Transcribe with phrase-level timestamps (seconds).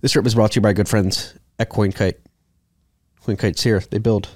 [0.00, 2.16] This trip is brought to you by good friends at CoinKite.
[3.24, 3.80] CoinKite's here.
[3.90, 4.28] They build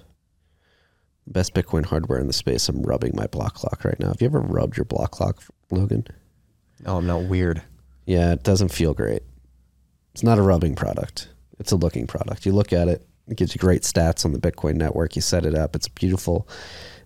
[1.27, 2.68] the best Bitcoin hardware in the space.
[2.68, 4.09] I'm rubbing my block clock right now.
[4.09, 6.07] Have you ever rubbed your block clock, Logan?
[6.86, 7.62] Oh, I'm not weird.
[8.07, 9.23] Yeah, it doesn't feel great.
[10.12, 11.29] It's not a rubbing product.
[11.59, 12.46] It's a looking product.
[12.46, 15.14] You look at it, it gives you great stats on the Bitcoin network.
[15.14, 15.77] You set it up.
[15.77, 16.48] It's a beautiful,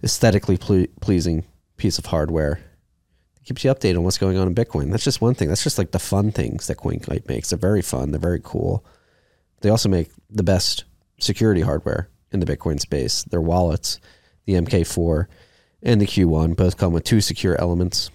[0.03, 1.45] aesthetically ple- pleasing
[1.77, 2.61] piece of hardware.
[3.45, 4.91] Keeps you updated on what's going on in Bitcoin.
[4.91, 5.49] That's just one thing.
[5.49, 7.51] That's just like the fun things that CoinKite makes.
[7.51, 8.11] They're very fun.
[8.11, 8.85] They're very cool.
[9.61, 10.85] They also make the best
[11.21, 13.23] security hardware in the Bitcoin space.
[13.25, 14.01] Their wallets,
[14.47, 15.27] the MK4
[15.83, 18.11] and the Q1, both come with two secure elements.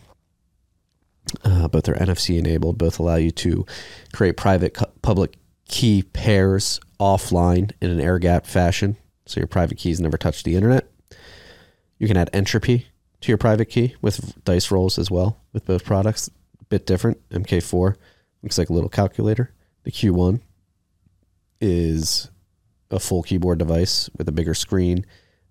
[1.44, 2.80] Uh, both are NFC enabled.
[2.80, 3.66] Both allow you to
[4.14, 5.36] create private cu- public
[5.68, 10.56] key pairs offline in an air gap fashion, so your private keys never touch the
[10.56, 10.90] internet.
[12.00, 12.88] You can add entropy
[13.22, 16.30] to your private key with dice rolls as well with both products.
[16.62, 17.18] A bit different.
[17.30, 17.96] MK4
[18.44, 19.54] looks like a little calculator.
[19.84, 20.42] The Q1
[21.62, 22.30] is
[22.92, 25.06] a full keyboard device with a bigger screen,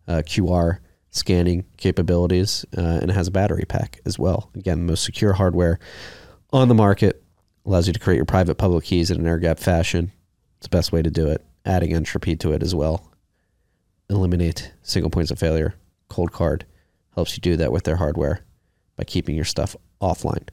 [0.06, 0.78] uh, QR
[1.10, 4.50] scanning capabilities, uh, and it has a battery pack as well.
[4.54, 5.78] Again, most secure hardware
[6.52, 7.22] on the market
[7.64, 10.12] allows you to create your private public keys in an air gap fashion.
[10.56, 11.44] It's the best way to do it.
[11.64, 13.12] Adding entropy to it as well.
[14.08, 15.74] Eliminate single points of failure.
[16.10, 16.62] Coldcard
[17.18, 18.44] helps you do that with their hardware
[18.96, 20.48] by keeping your stuff offline.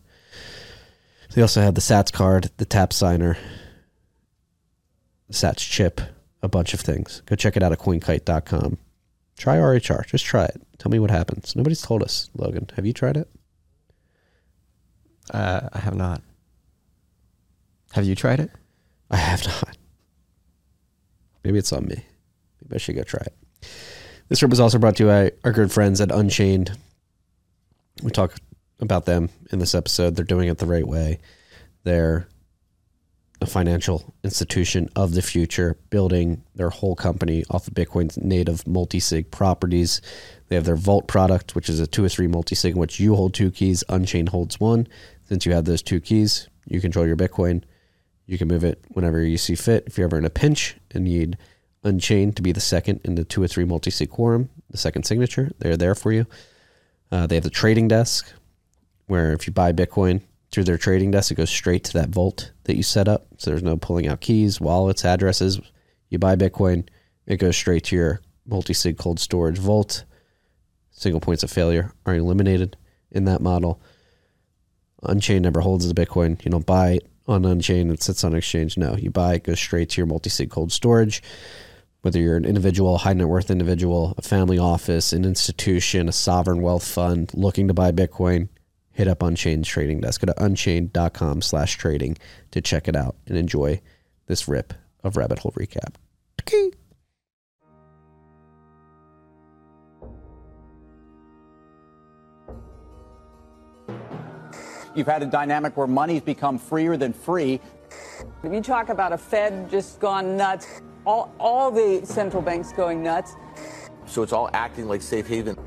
[1.33, 3.38] They also have the SATS card, the Tapsigner,
[5.27, 6.02] the SATS chip,
[6.41, 7.21] a bunch of things.
[7.27, 8.80] Go check it out at coinkite.com.
[9.38, 10.08] Try RHR.
[10.08, 10.59] Just try it.
[10.80, 11.55] Tell me what happens.
[11.55, 12.67] Nobody's told us, Logan.
[12.75, 13.30] Have you tried it?
[15.31, 16.23] Uh, I have not.
[17.91, 18.49] Have you tried it?
[19.11, 19.77] I have not.
[21.43, 22.05] Maybe it's on me.
[22.63, 23.33] Maybe I should go try it.
[24.27, 26.75] This trip was also brought to you by our good friends at Unchained.
[28.01, 28.33] We talk
[28.79, 30.15] about them in this episode.
[30.15, 31.19] They're doing it the right way.
[31.83, 32.27] They're
[33.39, 39.30] a financial institution of the future, building their whole company off of Bitcoin's native multi-sig
[39.30, 40.02] properties.
[40.47, 43.15] They have their Vault product, which is a two or three multi-sig in which you
[43.15, 44.87] hold two keys, Unchained holds one.
[45.25, 47.64] Since you have those two keys, you control your Bitcoin.
[48.25, 49.83] You can move it whenever you see fit.
[49.85, 51.37] If you're ever in a pinch and need
[51.85, 55.51] Unchained to be the second in the two or three multi-sig quorum, the second signature,
[55.59, 56.25] they're there for you.
[57.11, 58.33] Uh, they have the trading desk,
[59.05, 62.51] where if you buy Bitcoin through their trading desk, it goes straight to that vault
[62.63, 63.27] that you set up.
[63.37, 65.61] So there's no pulling out keys, wallets, addresses.
[66.09, 66.87] You buy Bitcoin,
[67.27, 70.05] it goes straight to your multi-sig cold storage vault.
[70.89, 72.77] Single points of failure are eliminated
[73.11, 73.79] in that model.
[75.03, 76.43] Unchained never holds the Bitcoin.
[76.43, 78.75] You don't buy it on Unchained, it sits on exchange.
[78.75, 81.21] No, you buy it, goes straight to your multi-sig cold storage.
[82.05, 86.61] Whether you're an individual, high net worth individual, a family office, an institution, a sovereign
[86.61, 88.49] wealth fund looking to buy Bitcoin,
[88.92, 90.21] hit up Unchained trading desk.
[90.21, 92.15] Go to unchained.com slash trading
[92.52, 93.82] to check it out and enjoy
[94.27, 95.95] this rip of Rabbit Hole Recap.
[96.44, 96.70] Okay.
[104.94, 107.60] You've had a dynamic where money's become freer than free.
[108.44, 110.67] If you talk about a Fed just gone nuts,
[111.05, 113.36] all, all the central banks going nuts,
[114.08, 115.58] So it's all acting like safe haven.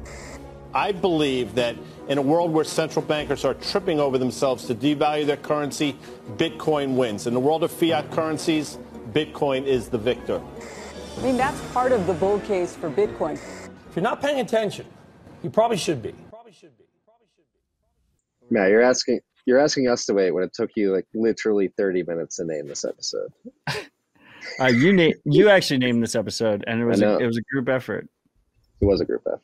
[0.75, 1.77] I believe that
[2.09, 5.97] in a world where central bankers are tripping over themselves to devalue their currency,
[6.37, 7.27] Bitcoin wins.
[7.27, 8.79] In the world of fiat currencies,
[9.13, 10.43] Bitcoin is the victor.
[11.17, 13.35] I mean, that's part of the bull case for Bitcoin.
[13.35, 14.87] If you're not paying attention,
[15.43, 16.15] you probably should be.
[16.31, 16.85] Probably should be.
[17.05, 17.45] Probably should
[18.51, 18.55] be.
[18.55, 22.03] Matt, you're asking you're asking us to wait when it took you like literally 30
[22.03, 23.33] minutes to name this episode.
[24.61, 27.43] Uh, you name you actually named this episode, and it was a, it was a
[27.53, 28.09] group effort.
[28.81, 29.43] It was a group effort.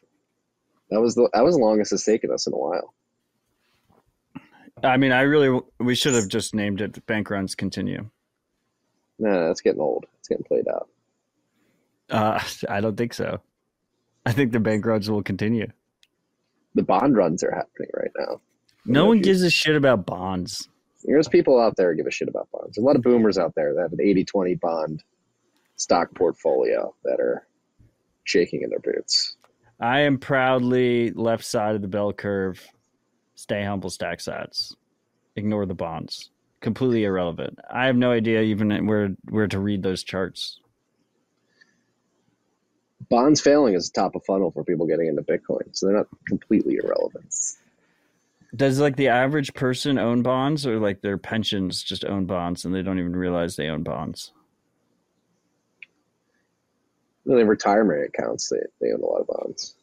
[0.90, 2.94] That was the that was the longest it's taken us in a while.
[4.82, 8.10] I mean, I really we should have just named it "Bank Runs Continue."
[9.18, 10.04] Nah, that's getting old.
[10.18, 10.88] It's getting played out.
[12.10, 13.40] Uh, I don't think so.
[14.26, 15.68] I think the bank runs will continue.
[16.74, 18.40] The bond runs are happening right now.
[18.84, 20.68] No one gives a shit about bonds.
[21.04, 22.76] There's people out there who give a shit about bonds.
[22.76, 25.02] There's a lot of boomers out there that have an 80-20 bond
[25.76, 27.46] stock portfolio that are
[28.24, 29.36] shaking in their boots.
[29.80, 32.66] I am proudly left side of the bell curve.
[33.34, 34.74] Stay humble, stack sats.
[35.36, 36.30] Ignore the bonds.
[36.60, 37.58] Completely irrelevant.
[37.70, 40.60] I have no idea even where where to read those charts.
[43.10, 46.76] Bonds failing is top of funnel for people getting into Bitcoin, so they're not completely
[46.82, 47.34] irrelevant.
[48.54, 52.74] Does like the average person own bonds, or like their pensions just own bonds and
[52.74, 54.32] they don't even realize they own bonds?
[57.26, 59.74] Then in retirement accounts, they, they own a lot of bonds.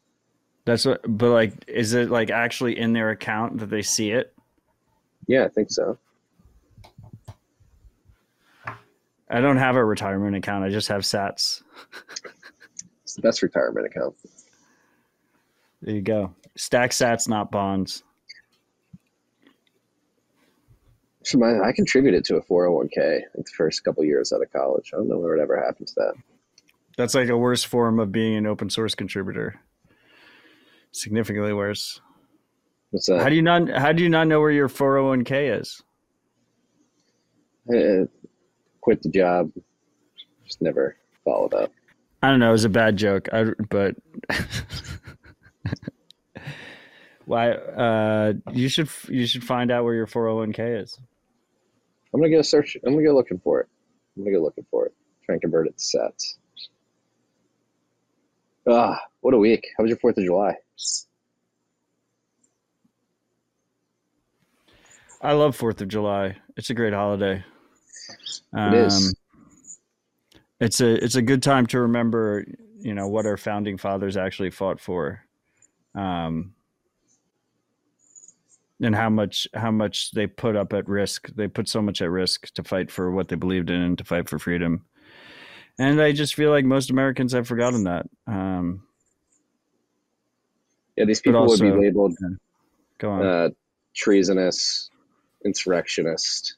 [0.65, 1.01] That's what.
[1.05, 4.33] But like, is it like actually in their account that they see it?
[5.27, 5.97] Yeah, I think so.
[9.29, 10.63] I don't have a retirement account.
[10.63, 11.63] I just have Sats.
[13.03, 14.15] It's the best retirement account.
[15.81, 16.35] There you go.
[16.55, 18.03] Stack Sats, not bonds.
[21.35, 24.91] My, I contributed to a 401k like the first couple years out of college.
[24.93, 26.13] I don't know what ever happened to that.
[26.97, 29.59] That's like a worse form of being an open source contributor.
[30.91, 32.01] Significantly worse.
[32.91, 33.21] What's that?
[33.21, 35.81] How do you not how do you not know where your 401k is?
[37.69, 38.05] Uh,
[38.81, 39.51] quit the job.
[40.45, 41.71] Just never followed up.
[42.21, 43.29] I don't know, it was a bad joke.
[43.33, 43.95] I, but
[47.25, 50.99] why uh you should you should find out where your 401k is.
[52.13, 52.77] I'm gonna go search.
[52.85, 53.67] I'm gonna go looking for it.
[54.15, 54.93] I'm gonna go looking for it.
[55.25, 56.35] Try and convert it to sats.
[58.67, 59.67] Ah, what a week!
[59.77, 60.55] How was your Fourth of July?
[65.23, 66.37] I love 4th of July.
[66.57, 67.43] It's a great holiday.
[68.53, 69.07] It is.
[69.07, 69.13] Um,
[70.59, 72.45] it's a it's a good time to remember,
[72.79, 75.21] you know, what our founding fathers actually fought for.
[75.95, 76.53] Um
[78.81, 81.29] and how much how much they put up at risk.
[81.35, 84.03] They put so much at risk to fight for what they believed in and to
[84.03, 84.85] fight for freedom.
[85.79, 88.05] And I just feel like most Americans have forgotten that.
[88.27, 88.83] Um,
[90.97, 92.15] Yeah, these people would be labeled
[92.99, 93.25] go on.
[93.25, 93.49] uh,
[93.95, 94.89] treasonous,
[95.45, 96.55] insurrectionist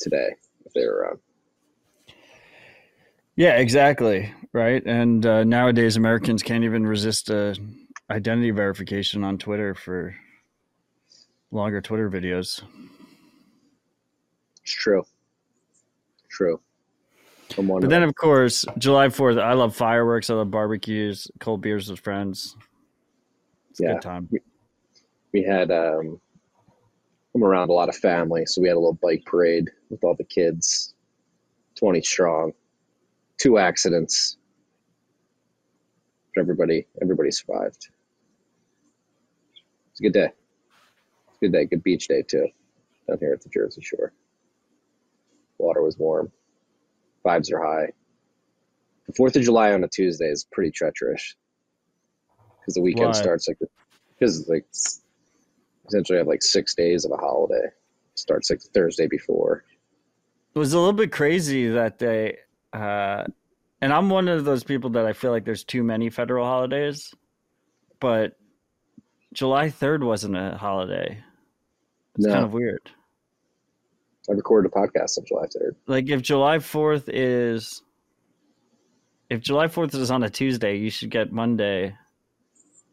[0.00, 0.30] today
[0.66, 1.18] if they were around.
[3.36, 4.34] Yeah, exactly.
[4.52, 4.84] Right.
[4.84, 7.54] And uh, nowadays, Americans can't even resist uh,
[8.10, 10.16] identity verification on Twitter for
[11.50, 12.62] longer Twitter videos.
[14.62, 15.04] It's true.
[16.28, 16.60] True.
[17.56, 20.28] But then, of course, July 4th, I love fireworks.
[20.28, 22.54] I love barbecues, cold beers with friends.
[23.70, 24.28] It's a good time.
[25.32, 26.20] we had um,
[27.34, 30.14] I'm around a lot of family, so we had a little bike parade with all
[30.14, 30.94] the kids,
[31.76, 32.52] 20 strong,
[33.38, 34.36] two accidents.
[36.34, 37.88] But everybody, everybody survived.
[39.90, 40.30] It's a good day.
[41.40, 41.66] Good day.
[41.66, 42.48] Good beach day too,
[43.06, 44.12] down here at the Jersey Shore.
[45.58, 46.30] Water was warm.
[47.24, 47.92] Vibes are high.
[49.06, 51.34] The Fourth of July on a Tuesday is pretty treacherous
[52.60, 53.12] because the weekend Why?
[53.12, 53.58] starts like
[54.18, 54.66] because like
[55.86, 57.68] essentially have like six days of a holiday.
[58.14, 59.64] Starts like Thursday before.
[60.54, 62.38] It was a little bit crazy that they,
[62.72, 63.24] uh,
[63.80, 67.14] and I'm one of those people that I feel like there's too many federal holidays,
[68.00, 68.36] but
[69.32, 71.22] July 3rd wasn't a holiday.
[72.18, 72.32] It's No.
[72.32, 72.90] kind of weird.
[74.28, 75.76] I recorded a podcast on July third.
[75.86, 77.82] Like if July 4th is,
[79.30, 81.96] if July 4th is on a Tuesday, you should get Monday.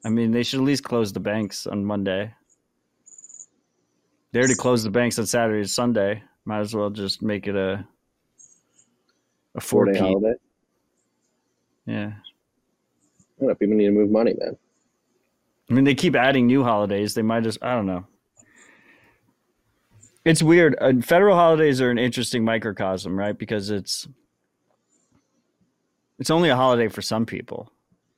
[0.06, 2.31] I mean, they should at least close the banks on Monday.
[4.31, 6.22] They already closed the banks on Saturday and Sunday.
[6.45, 7.86] Might as well just make it a
[9.56, 10.36] a Four day holiday.
[11.86, 12.12] Yeah.
[12.13, 13.56] I don't know.
[13.56, 14.56] People need to move money, man.
[15.69, 17.13] I mean, they keep adding new holidays.
[17.16, 18.06] They might just, I don't know.
[20.25, 20.75] It's weird.
[20.81, 23.38] Uh, federal holidays are an interesting microcosm, right?
[23.38, 24.07] Because it's
[26.18, 27.72] it's only a holiday for some people.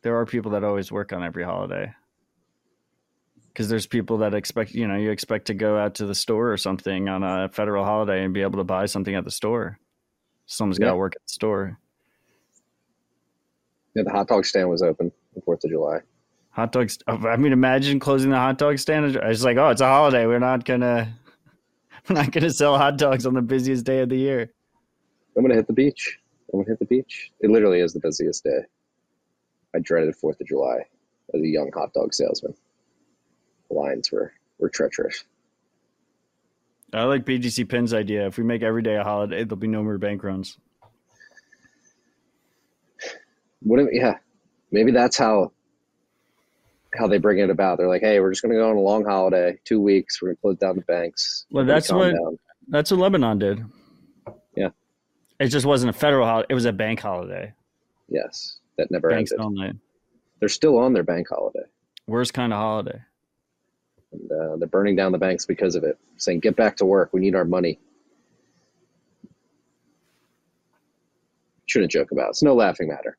[0.03, 1.93] There are people that always work on every holiday.
[3.47, 6.51] Because there's people that expect, you know, you expect to go out to the store
[6.51, 9.79] or something on a federal holiday and be able to buy something at the store.
[10.45, 11.77] Someone's got to work at the store.
[13.95, 16.01] Yeah, the hot dog stand was open the Fourth of July.
[16.51, 16.99] Hot dogs.
[17.07, 19.15] I mean, imagine closing the hot dog stand.
[19.15, 20.27] It's like, oh, it's a holiday.
[20.27, 21.11] We're not gonna,
[22.07, 24.51] we're not gonna sell hot dogs on the busiest day of the year.
[25.35, 26.19] I'm gonna hit the beach.
[26.51, 27.31] I'm gonna hit the beach.
[27.41, 28.61] It literally is the busiest day.
[29.75, 30.77] I dreaded Fourth of July
[31.33, 32.53] as a young hot dog salesman.
[33.69, 35.23] The lines were were treacherous.
[36.93, 38.25] I like BGC Pin's idea.
[38.27, 40.57] If we make every day a holiday, there'll be no more bank runs.
[43.61, 43.81] What?
[43.81, 44.15] If, yeah,
[44.71, 45.51] maybe that's how
[46.93, 47.77] how they bring it about.
[47.77, 50.21] They're like, hey, we're just gonna go on a long holiday, two weeks.
[50.21, 51.45] We're gonna close down the banks.
[51.51, 52.39] Well, that's what- down."
[52.69, 53.63] That's what Lebanon did.
[54.55, 54.69] Yeah.
[55.39, 56.47] It just wasn't a federal holiday.
[56.49, 57.53] It was a bank holiday.
[58.09, 59.45] Yes, that never Banks ended.
[59.45, 59.71] only.
[60.39, 61.63] They're still on their bank holiday.
[62.07, 62.99] Worst kind of holiday.
[64.11, 67.11] and uh, they're burning down the banks because of it, saying, "Get back to work.
[67.13, 67.79] We need our money."
[71.67, 72.27] Shouldn't joke about.
[72.27, 72.29] it.
[72.31, 73.17] It's no laughing matter.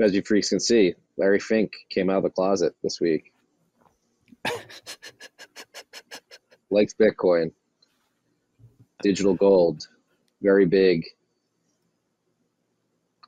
[0.00, 3.32] As you freaks can see, Larry Fink came out of the closet this week.
[6.70, 7.52] Likes Bitcoin,
[9.02, 9.86] digital gold,
[10.40, 11.04] very big.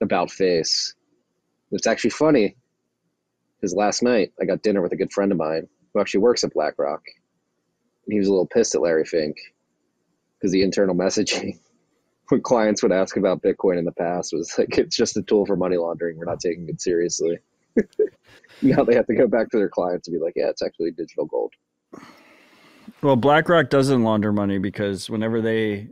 [0.01, 0.95] About face.
[1.71, 2.57] It's actually funny
[3.57, 6.43] because last night I got dinner with a good friend of mine who actually works
[6.43, 7.03] at BlackRock,
[8.07, 9.37] and he was a little pissed at Larry Fink
[10.39, 11.59] because the internal messaging
[12.29, 15.47] when clients would ask about Bitcoin in the past was like it's just a tool
[15.47, 16.17] for money laundering.
[16.17, 17.39] We're not taking it seriously.
[18.63, 20.93] now they have to go back to their clients and be like, yeah, it's actually
[20.93, 21.53] digital gold.
[23.03, 25.89] Well, BlackRock doesn't launder money because whenever they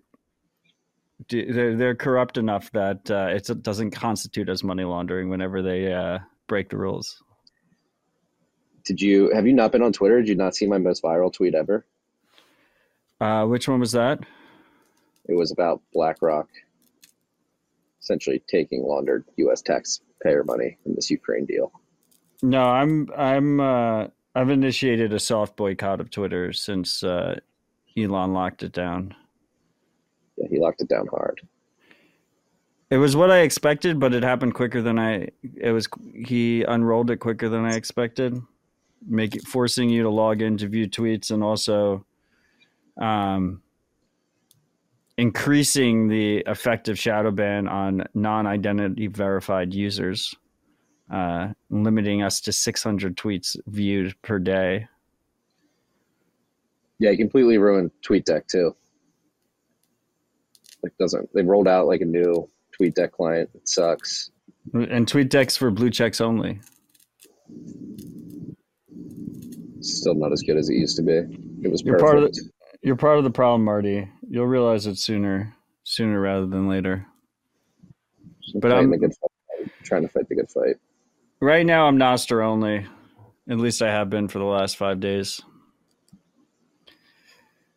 [1.29, 5.93] do, they're, they're corrupt enough that uh, it doesn't constitute as money laundering whenever they
[5.93, 7.23] uh, break the rules.
[8.85, 10.19] Did you have you not been on Twitter?
[10.21, 11.85] Did you not see my most viral tweet ever?
[13.21, 14.21] Uh, which one was that?
[15.31, 16.49] It was about BlackRock
[18.03, 19.63] essentially taking laundered U.S.
[19.63, 21.71] taxpayer money in this Ukraine deal.
[22.43, 27.39] No, I'm I'm uh, I've initiated a soft boycott of Twitter since uh,
[27.97, 29.15] Elon locked it down.
[30.37, 31.41] Yeah, he locked it down hard.
[32.91, 35.29] It was what I expected, but it happened quicker than I.
[35.57, 38.41] It was he unrolled it quicker than I expected,
[39.07, 42.05] make it forcing you to log in to view tweets and also,
[43.01, 43.63] um,
[45.21, 50.35] increasing the effective shadow ban on non-identity verified users,
[51.13, 54.89] uh, limiting us to 600 tweets viewed per day.
[56.99, 58.75] Yeah, he completely ruined TweetDeck too.
[60.83, 62.49] Like doesn't they rolled out like a new
[62.81, 63.51] TweetDeck client?
[63.55, 64.31] It sucks.
[64.73, 66.61] And TweetDeck's for blue checks only.
[69.81, 71.21] Still not as good as it used to be.
[71.63, 72.13] It was You're perfect.
[72.13, 72.50] part of the,
[72.83, 74.09] you're part of the problem, Marty.
[74.29, 77.07] You'll realize it sooner, sooner rather than later.
[78.55, 79.31] But I'm- the good fight.
[79.61, 80.77] I'm trying to fight the good fight.
[81.41, 82.87] Right now, I'm Nostr only.
[83.49, 85.41] At least I have been for the last five days.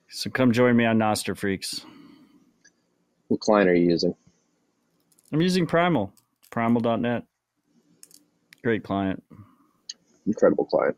[0.10, 1.86] So come join me on Nostr Freaks.
[3.28, 4.16] What client are you using?
[5.32, 6.14] I'm using Primal,
[6.52, 7.24] primal.net.
[8.64, 9.24] Great client.
[10.28, 10.96] Incredible client.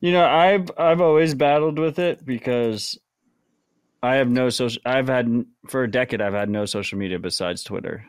[0.00, 2.98] You know, I've I've always battled with it because
[4.02, 4.80] I have no social.
[4.86, 6.22] I've had for a decade.
[6.22, 8.06] I've had no social media besides Twitter.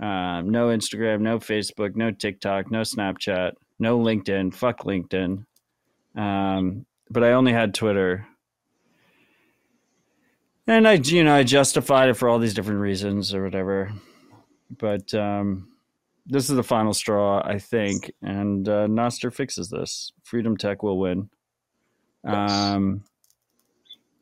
[0.00, 4.54] Um, no Instagram, no Facebook, no TikTok, no Snapchat, no LinkedIn.
[4.54, 5.44] Fuck LinkedIn.
[6.16, 8.26] Um, but I only had Twitter,
[10.66, 13.92] and I, you know, I justified it for all these different reasons or whatever.
[14.76, 15.68] But um,
[16.28, 20.12] this is the final straw, I think, and uh, Nostr fixes this.
[20.22, 21.30] Freedom Tech will win.
[22.24, 23.04] Um,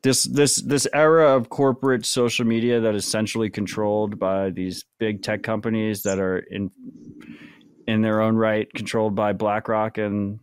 [0.03, 5.23] this this this era of corporate social media that is centrally controlled by these big
[5.23, 6.71] tech companies that are in
[7.89, 10.39] in their own right controlled by BlackRock and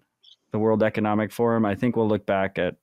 [0.51, 1.65] the World Economic Forum.
[1.65, 2.75] I think we'll look back at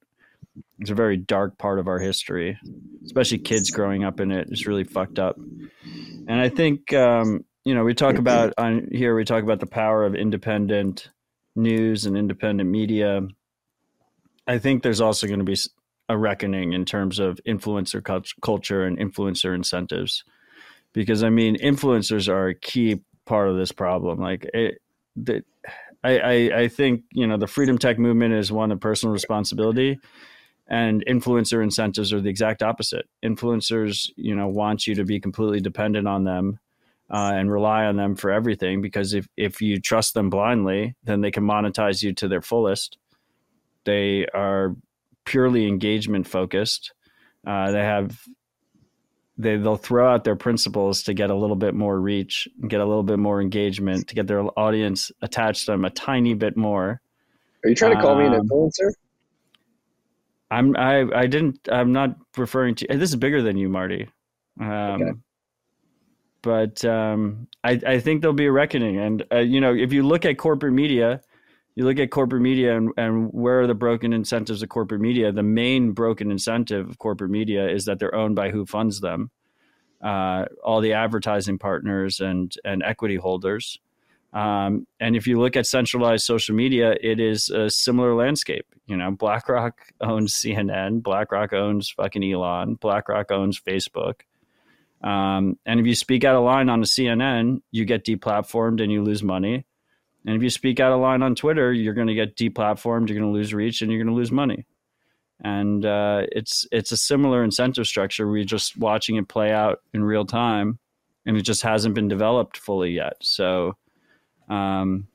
[0.78, 2.58] it's a very dark part of our history,
[3.04, 4.48] especially kids growing up in it.
[4.50, 5.36] It's really fucked up.
[5.36, 8.20] And I think um, you know we talk mm-hmm.
[8.20, 11.10] about on here we talk about the power of independent
[11.56, 13.22] news and independent media.
[14.46, 15.56] I think there's also going to be
[16.08, 18.02] a reckoning in terms of influencer
[18.40, 20.24] culture and influencer incentives,
[20.92, 24.20] because I mean influencers are a key part of this problem.
[24.20, 24.78] Like it,
[25.14, 25.42] the,
[26.02, 29.98] I, I I think you know the freedom tech movement is one of personal responsibility
[30.66, 33.06] and influencer incentives are the exact opposite.
[33.24, 36.60] Influencers, you know, want you to be completely dependent on them
[37.12, 41.20] uh, and rely on them for everything because if if you trust them blindly, then
[41.20, 42.98] they can monetize you to their fullest.
[43.84, 44.76] They are
[45.24, 46.92] purely engagement focused.
[47.46, 48.18] Uh, they have
[49.38, 52.84] they they'll throw out their principles to get a little bit more reach, get a
[52.84, 57.00] little bit more engagement, to get their audience attached to them a tiny bit more.
[57.64, 58.90] Are you trying to call me an Um, influencer?
[60.50, 64.08] I'm I I didn't I'm not referring to this is bigger than you, Marty.
[64.60, 65.12] Um, Okay.
[66.42, 70.02] But um, I I think there'll be a reckoning, and uh, you know if you
[70.02, 71.20] look at corporate media,
[71.74, 75.32] you look at corporate media and, and where are the broken incentives of corporate media?
[75.32, 79.30] The main broken incentive of corporate media is that they're owned by who funds them,
[80.02, 83.78] uh, all the advertising partners and and equity holders.
[84.32, 88.66] Um, and if you look at centralized social media, it is a similar landscape.
[88.86, 94.20] You know, BlackRock owns CNN, BlackRock owns fucking Elon, BlackRock owns Facebook.
[95.02, 98.92] Um, and if you speak out of line on a CNN, you get deplatformed and
[98.92, 99.64] you lose money.
[100.26, 103.18] And if you speak out of line on Twitter, you're going to get deplatformed, you're
[103.18, 104.66] going to lose reach, and you're going to lose money.
[105.42, 108.28] And uh, it's it's a similar incentive structure.
[108.28, 110.78] We're just watching it play out in real time,
[111.24, 113.14] and it just hasn't been developed fully yet.
[113.22, 113.78] So
[114.50, 115.08] um,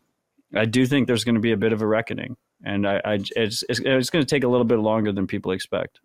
[0.56, 3.13] I do think there's going to be a bit of a reckoning, and I, I
[3.36, 6.00] it's, it's it's going to take a little bit longer than people expect.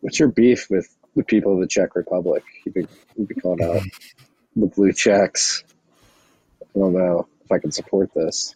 [0.00, 2.42] What's your beef with the people of the Czech Republic?
[2.64, 3.82] You've been, you've been calling out
[4.56, 5.64] the blue checks.
[6.62, 8.54] I don't know if I can support this.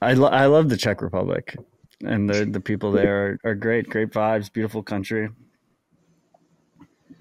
[0.00, 1.56] I, lo- I love the Czech Republic.
[2.04, 3.88] and the the people there are, are great.
[3.88, 5.28] Great vibes, beautiful country.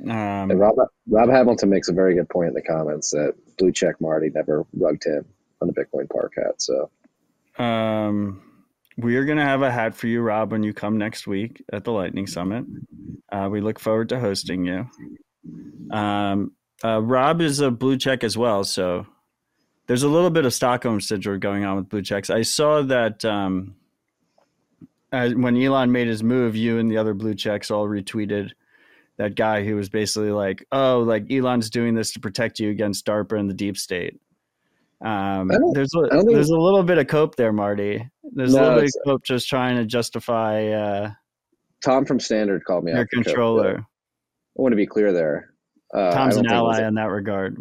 [0.03, 0.75] Um, And Rob
[1.07, 4.65] Rob Hamilton makes a very good point in the comments that blue check Marty never
[4.73, 5.25] rugged him
[5.61, 6.59] on the Bitcoin Park hat.
[6.59, 6.89] So
[7.63, 8.41] Um,
[8.97, 11.63] we are going to have a hat for you, Rob, when you come next week
[11.71, 12.65] at the Lightning Summit.
[13.31, 14.89] Uh, we look forward to hosting you.
[15.91, 16.51] Um,
[16.83, 19.05] uh, Rob is a blue check as well, so
[19.87, 22.29] there's a little bit of Stockholm syndrome going on with blue checks.
[22.29, 23.75] I saw that um,
[25.11, 28.51] uh, when Elon made his move, you and the other blue checks all retweeted
[29.17, 33.05] that guy who was basically like, "Oh, like Elon's doing this to protect you against
[33.05, 34.19] DARPA and the deep state."
[35.03, 35.99] Um, there's a,
[36.33, 38.07] there's a little bit of cope there, Marty.
[38.33, 41.11] There's a little bit of cope just trying to justify uh,
[41.83, 43.77] Tom from Standard called me your controller.
[43.79, 45.53] I want to be clear there.
[45.93, 47.57] Uh, Tom's an think it was ally a- in that regard.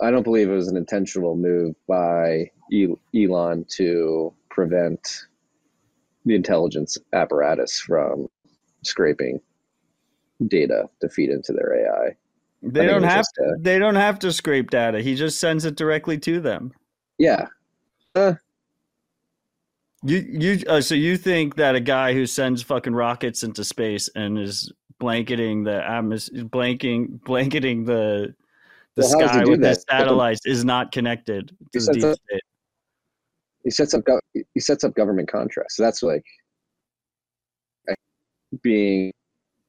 [0.00, 2.50] I don't believe it was an intentional move by
[3.14, 5.26] Elon to prevent
[6.24, 8.28] the intelligence apparatus from
[8.84, 9.40] scraping
[10.46, 12.16] data to feed into their AI.
[12.62, 15.00] They I think it don't have just a- they don't have to scrape data.
[15.00, 16.72] He just sends it directly to them.
[17.18, 17.46] Yeah,
[18.14, 18.34] uh,
[20.04, 24.08] You you uh, so you think that a guy who sends fucking rockets into space
[24.14, 28.34] and is blanketing the atmosphere, blanking blanketing the
[28.96, 29.68] the Well, how does he sky with that?
[29.68, 32.42] his satellites is not connected to the deep up- state.
[33.64, 34.20] he sets up gov-
[34.54, 35.76] he sets up government contracts.
[35.76, 36.24] So that's like
[38.62, 39.12] being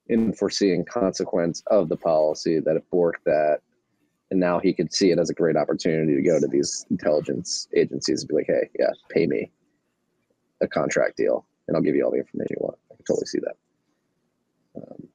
[0.10, 3.60] in foreseeing consequence of the policy that it borked that,
[4.32, 7.68] and now he could see it as a great opportunity to go to these intelligence
[7.76, 9.52] agencies and be like, "Hey, yeah, pay me
[10.62, 13.28] a contract deal, and I'll give you all the information you want." I can totally
[13.28, 13.56] see that.
[14.76, 15.08] Um,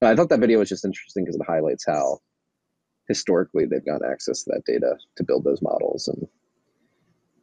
[0.00, 2.20] I thought that video was just interesting because it highlights how
[3.08, 6.26] historically they've gotten access to that data to build those models and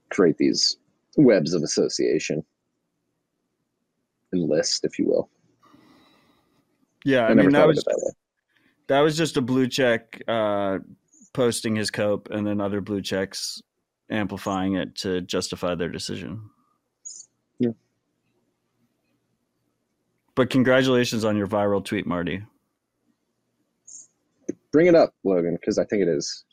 [0.10, 0.78] create these
[1.18, 2.44] webs of association
[4.32, 5.30] and list, if you will.
[7.10, 8.14] Yeah, I, I, mean that was that
[8.88, 10.78] that was just a blue check uh,
[11.34, 13.64] posting his cope, and then other blue checks
[14.12, 16.40] amplifying it to justify their decision.
[17.58, 17.72] Yeah.
[20.36, 22.44] But congratulations on your viral tweet, Marty.
[24.72, 26.46] Bring it up, Logan, because I think it is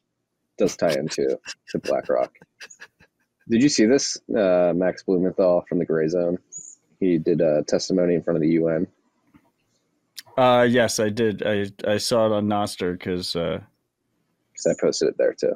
[0.57, 1.39] does tie into
[1.69, 2.33] to BlackRock.
[3.51, 4.17] Did you see this?
[4.35, 6.39] Uh, Max Blumenthal from the Gray Zone.
[6.99, 8.87] He did a testimony in front of the UN.
[10.37, 11.43] Uh, yes, I did.
[11.47, 13.61] I I saw it on Nostr because uh,
[14.53, 15.55] Because I posted it there too.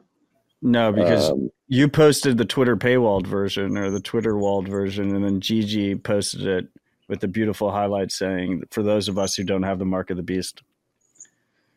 [0.62, 5.24] no, because Um, you posted the Twitter paywalled version or the Twitter walled version, and
[5.24, 6.66] then Gigi posted it
[7.08, 10.16] with the beautiful highlight saying, "For those of us who don't have the mark of
[10.16, 10.62] the beast,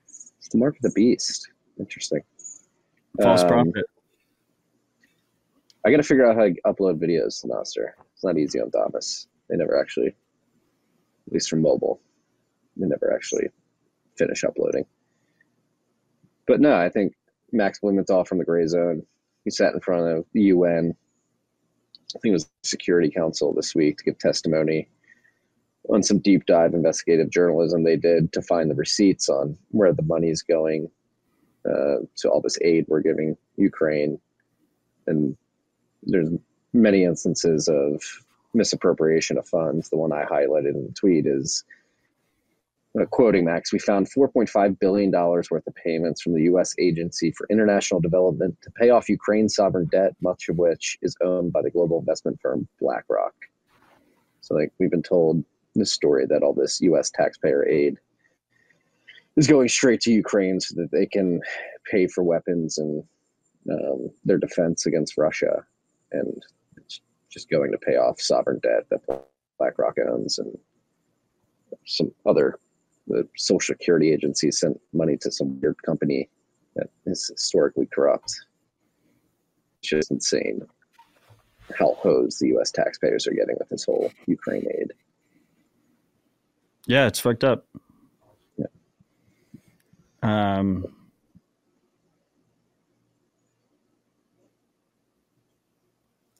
[0.07, 1.49] it's the mark of the beast.
[1.79, 2.21] Interesting.
[3.21, 3.85] false Um, prophet."
[5.85, 7.91] I got to figure out how to upload videos to Nostr.
[8.13, 9.27] It's not easy on Damus.
[9.49, 11.99] They never actually, at least from mobile,
[12.77, 13.47] they never actually
[14.17, 14.85] finish uploading.
[16.47, 17.13] But no, I think
[17.51, 19.03] Max Blumenthal from the Gray Zone,
[19.43, 20.95] he sat in front of the UN,
[22.15, 24.87] I think it was Security Council this week to give testimony
[25.89, 30.03] on some deep dive investigative journalism they did to find the receipts on where the
[30.03, 30.89] money is going
[31.65, 34.19] uh, to all this aid we're giving Ukraine.
[35.07, 35.35] And
[36.03, 36.29] there's
[36.73, 38.01] many instances of
[38.53, 39.89] misappropriation of funds.
[39.89, 41.63] The one I highlighted in the tweet is
[42.99, 46.75] uh, quoting Max, we found $4.5 billion worth of payments from the U.S.
[46.79, 51.51] Agency for International Development to pay off Ukraine's sovereign debt, much of which is owned
[51.51, 53.33] by the global investment firm BlackRock.
[54.41, 55.43] So, like, we've been told
[55.75, 57.09] this story that all this U.S.
[57.09, 57.97] taxpayer aid
[59.37, 61.41] is going straight to Ukraine so that they can
[61.89, 63.03] pay for weapons and
[63.71, 65.65] um, their defense against Russia.
[66.11, 66.43] And
[66.77, 67.01] it's
[67.31, 69.01] just going to pay off sovereign debt that
[69.57, 70.55] BlackRock owns and
[71.85, 72.59] some other
[73.07, 76.29] the social security agency sent money to some weird company
[76.75, 78.33] that is historically corrupt.
[79.79, 80.61] It's just insane
[81.77, 82.71] how hosed the U.S.
[82.71, 84.93] taxpayers are getting with this whole Ukraine aid.
[86.85, 87.65] Yeah, it's fucked up.
[88.57, 88.65] Yeah.
[90.21, 90.85] Um.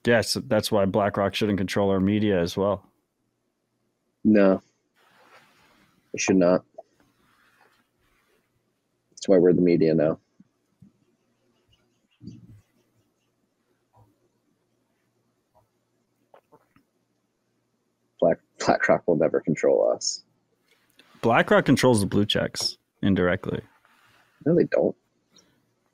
[0.05, 2.85] Yes, that's why BlackRock shouldn't control our media as well.
[4.25, 4.61] No,
[6.13, 6.63] it should not.
[9.11, 10.19] That's why we're the media now.
[18.19, 20.23] Black BlackRock will never control us.
[21.21, 23.61] BlackRock controls the blue checks indirectly.
[24.45, 24.95] No, they don't.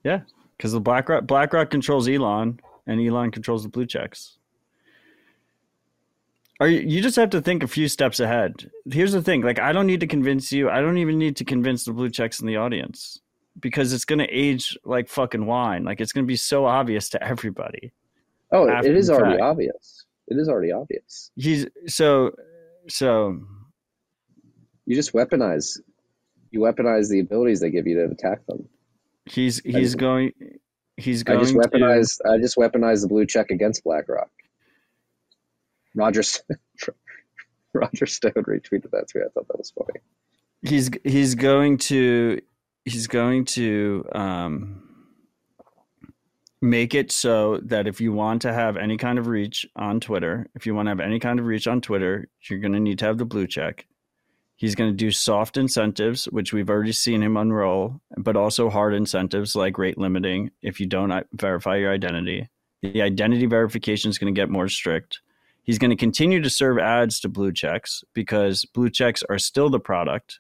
[0.04, 0.22] Yeah,
[0.58, 4.39] because the BlackRock BlackRock controls Elon, and Elon controls the blue checks.
[6.60, 8.70] Are you, you just have to think a few steps ahead.
[8.92, 10.70] Here's the thing: like, I don't need to convince you.
[10.70, 13.20] I don't even need to convince the blue checks in the audience
[13.60, 15.84] because it's going to age like fucking wine.
[15.86, 17.94] Like, it's going to be so obvious to everybody.
[18.52, 19.44] Oh, it is already fact.
[19.44, 20.06] obvious.
[20.28, 21.32] It is already obvious.
[21.36, 22.32] He's so
[22.88, 23.40] so.
[24.86, 25.80] You just weaponize.
[26.52, 28.68] You weaponize the abilities they give you to attack them.
[29.26, 30.34] He's he's going.
[30.98, 31.40] He's going.
[31.40, 31.60] I just to.
[31.60, 32.20] weaponize.
[32.30, 34.30] I just weaponize the blue check against BlackRock.
[35.96, 36.22] Roger
[37.74, 39.26] Roger Stone retweeted that tweet.
[39.26, 40.00] I thought that was funny.
[40.62, 42.42] he's he's going to
[42.86, 44.84] he's going to um,
[46.62, 50.48] make it so that if you want to have any kind of reach on Twitter,
[50.56, 53.00] if you want to have any kind of reach on Twitter, you're going to need
[53.00, 53.86] to have the blue check.
[54.56, 58.94] He's going to do soft incentives, which we've already seen him unroll, but also hard
[58.94, 62.50] incentives like rate limiting if you don't verify your identity.
[62.82, 65.22] The identity verification is going to get more strict.
[65.70, 69.70] He's going to continue to serve ads to blue checks because blue checks are still
[69.70, 70.40] the product.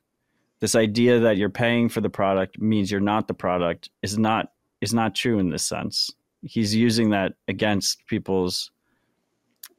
[0.59, 4.53] This idea that you're paying for the product means you're not the product is not
[4.81, 6.09] is not true in this sense.
[6.41, 8.71] He's using that against people's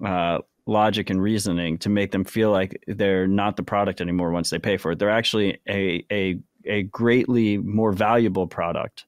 [0.06, 4.50] uh, logic and reasoning to make them feel like they're not the product anymore once
[4.50, 5.00] they pay for it.
[5.00, 9.04] They're actually a a a greatly more valuable product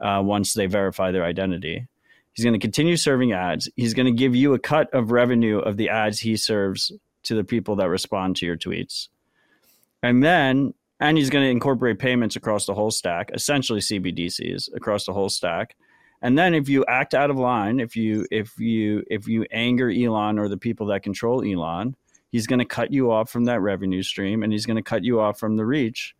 [0.00, 1.86] uh, once they verify their identity.
[2.34, 3.70] He's going to continue serving ads.
[3.76, 6.92] He's going to give you a cut of revenue of the ads he serves
[7.22, 9.08] to the people that respond to your tweets.
[10.02, 15.06] And then, and he's going to incorporate payments across the whole stack, essentially CBDCs across
[15.06, 15.76] the whole stack.
[16.22, 19.90] And then if you act out of line, if you if you if you anger
[19.90, 21.96] Elon or the people that control Elon,
[22.30, 25.04] he's going to cut you off from that revenue stream and he's going to cut
[25.04, 26.14] you off from the reach.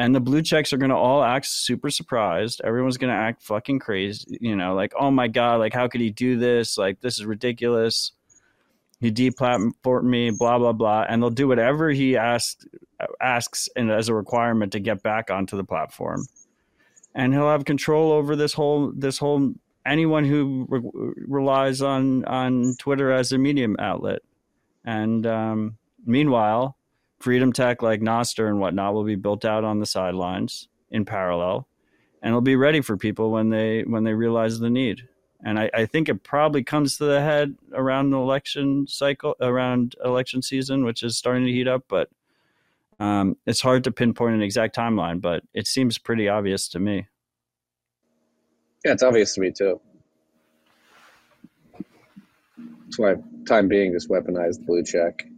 [0.00, 2.62] And the blue checks are going to all act super surprised.
[2.64, 6.00] Everyone's going to act fucking crazy, you know, like, "Oh my god, like how could
[6.00, 6.78] he do this?
[6.78, 8.12] Like this is ridiculous."
[9.00, 12.66] He deplatformed me, blah blah blah, and they'll do whatever he asks
[13.20, 16.24] asks and as a requirement to get back onto the platform
[17.14, 19.52] and he'll have control over this whole this whole
[19.84, 24.20] anyone who re- relies on on Twitter as a medium outlet.
[24.84, 26.76] And um, meanwhile,
[27.20, 31.68] Freedom Tech like Nostr and whatnot will be built out on the sidelines in parallel,
[32.22, 35.06] and it'll be ready for people when they when they realize the need.
[35.42, 39.96] And I, I think it probably comes to the head around the election cycle, around
[40.04, 41.84] election season, which is starting to heat up.
[41.88, 42.08] But
[42.98, 47.06] um, it's hard to pinpoint an exact timeline, but it seems pretty obvious to me.
[48.84, 49.80] Yeah, it's obvious to me too.
[52.84, 53.14] That's why,
[53.46, 55.29] time being, just weaponized blue check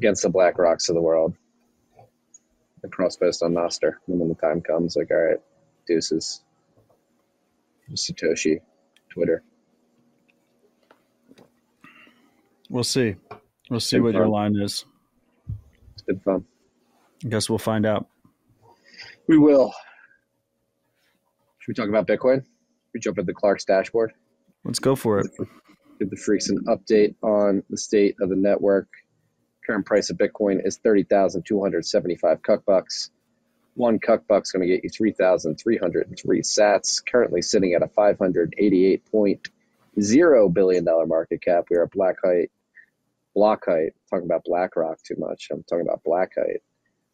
[0.00, 1.34] against the Black Rocks of the world.
[2.82, 3.92] And cross post on Nostr.
[4.06, 5.36] And when the time comes, like, all right,
[5.86, 6.42] deuces.
[7.92, 8.60] Satoshi,
[9.10, 9.42] Twitter.
[12.70, 13.16] We'll see.
[13.68, 14.86] We'll see what your line is.
[15.92, 16.46] It's been fun.
[17.22, 18.06] I guess we'll find out.
[19.26, 19.74] We will.
[21.58, 22.42] Should we talk about Bitcoin?
[22.94, 24.14] We jump into the Clark's dashboard.
[24.64, 25.26] Let's go for it.
[25.98, 28.88] Give the freaks an update on the state of the network.
[29.70, 33.10] Current price of Bitcoin is thirty thousand two hundred seventy-five cuck bucks.
[33.74, 37.00] One cuck buck's going to get you three thousand three hundred and three Sats.
[37.06, 39.46] Currently sitting at a five hundred eighty-eight point
[40.00, 41.66] zero billion dollar market cap.
[41.70, 42.50] We are at Black Height.
[43.32, 43.92] Block height.
[44.10, 45.50] Talking about BlackRock too much.
[45.52, 46.62] I'm talking about Black Height.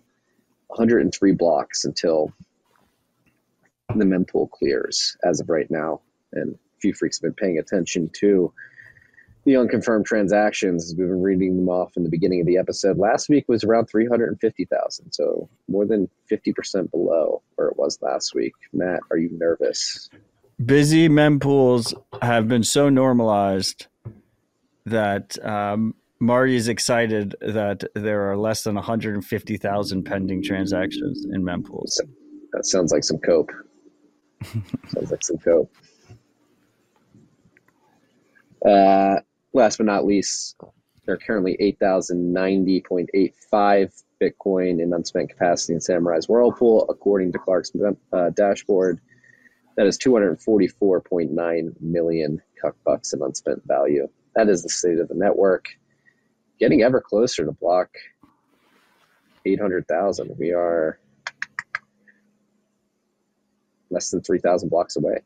[0.67, 2.31] 103 blocks until
[3.93, 5.99] the mempool clears as of right now.
[6.31, 8.53] And a few freaks have been paying attention to
[9.45, 10.93] the unconfirmed transactions.
[10.97, 12.97] We've been reading them off in the beginning of the episode.
[12.97, 18.53] Last week was around 350,000, so more than 50% below where it was last week.
[18.73, 20.09] Matt, are you nervous?
[20.65, 23.87] Busy mempools have been so normalized
[24.85, 31.99] that um, Marty's excited that there are less than 150,000 pending transactions in mempools.
[32.53, 33.51] That sounds like some cope.
[34.87, 35.71] sounds like some cope.
[38.65, 39.19] Uh,
[39.55, 40.57] last but not least,
[41.05, 47.71] there are currently 8,090.85 Bitcoin in unspent capacity in Samurai's Whirlpool, according to Clark's
[48.13, 48.99] uh, dashboard.
[49.77, 54.09] That is 244.9 million cuck bucks in unspent value.
[54.35, 55.67] That is the state of the network.
[56.59, 57.89] Getting ever closer to block
[59.45, 60.35] 800,000.
[60.37, 60.97] We are
[63.89, 65.19] less than 3,000 blocks away.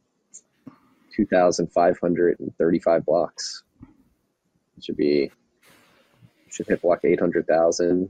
[1.16, 3.64] 2,535 blocks.
[4.80, 5.30] It should be,
[6.50, 8.10] should hit block 800,000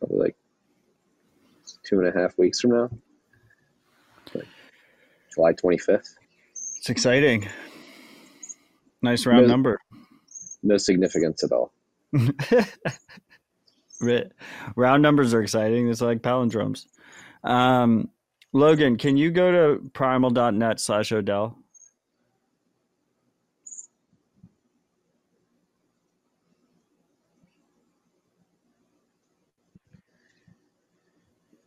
[0.00, 0.36] probably like
[1.84, 2.90] two and a half weeks from now.
[4.34, 4.48] Like
[5.32, 6.16] July 25th.
[6.50, 7.48] It's exciting.
[9.02, 9.78] Nice round No- number.
[10.64, 11.72] No significance at all.
[14.76, 15.88] Round numbers are exciting.
[15.88, 16.86] It's like palindromes.
[17.44, 18.08] Um,
[18.52, 21.56] Logan, can you go to primal.net slash Odell?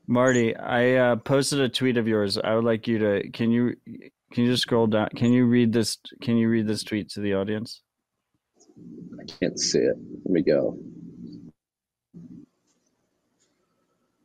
[0.08, 2.38] Marty, I uh, posted a tweet of yours.
[2.38, 3.76] I would like you to can you
[4.32, 5.10] can you just scroll down?
[5.16, 5.98] Can you read this?
[6.22, 7.82] Can you read this tweet to the audience?
[9.20, 9.98] I can't see it.
[10.26, 10.78] Let me go.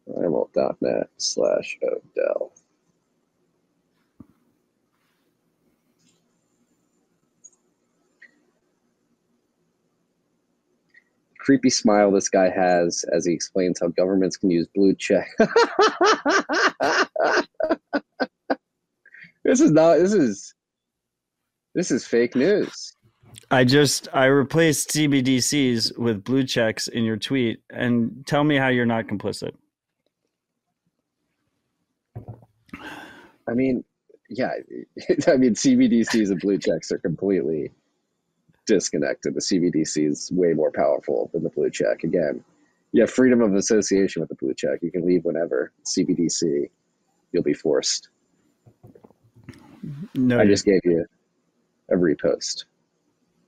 [0.06, 2.52] I'm Primal.net slash Odell.
[11.42, 15.28] Creepy smile this guy has as he explains how governments can use blue check.
[19.44, 19.96] this is not.
[19.98, 20.54] This is.
[21.74, 22.94] This is fake news.
[23.50, 28.68] I just I replaced CBDCs with blue checks in your tweet, and tell me how
[28.68, 29.52] you're not complicit.
[33.48, 33.82] I mean,
[34.30, 34.50] yeah,
[35.26, 37.72] I mean, CBDCs and blue checks are completely
[38.66, 39.34] disconnected.
[39.34, 42.04] The CBDC is way more powerful than the blue check.
[42.04, 42.44] Again,
[42.92, 44.80] you have freedom of association with the blue check.
[44.82, 45.72] You can leave whenever.
[45.84, 46.70] CBDC,
[47.32, 48.08] you'll be forced.
[50.14, 51.04] No, I just gave you
[51.90, 52.64] a repost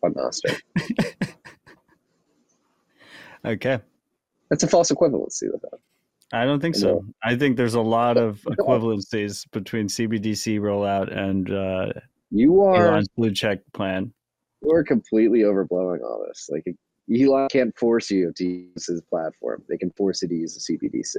[0.02, 0.60] on Nostr.
[3.44, 3.80] okay.
[4.50, 5.78] That's a false equivalency, though.
[6.32, 7.04] I don't think so.
[7.22, 11.92] I think there's a lot of equivalencies between CBDC rollout and uh,
[12.30, 14.12] You are Elon's blue check plan.
[14.72, 16.48] Are completely overblowing all this.
[16.50, 16.64] Like
[17.12, 19.62] Elon can't force you to use his platform.
[19.68, 21.16] They can force you to use the CBDC.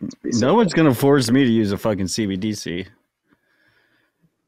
[0.00, 0.56] No simple.
[0.56, 2.86] one's gonna force me to use a fucking CBDC.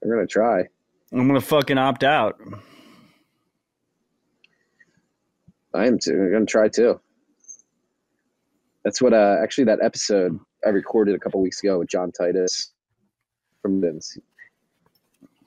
[0.01, 0.65] They're gonna try.
[1.13, 2.41] I'm gonna fucking opt out.
[5.75, 6.13] I am too.
[6.13, 7.01] I'm gonna try too.
[8.85, 12.73] That's what uh actually that episode I recorded a couple weeks ago with John Titus
[13.61, 14.19] from Vince.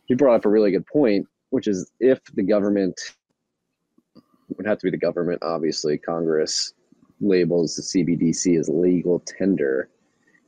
[0.05, 2.99] He brought up a really good point, which is if the government
[4.49, 6.73] would have to be the government, obviously, Congress
[7.21, 9.87] labels the CBDC as legal tender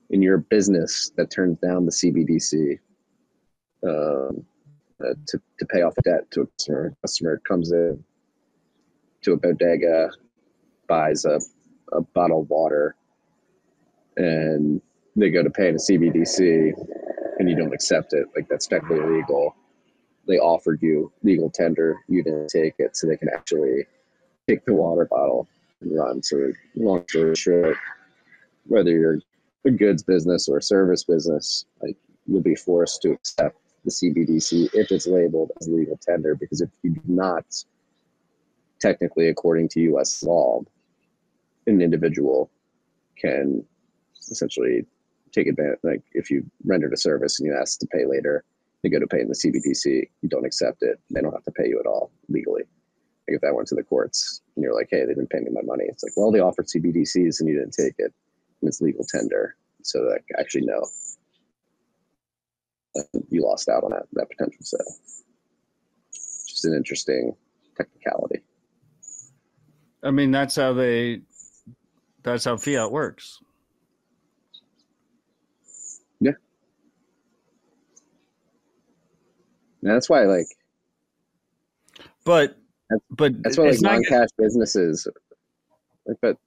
[0.10, 2.78] in your business that turns down the CBDC
[3.88, 4.46] um,
[5.02, 6.93] uh, to, to pay off a debt to a customer.
[7.00, 8.04] Customer comes in
[9.22, 10.10] to a bodega,
[10.89, 11.39] buys a,
[11.93, 12.98] a bottle of water,
[14.17, 14.82] and
[15.15, 16.74] they go to pay in a CBDC,
[17.39, 18.28] and you don't accept it.
[18.36, 19.56] Like that's technically illegal.
[20.27, 23.85] They offered you legal tender, you didn't take it, so they can actually
[24.47, 25.47] take the water bottle
[25.81, 26.21] and run.
[26.23, 27.77] So, long story short,
[28.65, 29.19] whether you're
[29.65, 34.69] a goods business or a service business, like you'll be forced to accept the CBDC
[34.73, 36.35] if it's labeled as legal tender.
[36.35, 37.45] Because if you do not,
[38.79, 40.23] technically, according to U.S.
[40.23, 40.61] law,
[41.67, 42.49] an individual
[43.17, 43.63] can
[44.29, 44.85] essentially
[45.31, 45.79] take advantage.
[45.83, 48.43] Like if you rendered a service and you ask to pay later,
[48.88, 51.52] you go to pay in the CBDC, you don't accept it, they don't have to
[51.52, 52.63] pay you at all legally.
[53.28, 55.52] Like if that went to the courts and you're like, hey, they didn't pay me
[55.52, 58.13] my money, it's like, well, they offered CBDCs and you didn't take it,
[58.62, 59.56] and it's legal tender.
[59.84, 60.86] So like, actually, no,
[63.30, 64.95] you lost out on that that potential sale.
[66.12, 67.36] Just an interesting
[67.76, 68.41] technicality.
[70.04, 71.21] I mean, that's how they.
[72.23, 73.39] That's how fiat works.
[79.88, 80.47] And that's why, like,
[82.26, 82.58] But
[82.89, 85.08] That's- but that's why like non-cash businesses,
[86.06, 86.38] like, but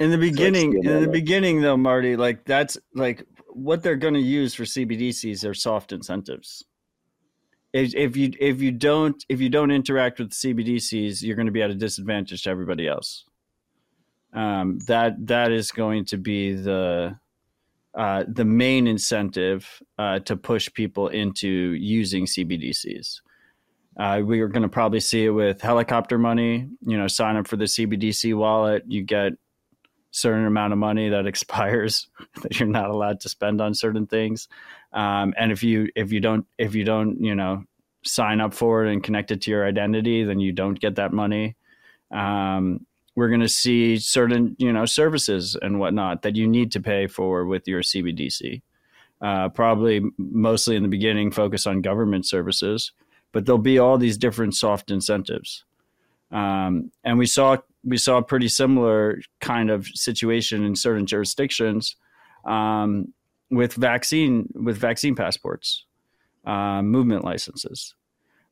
[0.00, 0.72] in the beginning.
[0.82, 1.12] In the that.
[1.12, 5.92] beginning, though, Marty, like that's like what they're going to use for CBDCs are soft
[5.92, 6.64] incentives.
[7.72, 11.52] if, if you if you don't if you don't interact with CBDCs, you're going to
[11.52, 13.24] be at a disadvantage to everybody else.
[14.34, 17.18] Um, that that is going to be the
[17.94, 23.20] uh, the main incentive uh, to push people into using CBDCs.
[23.98, 26.66] Uh, we are going to probably see it with helicopter money.
[26.80, 29.34] You know, sign up for the CBDC wallet, you get
[30.12, 32.08] certain amount of money that expires
[32.42, 34.48] that you're not allowed to spend on certain things.
[34.92, 37.64] Um, and if you if you don't if you don't you know
[38.04, 41.12] sign up for it and connect it to your identity, then you don't get that
[41.12, 41.56] money.
[42.10, 46.80] Um, we're going to see certain you know services and whatnot that you need to
[46.80, 48.62] pay for with your CBDC.
[49.20, 52.90] Uh, probably mostly in the beginning, focus on government services,
[53.30, 55.64] but there'll be all these different soft incentives.
[56.32, 61.96] Um, and we saw we saw a pretty similar kind of situation in certain jurisdictions
[62.44, 63.12] um,
[63.50, 65.84] with vaccine with vaccine passports,
[66.44, 67.94] uh, movement licenses.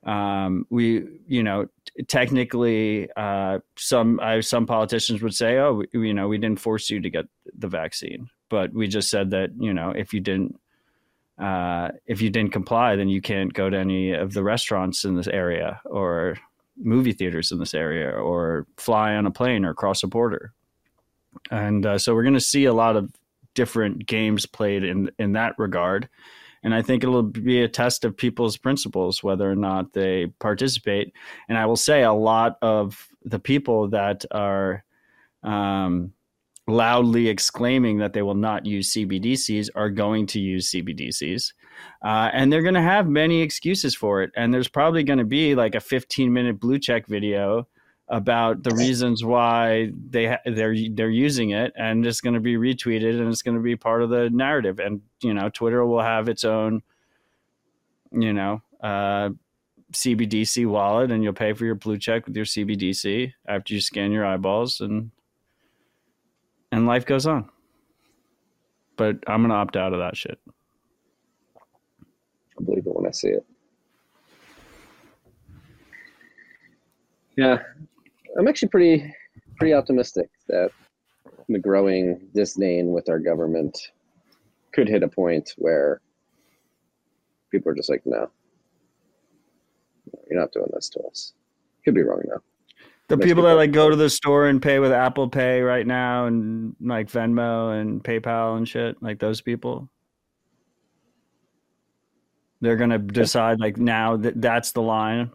[0.05, 1.67] Um, we, you know,
[2.09, 6.91] technically, uh, some I, some politicians would say, "Oh, we, you know, we didn't force
[6.91, 10.59] you to get the vaccine, but we just said that, you know, if you didn't."
[11.39, 15.15] Uh, if you didn't comply, then you can't go to any of the restaurants in
[15.15, 16.37] this area or
[16.77, 20.53] movie theaters in this area or fly on a plane or cross a border.
[21.51, 23.11] And uh, so we're going to see a lot of
[23.55, 26.09] different games played in in that regard.
[26.63, 31.13] And I think it'll be a test of people's principles, whether or not they participate.
[31.49, 34.85] And I will say a lot of the people that are
[35.43, 36.13] um,
[36.67, 41.53] loudly exclaiming that they will not use CBDCs are going to use CBDCs.
[42.05, 44.31] Uh, and they're going to have many excuses for it.
[44.37, 47.67] And there's probably going to be like a 15 minute blue check video
[48.11, 52.57] about the reasons why they ha- they're they're using it, and it's going to be
[52.57, 54.81] retweeted, and it's going to be part of the narrative.
[54.81, 56.83] And you know, Twitter will have its own,
[58.11, 59.31] you know, uh,
[59.93, 64.11] CBDC wallet, and you'll pay for your blue check with your CBDC after you scan
[64.11, 65.13] your eyeballs, and
[66.73, 67.49] and life goes on.
[68.97, 70.39] But I'm gonna opt out of that shit.
[72.61, 73.47] I believe it when I see it.
[77.37, 77.59] Yeah,
[78.39, 79.15] I'm actually pretty
[79.57, 80.71] pretty optimistic that
[81.49, 83.79] the growing disdain with our government
[84.73, 86.01] could hit a point where
[87.51, 88.31] people are just like, no,
[90.31, 91.33] you're not doing this to us.
[91.85, 92.43] Could be wrong though.
[93.09, 96.27] The people that like go to the store and pay with Apple Pay right now
[96.27, 99.89] and like Venmo and PayPal and shit, like those people.
[102.61, 105.33] They're gonna decide like now that that's the line.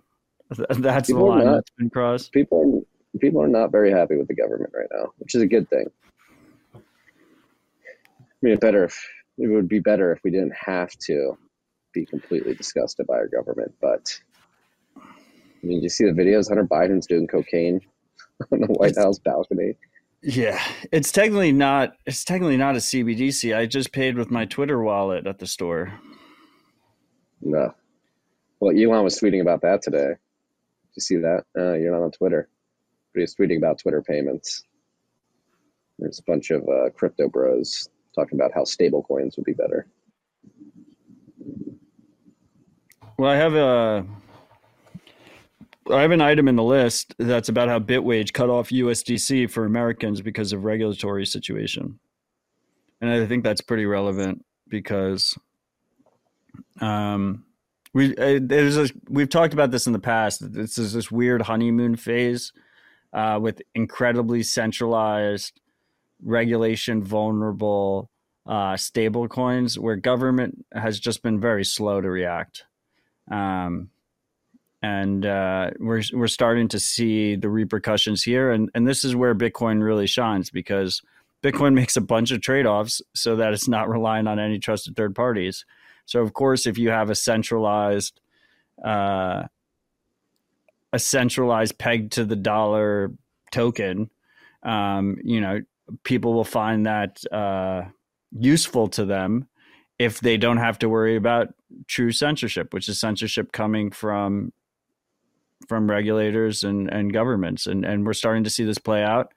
[0.49, 2.31] That's People the line not- that's been crossed.
[2.31, 2.86] People
[3.19, 5.89] people are not very happy with the government right now, which is a good thing.
[6.75, 6.79] I
[8.41, 11.38] mean, it better if it would be better if we didn't have to
[11.93, 13.73] be completely disgusted by our government.
[13.81, 14.19] But
[14.97, 15.01] I
[15.63, 17.81] mean, you see the videos Hunter Biden's doing cocaine
[18.51, 19.75] on the White House balcony.
[20.21, 20.60] Yeah,
[20.91, 21.95] it's technically not.
[22.05, 23.55] It's technically not a CBDC.
[23.55, 25.99] I just paid with my Twitter wallet at the store.
[27.41, 27.73] No.
[28.60, 30.13] Well, Elon was tweeting about that today.
[30.95, 31.43] You see that?
[31.58, 32.49] Uh, you're not on Twitter.
[33.13, 34.63] But he was tweeting about Twitter payments.
[35.99, 39.88] There's a bunch of uh, crypto bros talking about how stable coins would be better.
[43.17, 44.05] Well, I have a.
[45.89, 49.65] I have an item in the list that's about how Bitwage cut off USDC for
[49.65, 51.99] Americans because of regulatory situation,
[52.99, 55.38] and I think that's pretty relevant because,
[56.81, 57.44] um,
[57.95, 60.53] we uh, there's we've talked about this in the past.
[60.53, 62.53] This is this weird honeymoon phase,
[63.12, 65.60] uh, with incredibly centralized,
[66.23, 68.12] regulation vulnerable,
[68.45, 72.65] uh, stable coins where government has just been very slow to react
[73.31, 73.89] um,
[74.81, 79.34] and uh, we're we're starting to see the repercussions here, and and this is where
[79.34, 81.01] Bitcoin really shines because
[81.43, 84.95] Bitcoin makes a bunch of trade offs so that it's not relying on any trusted
[84.95, 85.65] third parties.
[86.06, 88.20] So of course, if you have a centralized
[88.84, 89.43] uh,
[90.93, 93.12] a centralized peg to the dollar
[93.51, 94.10] token,
[94.64, 95.62] um, you know,
[96.03, 97.84] people will find that uh,
[98.32, 99.47] useful to them
[99.99, 101.53] if they don't have to worry about
[101.88, 104.51] true censorship, which is censorship coming from
[105.68, 107.66] from regulators and, and governments.
[107.66, 109.34] And, and we're starting to see this play out.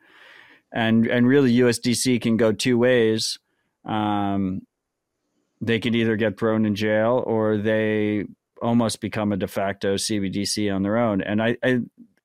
[0.73, 3.39] And and really USDC can go two ways.
[3.85, 4.63] Um,
[5.61, 8.25] they could either get thrown in jail or they
[8.63, 11.21] almost become a de facto CBDC on their own.
[11.23, 11.81] And I, I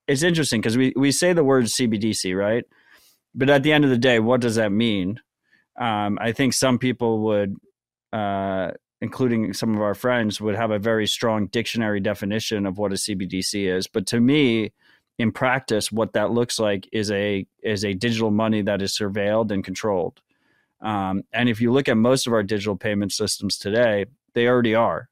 [0.08, 2.66] it's interesting because we, we say the word CBDC, right?
[3.34, 5.20] But at the end of the day, what does that mean?
[5.80, 7.56] Um, I think some people would
[8.12, 8.72] uh,
[9.04, 12.96] including some of our friends, would have a very strong dictionary definition of what a
[12.96, 13.86] CBDC is.
[13.86, 14.72] But to me,
[15.20, 19.52] in practice, what that looks like is a is a digital money that is surveilled
[19.52, 20.22] and controlled.
[20.84, 24.76] Um, and if you look at most of our digital payment systems today, they already
[24.76, 25.10] are.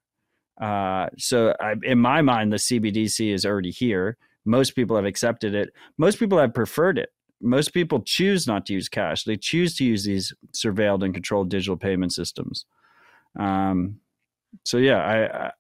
[0.60, 4.18] Uh, so, I, in my mind, the CBDC is already here.
[4.46, 5.74] Most people have accepted it.
[5.98, 7.10] Most people have preferred it.
[7.42, 9.24] Most people choose not to use cash.
[9.24, 12.66] They choose to use these surveilled and controlled digital payment systems.
[13.40, 14.02] Um,
[14.66, 15.52] so, yeah, I,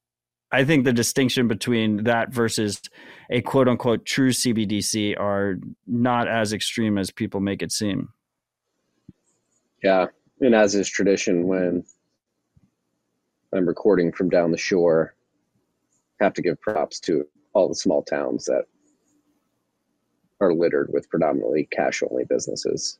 [0.52, 2.82] I think the distinction between that versus
[3.30, 5.58] a quote unquote true CBDC are
[5.88, 8.10] not as extreme as people make it seem.
[9.84, 10.08] Yeah,
[10.42, 11.84] and as is tradition, when
[13.54, 15.16] I'm recording from down the shore,
[16.20, 18.66] I have to give props to all the small towns that
[20.40, 23.00] are littered with predominantly cash only businesses,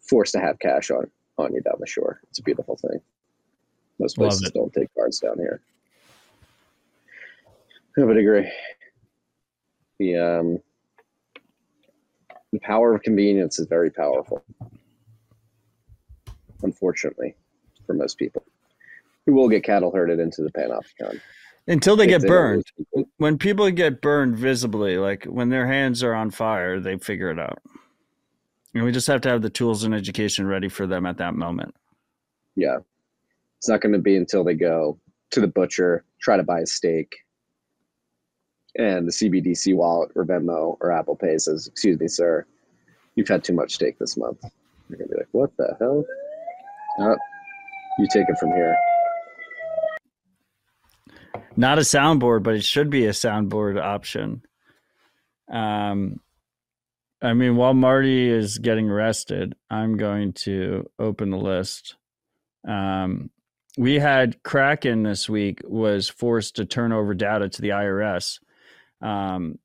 [0.00, 2.20] forced to have cash on on you down the shore.
[2.30, 3.00] It's a beautiful thing.
[3.98, 5.60] Most places don't take cards down here.
[7.98, 8.50] I would agree.
[9.98, 10.58] The um,
[12.52, 14.44] the power of convenience is very powerful.
[16.62, 17.34] Unfortunately,
[17.86, 18.42] for most people,
[19.26, 21.20] who will get cattle herded into the panopticon
[21.68, 22.64] Until they get don't burned.
[23.18, 27.38] When people get burned visibly, like when their hands are on fire, they figure it
[27.38, 27.60] out.
[28.74, 31.34] And we just have to have the tools and education ready for them at that
[31.34, 31.74] moment.
[32.54, 32.78] Yeah,
[33.58, 34.98] it's not going to be until they go
[35.30, 37.16] to the butcher, try to buy a steak,
[38.78, 42.46] and the CBDC wallet or Venmo or Apple Pay says, "Excuse me, sir,
[43.14, 44.44] you've had too much steak this month."
[44.88, 46.04] You're gonna be like, "What the hell?"
[46.98, 47.16] Oh,
[47.98, 48.76] you take it from here.
[51.56, 54.42] Not a soundboard, but it should be a soundboard option.
[55.50, 56.20] Um,
[57.22, 61.96] I mean, while Marty is getting arrested, I'm going to open the list.
[62.66, 63.30] Um,
[63.78, 68.40] we had Kraken this week was forced to turn over data to the IRS,
[69.00, 69.58] um,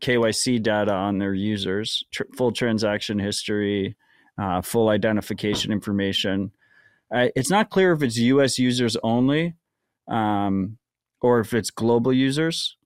[0.00, 3.96] KYC data on their users, tr- full transaction history,
[4.38, 6.52] uh, full identification information.
[7.10, 8.58] It's not clear if it's U.S.
[8.58, 9.54] users only.
[10.06, 10.78] Um,
[11.20, 12.76] or if it's global users.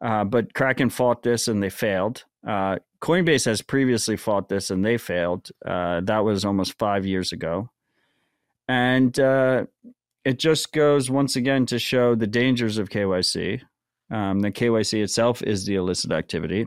[0.00, 2.24] Uh, but Kraken fought this and they failed.
[2.46, 5.50] Uh, Coinbase has previously fought this and they failed.
[5.64, 7.70] Uh, that was almost five years ago.
[8.68, 9.66] And uh,
[10.24, 13.62] it just goes once again to show the dangers of KYC.
[14.10, 16.66] Um, the KYC itself is the illicit activity.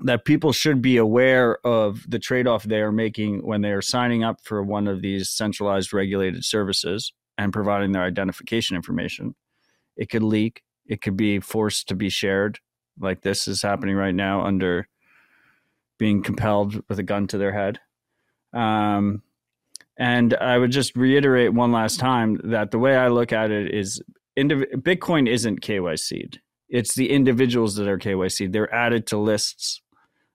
[0.00, 3.82] That people should be aware of the trade off they are making when they are
[3.82, 9.34] signing up for one of these centralized regulated services and providing their identification information.
[9.96, 10.62] It could leak.
[10.86, 12.58] It could be forced to be shared.
[12.98, 14.88] Like this is happening right now under
[15.98, 17.78] being compelled with a gun to their head.
[18.52, 19.22] Um,
[19.96, 23.72] and i would just reiterate one last time that the way i look at it
[23.72, 24.02] is
[24.36, 26.40] bitcoin isn't kyc'd
[26.72, 29.80] it's the individuals that are kyc'd they're added to lists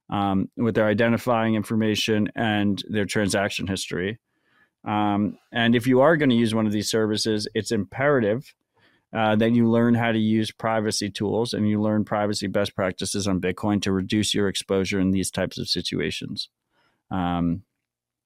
[0.10, 4.20] um, with their identifying information and their transaction history
[4.86, 8.54] um, and if you are going to use one of these services it's imperative
[9.14, 13.28] uh, then you learn how to use privacy tools and you learn privacy best practices
[13.28, 16.50] on Bitcoin to reduce your exposure in these types of situations.
[17.10, 17.64] Um,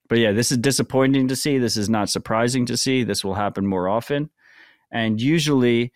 [0.10, 1.60] but yeah, this is disappointing to see.
[1.60, 3.04] This is not surprising to see.
[3.04, 4.30] This will happen more often.
[4.92, 5.94] And usually,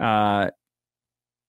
[0.00, 0.50] uh,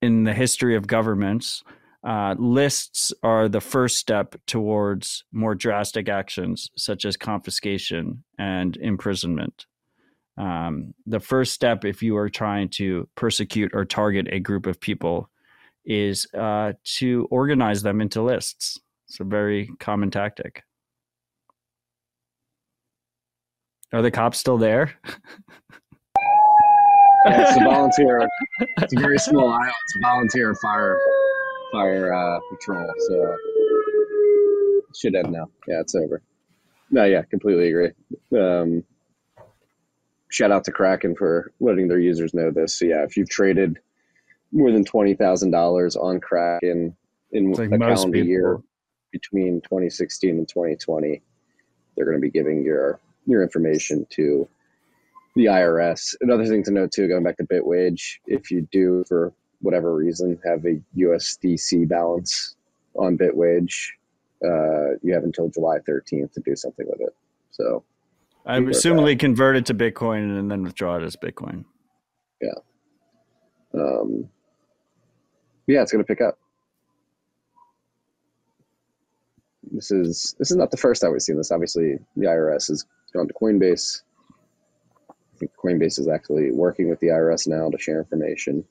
[0.04, 1.64] in the history of governments,
[2.04, 9.66] uh, lists are the first step towards more drastic actions such as confiscation and imprisonment.
[10.38, 14.82] Um, the first step, if you are trying to persecute or target a group of
[14.82, 15.30] people,
[15.86, 18.78] is uh, to organize them into lists.
[19.08, 20.64] It's a very common tactic.
[23.94, 25.00] Are the cops still there?
[27.26, 28.28] Yeah, it's a volunteer.
[28.78, 29.74] it's a very small island.
[29.86, 30.98] It's a volunteer fire
[31.72, 32.92] fire uh, patrol.
[33.08, 33.38] So
[34.96, 35.50] should end now.
[35.68, 36.22] Yeah, it's over.
[36.92, 37.92] No, yeah, completely agree.
[38.40, 38.84] Um,
[40.30, 42.78] shout out to Kraken for letting their users know this.
[42.78, 43.80] So yeah, if you've traded
[44.52, 46.96] more than twenty thousand dollars on Kraken
[47.32, 48.62] in like a most calendar year
[49.12, 51.22] between 2016 and 2020,
[51.96, 54.48] they're going to be giving your your information to
[55.36, 56.16] the IRS.
[56.22, 60.40] Another thing to note too, going back to Bitwage, if you do for whatever reason
[60.46, 62.56] have a USDC balance
[62.96, 63.74] on Bitwage,
[64.46, 67.16] uh, you have until July 13th to do something with it.
[67.52, 67.84] So
[68.46, 71.66] I of convert it to Bitcoin and then withdraw it as Bitcoin.
[72.42, 72.50] Yeah.
[73.74, 74.30] Um,
[75.68, 76.38] yeah, it's going to pick up.
[79.72, 81.52] This is this is not the first time we've seen this.
[81.52, 84.02] Obviously, the IRS has gone to Coinbase.
[85.62, 88.64] Coinbase is actually working with the IRS now to share information.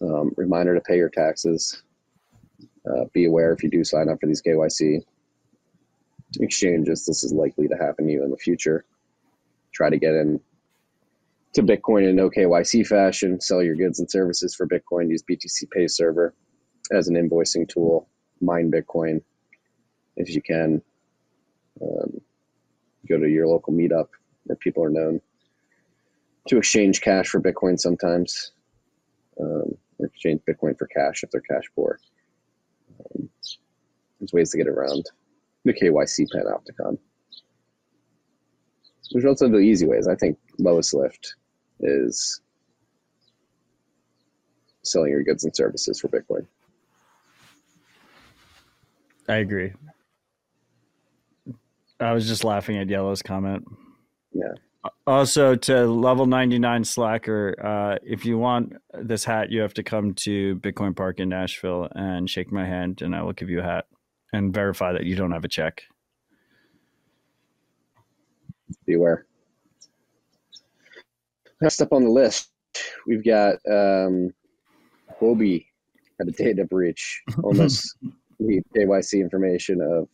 [0.00, 1.82] Um, reminder to pay your taxes.
[2.88, 5.00] Uh, be aware if you do sign up for these KYC
[6.40, 8.84] exchanges, this is likely to happen to you in the future.
[9.72, 10.40] Try to get in
[11.54, 13.40] to Bitcoin in no KYC fashion.
[13.40, 15.10] Sell your goods and services for Bitcoin.
[15.10, 16.34] Use BTC Pay Server
[16.92, 18.08] as an invoicing tool.
[18.40, 19.22] Mine Bitcoin
[20.16, 20.82] if you can.
[21.82, 22.20] Um,
[23.08, 24.08] go to your local meetup
[24.44, 25.20] where people are known
[26.48, 28.52] to exchange cash for Bitcoin sometimes,
[29.40, 31.98] um, or exchange Bitcoin for cash if they're cash poor.
[33.00, 33.28] Um,
[34.20, 35.04] there's ways to get around
[35.64, 36.98] the KYC panopticon.
[39.12, 40.08] There's also the easy ways.
[40.08, 41.34] I think lowest lift
[41.80, 42.40] is
[44.82, 46.46] selling your goods and services for Bitcoin.
[49.28, 49.72] I agree.
[52.00, 53.64] I was just laughing at Yellow's comment.
[54.32, 54.52] Yeah.
[55.06, 60.14] Also, to level 99 Slacker, uh, if you want this hat, you have to come
[60.14, 63.62] to Bitcoin Park in Nashville and shake my hand, and I will give you a
[63.62, 63.86] hat
[64.32, 65.82] and verify that you don't have a check.
[68.86, 69.26] Beware.
[71.60, 72.50] Next up on the list,
[73.06, 74.34] we've got um,
[75.20, 75.66] Huobi
[76.18, 77.96] had a data breach, almost
[78.38, 80.08] the KYC information of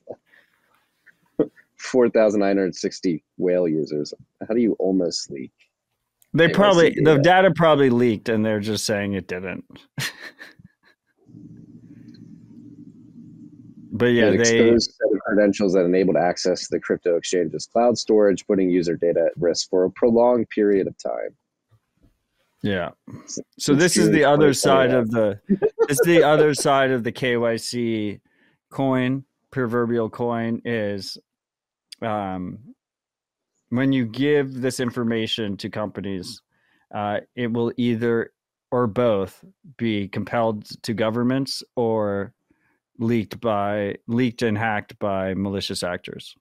[1.80, 4.12] 4,960 whale users.
[4.46, 5.52] How do you almost leak?
[6.32, 7.22] They probably the data?
[7.22, 9.64] data probably leaked, and they're just saying it didn't.
[13.90, 17.66] but yeah, an they exposed set of credentials that enabled access to the crypto exchange's
[17.66, 21.34] cloud storage, putting user data at risk for a prolonged period of time.
[22.62, 22.90] yeah.
[23.26, 27.02] So Since this is the other side of the this is the other side of
[27.02, 28.20] the KYC
[28.70, 31.18] coin, proverbial coin is
[32.02, 32.58] um
[33.70, 36.42] when you give this information to companies,
[36.94, 38.32] uh, it will either
[38.70, 39.44] or both
[39.78, 42.32] be compelled to governments or
[42.98, 46.36] leaked by leaked and hacked by malicious actors.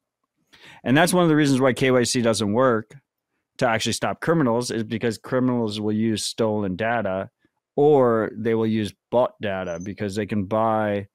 [0.83, 2.95] And that's one of the reasons why KYC doesn't work
[3.59, 7.29] to actually stop criminals is because criminals will use stolen data
[7.75, 11.07] or they will use bought data because they can buy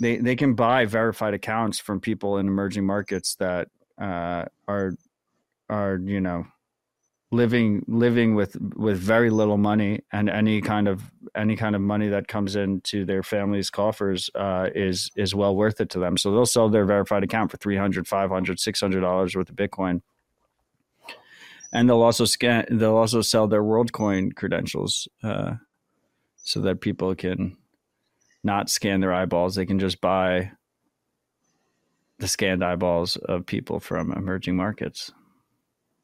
[0.00, 3.68] they they can buy verified accounts from people in emerging markets that
[4.00, 4.92] uh, are
[5.68, 6.46] are you know
[7.30, 11.02] living living with with very little money and any kind of
[11.34, 15.80] any kind of money that comes into their family's coffers uh, is is well worth
[15.80, 16.16] it to them.
[16.16, 20.02] So they'll sell their verified account for 300 500 600 dollars worth of bitcoin.
[21.72, 25.54] And they'll also scan they'll also sell their worldcoin credentials uh,
[26.36, 27.56] so that people can
[28.44, 30.50] not scan their eyeballs they can just buy
[32.18, 35.12] the scanned eyeballs of people from emerging markets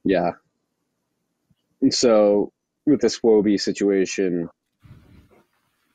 [0.04, 0.32] Yeah.
[1.80, 2.52] And so
[2.86, 4.48] with this Huobi situation,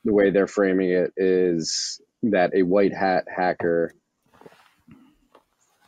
[0.03, 3.93] the way they're framing it is that a white hat hacker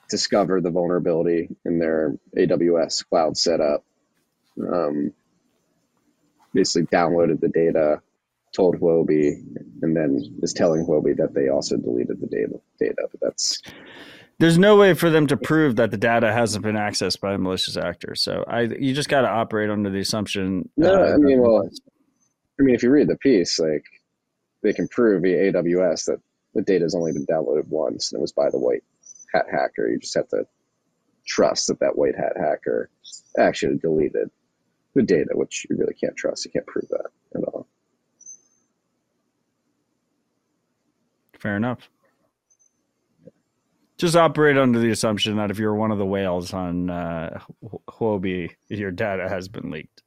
[0.09, 3.83] discovered the vulnerability in their AWS cloud setup,
[4.59, 5.13] um,
[6.53, 8.01] basically downloaded the data,
[8.55, 9.33] told Huobi,
[9.81, 12.59] and then is telling Huobi that they also deleted the data.
[12.79, 13.61] Data, but that's
[14.39, 17.37] there's no way for them to prove that the data hasn't been accessed by a
[17.39, 21.17] malicious actor so i you just got to operate under the assumption No, uh, I
[21.17, 21.67] mean, well,
[22.59, 23.83] I mean, if you read the piece, like
[24.61, 26.19] they can prove via AWS that
[26.53, 28.83] the data has only been downloaded once and it was by the white
[29.33, 29.89] hat hacker.
[29.89, 30.45] You just have to
[31.25, 32.89] trust that that white hat hacker
[33.37, 34.29] actually deleted
[34.95, 36.45] the data, which you really can't trust.
[36.45, 37.56] You can't prove that at all.
[41.39, 41.89] Fair enough
[43.97, 47.39] just operate under the assumption that if you're one of the whales on uh,
[47.89, 50.03] Huobi, your data has been leaked,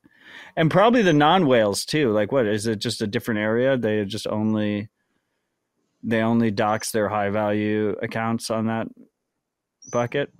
[0.56, 2.10] and probably the non-whales too.
[2.12, 2.78] Like, what is it?
[2.78, 3.76] Just a different area?
[3.76, 4.88] They just only
[6.02, 8.86] they only dox their high-value accounts on that
[9.92, 10.32] bucket.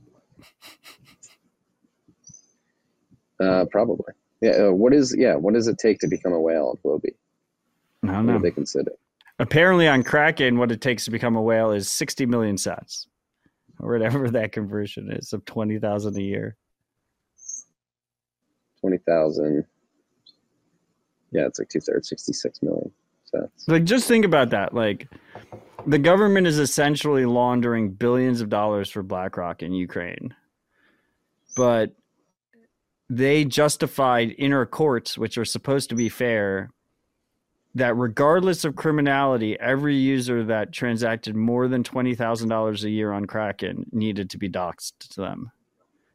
[3.40, 4.12] Uh, probably.
[4.40, 4.68] Yeah.
[4.68, 5.34] Uh, what is yeah?
[5.34, 7.14] What does it take to become a whale on Floby?
[8.04, 8.38] I don't What know.
[8.38, 8.92] do they consider?
[9.40, 13.06] Apparently, on Kraken, what it takes to become a whale is 60 million sats,
[13.80, 16.56] or whatever that conversion is of 20,000 a year.
[18.80, 19.66] Twenty thousand.
[21.32, 22.90] Yeah, it's like two thirds, sixty-six million.
[23.24, 24.74] So Like, just think about that.
[24.74, 25.06] Like,
[25.86, 30.34] the government is essentially laundering billions of dollars for BlackRock in Ukraine,
[31.56, 31.94] but
[33.08, 36.70] they justified inner courts, which are supposed to be fair,
[37.74, 43.12] that regardless of criminality, every user that transacted more than twenty thousand dollars a year
[43.12, 45.50] on Kraken needed to be doxxed to them.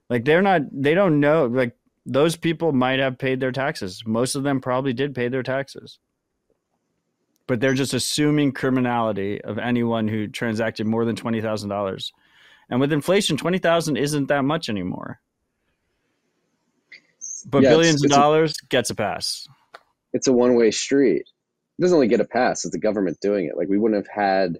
[0.09, 0.61] Like, they're not.
[0.71, 1.45] They don't know.
[1.45, 1.75] Like,
[2.05, 4.03] those people might have paid their taxes.
[4.05, 5.97] Most of them probably did pay their taxes.
[7.47, 12.11] But they're just assuming criminality of anyone who transacted more than twenty thousand dollars.
[12.69, 15.19] And with inflation, twenty thousand isn't that much anymore.
[17.47, 19.47] But Yeah, it's- billions of it's a- dollars gets a pass.
[20.13, 21.27] it's a one way street.
[21.77, 23.57] It doesn't only get a pass, it's the government doing it.
[23.57, 24.57] Like we wouldn't have had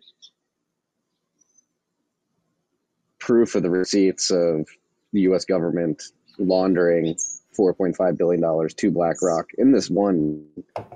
[3.20, 4.68] proof of the receipts of
[5.13, 6.03] the US government
[6.38, 7.16] laundering
[7.57, 10.45] $4.5 billion to BlackRock in this one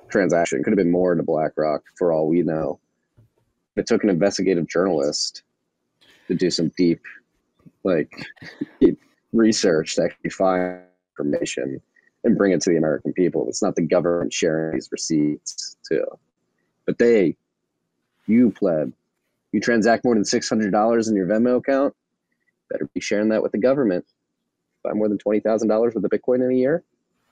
[0.10, 0.62] transaction.
[0.64, 2.80] Could have been more to BlackRock for all we know.
[3.78, 5.44] It took an investigative journalist
[6.28, 7.02] to do some deep,
[7.84, 8.12] like,
[8.82, 9.00] deep
[9.32, 10.82] research to actually find
[11.14, 11.82] information
[12.26, 13.48] and bring it to the American people.
[13.48, 16.06] It's not the government sharing these receipts too.
[16.86, 17.36] But they,
[18.28, 18.94] you pleb,
[19.52, 21.96] you transact more than six hundred dollars in your Venmo account,
[22.70, 24.06] better be sharing that with the government.
[24.84, 26.84] Buy more than twenty thousand dollars worth of Bitcoin in a year,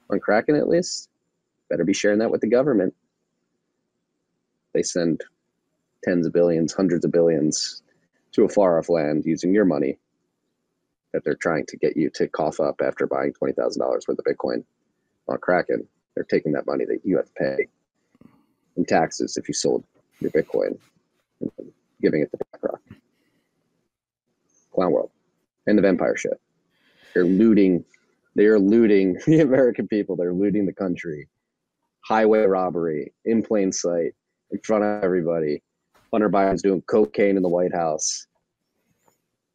[0.10, 1.10] on Kraken at least,
[1.70, 2.94] better be sharing that with the government.
[4.74, 5.24] They send
[6.04, 7.82] tens of billions, hundreds of billions
[8.34, 9.98] to a far off land using your money
[11.14, 14.20] that they're trying to get you to cough up after buying twenty thousand dollars worth
[14.20, 14.64] of Bitcoin
[15.28, 15.88] on Kraken.
[16.16, 17.68] They're taking that money that you have to pay
[18.78, 19.84] in taxes if you sold
[20.20, 20.78] your Bitcoin
[22.02, 22.82] giving it to BlackRock.
[24.74, 25.12] Clown World.
[25.68, 26.40] End of empire shit.
[27.14, 27.84] They're looting.
[28.36, 30.16] They are looting the American people.
[30.16, 31.28] They're looting the country.
[32.02, 34.14] Highway robbery in plain sight,
[34.52, 35.62] in front of everybody.
[36.14, 38.28] Hunter Biden's doing cocaine in the White House,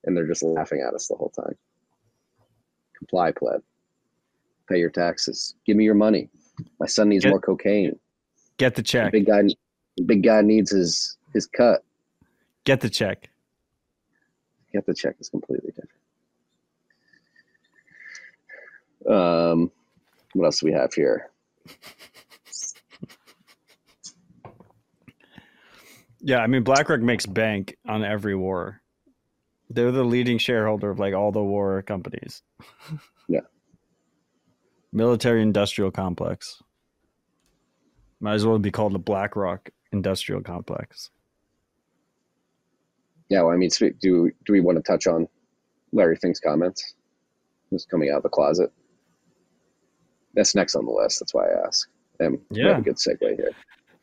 [0.05, 1.57] and they're just laughing at us the whole time.
[2.99, 3.62] Comply, pleb.
[4.68, 5.55] Pay your taxes.
[5.64, 6.29] Give me your money.
[6.79, 7.99] My son needs more cocaine.
[8.63, 9.11] Get the The check.
[9.11, 9.43] big guy,
[9.97, 11.83] the big guy needs his his cut.
[12.63, 13.29] Get the check.
[14.73, 15.91] Get the check is completely different.
[19.11, 19.73] Um,
[20.35, 21.29] what else do we have here?
[26.25, 28.81] Yeah, I mean BlackRock makes bank on every war.
[29.71, 32.45] They're the leading shareholder of like all the war companies.
[33.27, 33.41] Yeah.
[34.93, 36.63] Military industrial complex.
[38.23, 41.11] Might as well be called the BlackRock industrial complex.
[43.29, 45.27] Yeah, well, I mean, do do we want to touch on
[45.93, 46.95] Larry Fink's comments?
[47.70, 48.70] Who's coming out of the closet?
[50.35, 51.18] That's next on the list.
[51.18, 51.89] That's why I ask.
[52.20, 52.79] And we have Yeah.
[52.79, 53.51] a good segue here.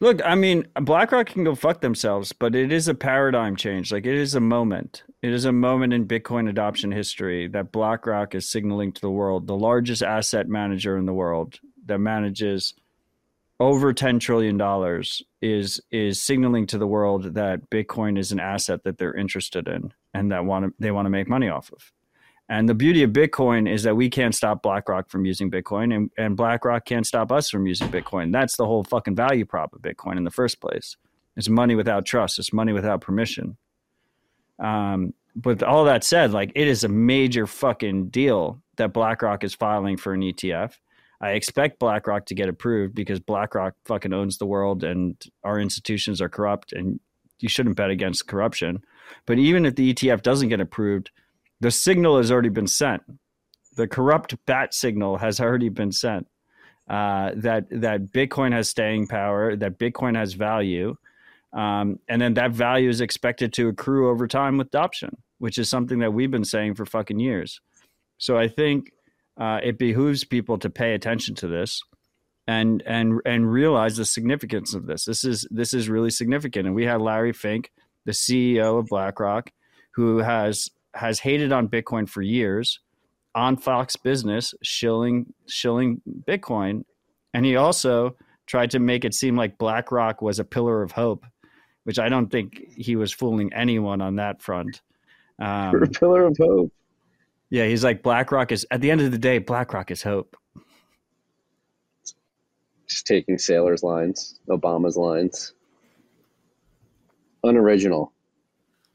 [0.02, 3.92] Look, I mean, BlackRock can go fuck themselves, but it is a paradigm change.
[3.92, 5.04] Like it is a moment.
[5.22, 9.48] It is a moment in Bitcoin adoption history that BlackRock is signaling to the world,
[9.48, 12.74] the largest asset manager in the world that manages
[13.60, 18.84] over 10 trillion dollars is is signaling to the world that Bitcoin is an asset
[18.84, 21.92] that they're interested in and that want to they want to make money off of.
[22.52, 26.10] And the beauty of Bitcoin is that we can't stop BlackRock from using Bitcoin, and,
[26.18, 28.34] and BlackRock can't stop us from using Bitcoin.
[28.34, 30.98] That's the whole fucking value prop of Bitcoin in the first place.
[31.38, 32.40] It's money without trust.
[32.40, 33.56] It's money without permission.
[34.58, 39.54] Um, but all that said, like it is a major fucking deal that BlackRock is
[39.54, 40.74] filing for an ETF.
[41.22, 46.22] I expect BlackRock to get approved because BlackRock fucking owns the world and our institutions
[46.22, 47.00] are corrupt, and
[47.40, 48.84] you shouldn't bet against corruption.
[49.26, 51.12] But even if the ETF doesn't get approved,
[51.60, 53.04] the signal has already been sent.
[53.76, 56.28] The corrupt bat signal has already been sent.
[56.90, 60.96] Uh, that that Bitcoin has staying power, that Bitcoin has value,
[61.54, 65.70] um, and then that value is expected to accrue over time with adoption, which is
[65.70, 67.62] something that we've been saying for fucking years.
[68.18, 68.92] So I think
[69.40, 71.82] uh, it behooves people to pay attention to this
[72.48, 75.06] and and and realize the significance of this.
[75.06, 76.68] This is this is really significant.
[76.68, 77.72] And we had Larry Fink,
[78.06, 79.52] the CEO of BlackRock,
[79.94, 82.80] who has has hated on Bitcoin for years,
[83.34, 86.84] on Fox Business, shilling shilling Bitcoin,
[87.34, 88.16] and he also
[88.46, 91.24] tried to make it seem like BlackRock was a pillar of hope,
[91.84, 94.82] which I don't think he was fooling anyone on that front.
[95.40, 96.74] Um, Pillar of hope.
[97.50, 100.38] Yeah, he's like BlackRock is at the end of the day, BlackRock is hope.
[102.88, 105.54] Just taking Saylor's lines, Obama's lines.
[107.44, 108.12] Unoriginal.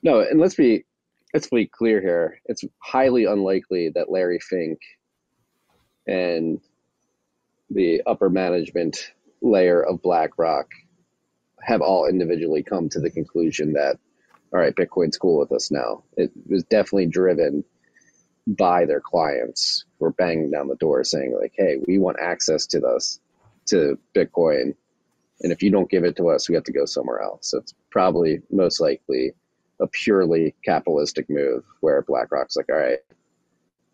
[0.02, 0.84] No, and let's be
[1.32, 2.40] let's be clear here.
[2.46, 4.78] It's highly unlikely that Larry Fink
[6.06, 6.60] and
[7.70, 10.70] the upper management layer of BlackRock
[11.60, 13.98] have all individually come to the conclusion that
[14.52, 16.04] all right, Bitcoin's cool with us now.
[16.16, 17.64] It was definitely driven
[18.46, 22.66] by their clients who were banging down the door saying like, "Hey, we want access
[22.66, 23.20] to this
[23.66, 24.74] to Bitcoin,
[25.42, 27.58] and if you don't give it to us, we have to go somewhere else." So
[27.58, 29.32] it's probably most likely
[29.80, 32.98] a purely capitalistic move where BlackRock's like, "All right,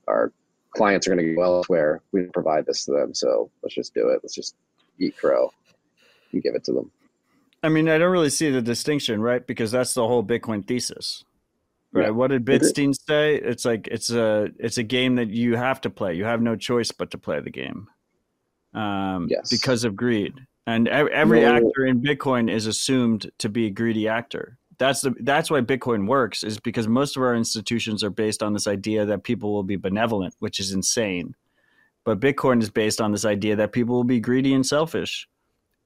[0.08, 0.32] our
[0.72, 2.00] clients are going to go elsewhere.
[2.12, 4.20] We didn't provide this to them, so let's just do it.
[4.22, 4.56] Let's just
[4.98, 5.52] eat crow
[6.32, 6.90] and give it to them.
[7.62, 9.46] I mean, I don't really see the distinction, right?
[9.46, 11.24] Because that's the whole Bitcoin thesis.
[11.92, 12.04] Right.
[12.06, 12.10] Yeah.
[12.10, 13.34] What did Bitstein say?
[13.36, 16.14] It's like it's a it's a game that you have to play.
[16.14, 17.88] You have no choice but to play the game.
[18.74, 19.50] Um, Yes.
[19.50, 20.34] because of greed.
[20.66, 21.48] And every No.
[21.48, 24.56] actor in Bitcoin is assumed to be a greedy actor.
[24.78, 28.52] That's the that's why Bitcoin works is because most of our institutions are based on
[28.52, 31.34] this idea that people will be benevolent, which is insane.
[32.04, 35.28] But Bitcoin is based on this idea that people will be greedy and selfish.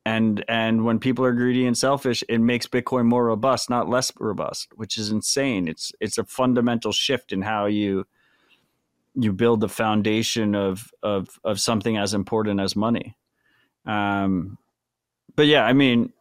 [0.07, 4.13] And and when people are greedy and selfish, it makes Bitcoin more robust, not less
[4.19, 5.67] robust, which is insane.
[5.67, 8.07] It's it's a fundamental shift in how you
[9.15, 13.17] you build the foundation of of of something as important as money.
[13.87, 14.59] Um,
[15.37, 16.13] but yeah, I mean,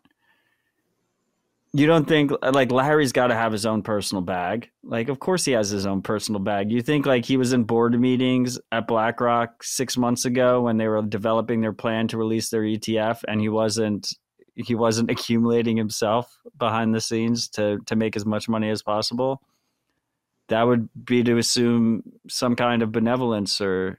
[1.76, 4.69] you don't think uh, like Larry's got to have his own personal bag?
[4.84, 6.71] Like, of course he has his own personal bag.
[6.71, 10.88] You think like he was in board meetings at BlackRock six months ago when they
[10.88, 14.13] were developing their plan to release their ETF, and he wasn't
[14.55, 19.41] he wasn't accumulating himself behind the scenes to to make as much money as possible?
[20.49, 23.97] That would be to assume some kind of benevolence or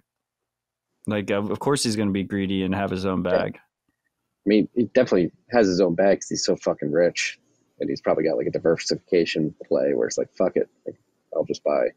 [1.09, 3.57] like of, of course he's going to be greedy and have his own bag.
[3.57, 7.39] I mean, he definitely has his own bag because he's so fucking rich,
[7.85, 10.97] and he's probably got like a diversification play where it's like, fuck it, like,
[11.37, 11.89] I'll just buy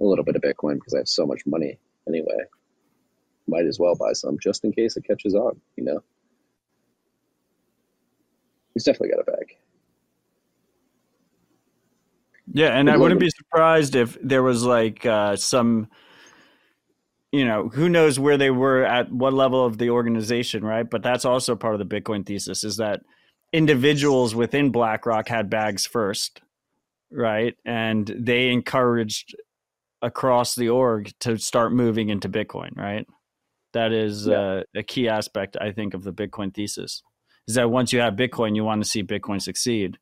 [0.00, 1.78] a little bit of Bitcoin because I have so much money
[2.08, 2.36] anyway.
[3.46, 6.02] Might as well buy some just in case it catches on, you know.
[8.74, 9.56] He's definitely got a bag.
[12.52, 15.88] Yeah, and I wouldn't be surprised if there was like uh, some,
[17.30, 20.88] you know, who knows where they were at what level of the organization, right?
[20.88, 23.02] But that's also part of the Bitcoin thesis is that
[23.52, 26.40] individuals within BlackRock had bags first,
[27.10, 27.54] right?
[27.64, 29.34] And they encouraged
[30.02, 33.06] across the org to start moving into Bitcoin, right?
[33.72, 34.34] That is Yeah.
[34.38, 37.02] uh, a key aspect, I think, of the Bitcoin thesis.
[37.46, 39.98] Is that once you have Bitcoin, you want to see Bitcoin succeed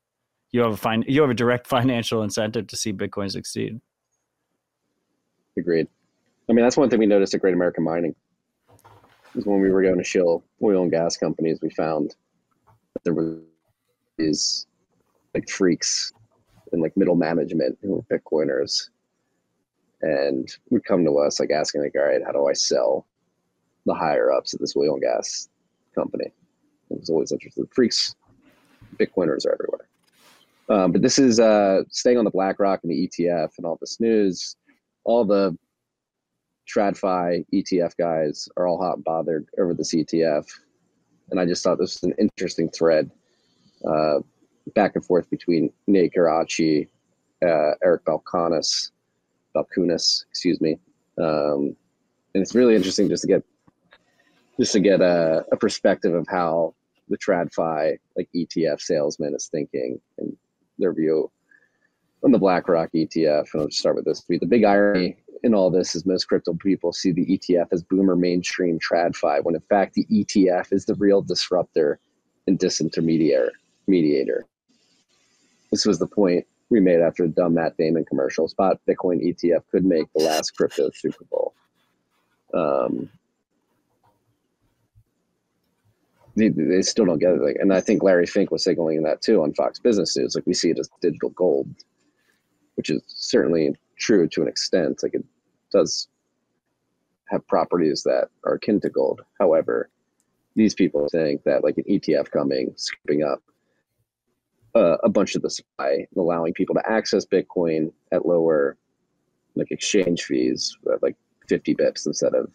[0.51, 3.81] you have a fin- you have a direct financial incentive to see Bitcoin succeed.
[5.57, 5.89] Agreed.
[6.49, 8.15] I mean, that's one thing we noticed at Great American Mining.
[9.35, 12.15] Is when we were going to shill oil and gas companies, we found
[13.05, 13.41] there were
[14.17, 14.67] these
[15.35, 16.13] like freaks
[16.73, 18.91] in like middle management who were Bitcoiners,
[20.03, 23.07] and would come to us like asking like, "All right, how do I sell
[23.87, 25.49] the higher ups at this oil and gas
[25.95, 26.33] company?"
[26.91, 27.67] It was always interesting.
[27.73, 28.15] Freaks,
[28.97, 29.89] Bitcoiners are everywhere.
[30.71, 34.01] Um, but this is uh, staying on the BlackRock and the ETF and all this
[34.01, 34.57] news.
[35.05, 35.57] All the
[36.69, 40.47] TradFi ETF guys are all hot and bothered over this ETF,
[41.31, 43.11] and I just thought this was an interesting thread
[43.89, 44.19] uh,
[44.75, 46.89] back and forth between Nate Geraci,
[47.43, 48.91] uh, Eric Balkanis,
[49.55, 50.79] Balkunis, excuse me,
[51.19, 51.77] um,
[52.35, 53.43] and it's really interesting just to get
[54.59, 56.75] just to get a, a perspective of how
[57.09, 60.37] the TradFi like ETF salesman is thinking and
[60.79, 61.31] their view
[62.25, 63.47] on the BlackRock ETF.
[63.53, 64.23] And I'll just start with this.
[64.29, 68.17] The big irony in all this is most crypto people see the ETF as boomer
[68.17, 71.99] mainstream TradFi, when in fact the ETF is the real disruptor
[72.47, 73.51] and disintermediator.
[73.87, 74.45] Mediator.
[75.71, 78.49] This was the point we made after the dumb Matt Damon commercial.
[78.49, 81.55] Spot Bitcoin ETF could make the last crypto Super Bowl.
[82.53, 83.09] Um,
[86.37, 87.43] they, they still don't get it.
[87.43, 90.35] Like, and I think Larry Fink was signaling that too on Fox Business News.
[90.35, 91.69] Like we see it as digital gold,
[92.77, 95.01] which is certainly true to an extent.
[95.03, 95.25] Like it
[95.73, 96.09] does
[97.29, 99.21] have properties that are akin to gold.
[99.39, 99.91] However,
[100.57, 103.43] these people think that like an ETF coming, scooping up
[104.75, 108.77] uh, a bunch of the supply and allowing people to access Bitcoin at lower
[109.55, 111.17] like exchange fees, like
[111.49, 112.51] 50 bips instead of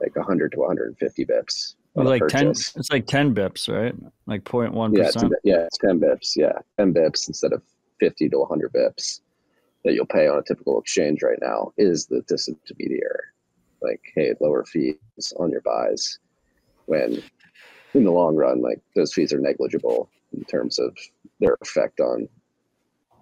[0.00, 1.74] like 100 to 150 bips.
[1.94, 3.94] like ten, it's like ten bips, right?
[4.26, 6.36] Like 0.1 Yeah, it's, yeah, it's 10 bips.
[6.36, 7.62] Yeah, 10 bips instead of
[8.00, 9.20] 50 to 100 bips
[9.84, 13.28] that you'll pay on a typical exchange right now is the disintermediary.
[13.80, 14.96] Like, hey, lower fees
[15.38, 16.18] on your buys
[16.86, 17.22] when
[17.94, 20.96] in the long run, like those fees are negligible in terms of
[21.40, 22.28] their effect on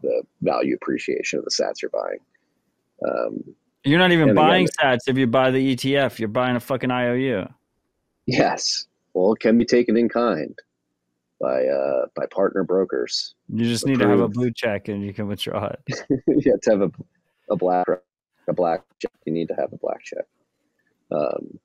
[0.02, 2.18] the value appreciation of the sats you're buying.
[3.06, 3.54] Um,
[3.84, 6.18] You're not even And again- buying sats if you buy the ETF.
[6.18, 7.46] You're buying a fucking IOU.
[8.26, 10.58] yes, well, it can be taken in kind
[11.40, 13.34] by uh, by partner brokers.
[13.52, 15.80] You just need to have a blue check and you can withdraw it.
[16.26, 16.90] you have to have a,
[17.50, 17.86] a black
[18.48, 19.12] a black check.
[19.24, 20.24] You need to have a black check.
[21.10, 21.58] Um,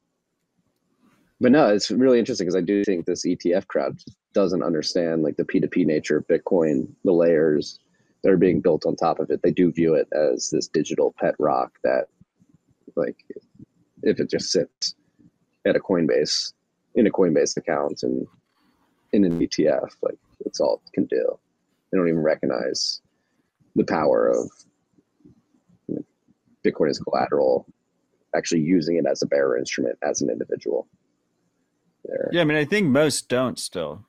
[1.40, 4.00] but no, it's really interesting because I do think this ETF crowd
[4.34, 7.80] doesn't understand like the P2P nature of Bitcoin, the layers
[8.24, 9.42] that are being built on top of it.
[9.42, 12.06] They do view it as this digital pet rock that
[12.96, 13.18] Like
[14.04, 14.96] if it just sits
[15.66, 16.54] at a Coinbase
[16.96, 18.28] in a Coinbase account and
[19.14, 21.38] in an ETF, like that's all it can do.
[21.92, 23.02] They don't even recognize
[23.76, 24.50] the power of
[25.88, 26.04] you know,
[26.66, 27.66] Bitcoin as collateral,
[28.36, 30.88] actually using it as a bearer instrument as an individual.
[32.06, 32.30] There.
[32.32, 34.06] Yeah, I mean, I think most don't still.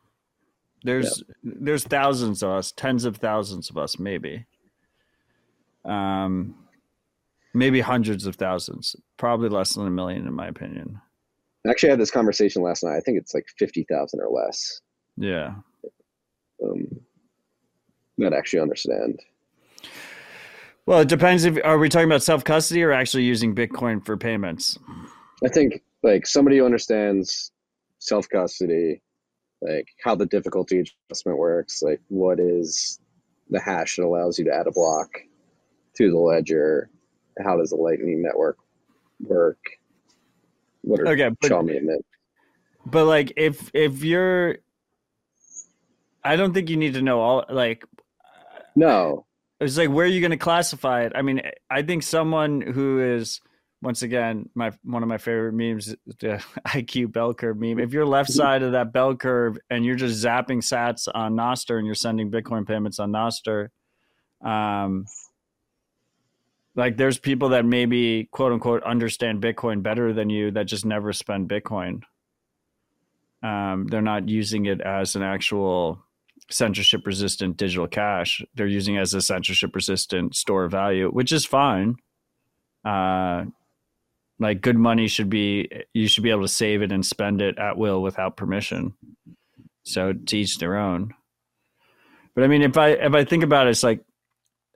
[0.85, 4.47] There's there's thousands of us, tens of thousands of us, maybe.
[5.85, 6.57] Um,
[7.55, 11.01] maybe hundreds of thousands, probably less than a million, in my opinion.
[11.69, 12.97] Actually, I had this conversation last night.
[12.97, 14.81] I think it's like fifty thousand or less.
[15.17, 15.55] Yeah.
[16.63, 17.01] Um,
[18.19, 19.21] that actually understand.
[20.87, 24.17] Well, it depends if are we talking about self custody or actually using Bitcoin for
[24.17, 24.79] payments.
[25.45, 27.53] I think like somebody who understands
[27.99, 29.01] self custody,
[29.61, 32.99] like how the difficulty adjustment works, like what is
[33.51, 35.09] the hash that allows you to add a block
[35.95, 36.91] to the ledger,
[37.45, 38.59] how does the Lightning Network
[39.21, 39.59] work?
[40.83, 42.01] What are Okay, but-?
[42.85, 44.59] But like, if if you're,
[46.25, 47.45] I don't think you need to know all.
[47.49, 47.85] Like,
[48.75, 49.27] No,
[49.61, 51.13] it's like where are you going to classify it?
[51.15, 53.41] I mean, I think someone who is
[53.81, 57.79] once again my one of my favorite memes, the IQ bell curve meme.
[57.79, 61.77] If you're left side of that bell curve and you're just zapping Sats on Nostr
[61.77, 63.69] and you're sending Bitcoin payments on Nostr,
[64.41, 65.07] um,
[66.75, 71.13] like there's people that maybe quote unquote understand Bitcoin better than you that just never
[71.13, 72.03] spend Bitcoin.
[73.43, 76.05] Um, they're not using it as an actual
[76.51, 78.43] censorship resistant digital cash.
[78.55, 81.97] They're using as a censorship resistant store of value, which is fine.
[82.85, 83.45] Uh,
[84.39, 87.59] like good money should be, you should be able to save it and spend it
[87.59, 88.95] at will without permission.
[89.85, 91.15] So to each their own.
[92.35, 94.01] But I mean, if I if I think about it, it's like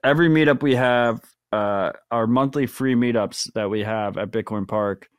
[0.03, 5.09] every meetup we have, uh, our monthly free meetups that we have at Bitcoin Park,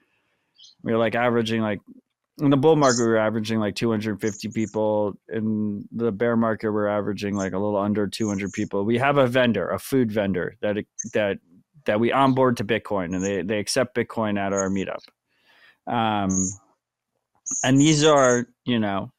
[0.82, 1.80] we're like averaging like
[2.40, 5.14] in the bull market we were averaging like 250 people.
[5.28, 8.84] In the bear market we're averaging like a little under 200 people.
[8.84, 10.76] We have a vendor a food vendor that
[11.14, 11.38] that
[11.86, 15.02] that we onboard to bitcoin and they they accept bitcoin at our meetup.
[15.86, 16.30] Um
[17.64, 19.10] and these are you know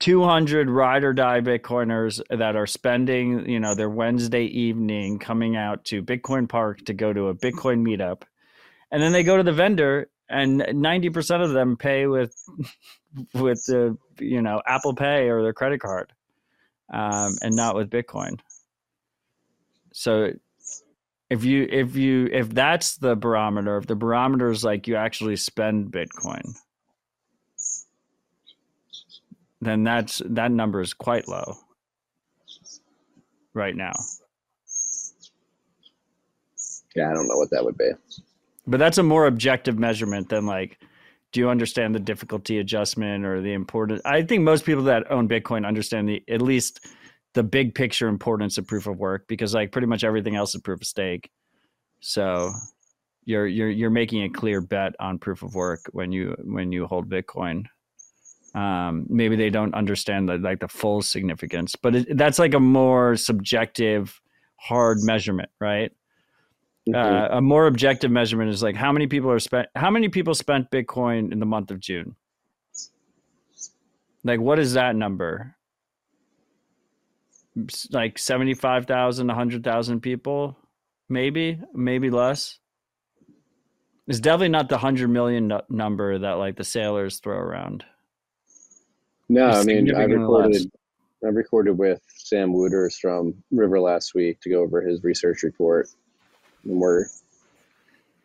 [0.00, 5.84] 200 ride or die bitcoiners that are spending you know their wednesday evening coming out
[5.84, 8.22] to bitcoin park to go to a bitcoin meetup.
[8.90, 12.34] And then they go to the vendor and 90% of them pay with
[13.34, 16.12] with the you know apple pay or their credit card
[16.92, 18.38] um, and not with bitcoin
[19.92, 20.30] so
[21.28, 25.36] if you if you if that's the barometer if the barometer is like you actually
[25.36, 26.56] spend bitcoin
[29.60, 31.54] then that's that number is quite low
[33.52, 33.92] right now
[36.94, 37.90] yeah, I don't know what that would be.
[38.66, 40.78] But that's a more objective measurement than like,
[41.32, 44.02] do you understand the difficulty adjustment or the importance?
[44.04, 46.86] I think most people that own Bitcoin understand the at least
[47.34, 50.60] the big picture importance of proof of work because like pretty much everything else is
[50.60, 51.30] proof of stake.
[52.00, 52.52] So
[53.24, 56.86] you're you're you're making a clear bet on proof of work when you when you
[56.86, 57.64] hold Bitcoin.
[58.54, 62.60] Um, maybe they don't understand the like the full significance, but it, that's like a
[62.60, 64.20] more subjective,
[64.56, 65.92] hard measurement, right?
[66.92, 70.34] Uh, a more objective measurement is like how many people are spent how many people
[70.34, 72.16] spent bitcoin in the month of june?
[74.24, 75.54] Like what is that number?
[77.90, 80.56] Like 75,000 100,000 people?
[81.08, 82.58] Maybe maybe less?
[84.08, 87.84] It's definitely not the 100 million nu- number that like the Saylors throw around.
[89.28, 90.66] No, It's I mean, I recorded, less.
[91.24, 95.88] I recorded with Sam Wouters from River last week to go over his research report
[96.64, 97.08] and where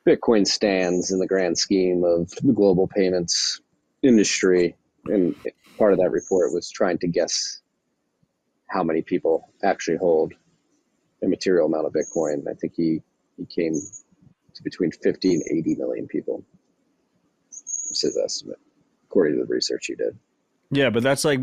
[0.08, 3.60] Bitcoin stands in the grand scheme of the global payments
[4.02, 4.76] industry.
[5.06, 5.36] And
[5.78, 7.62] part of that report was trying to guess
[8.68, 10.34] how many people actually hold
[11.24, 12.48] a material amount of Bitcoin.
[12.50, 13.02] I think he,
[13.38, 13.74] he came
[14.54, 16.44] to between 50 and 80 million people.
[17.90, 18.60] Was his estimate,
[19.06, 20.18] according to the research he did.
[20.72, 21.40] Yeah, but that's like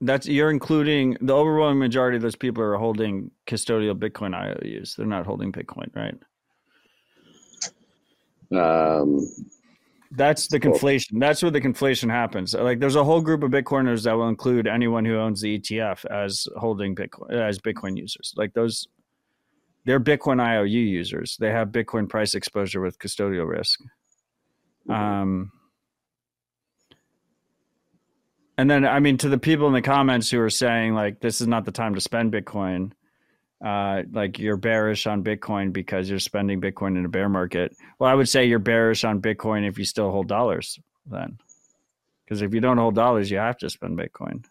[0.00, 4.96] that's you're including the overwhelming majority of those people are holding custodial Bitcoin IOUs.
[4.96, 6.14] They're not holding Bitcoin, right?
[8.56, 9.28] Um,
[10.14, 11.18] That's the conflation.
[11.20, 12.54] That's where the conflation happens.
[12.54, 16.04] Like there's a whole group of Bitcoiners that will include anyone who owns the ETF
[16.06, 18.34] as holding Bitcoin as Bitcoin users.
[18.36, 18.88] Like those
[19.84, 21.36] they're Bitcoin IOU users.
[21.40, 23.80] They have Bitcoin price exposure with custodial risk.
[24.88, 25.50] Um
[28.58, 31.40] and then I mean to the people in the comments who are saying like this
[31.40, 32.92] is not the time to spend Bitcoin.
[33.62, 37.76] Uh, like you're bearish on Bitcoin because you're spending Bitcoin in a bear market.
[37.98, 41.38] Well, I would say you're bearish on Bitcoin if you still hold dollars then.
[42.24, 44.44] Because if you don't hold dollars, you have to spend Bitcoin.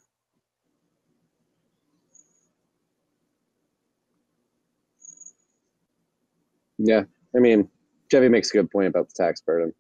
[6.78, 7.04] Yeah,
[7.36, 7.70] I mean,
[8.10, 9.74] Chevy makes a good point about the tax burden,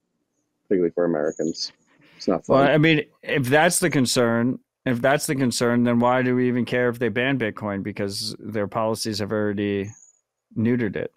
[0.63, 1.71] particularly for Americans.
[2.17, 2.57] It's not fun.
[2.57, 6.47] Well, I mean, if that's the concern, if that's the concern, then why do we
[6.47, 7.83] even care if they ban Bitcoin?
[7.83, 9.91] Because their policies have already
[10.57, 11.13] neutered it.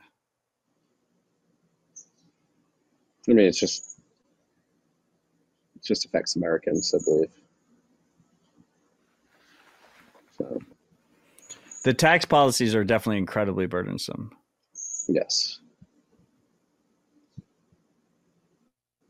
[3.28, 3.98] I mean, it's just
[5.76, 7.30] it just affects Americans, I believe.
[10.36, 10.58] So
[11.84, 14.30] The tax policies are definitely incredibly burdensome.
[15.08, 15.58] yes.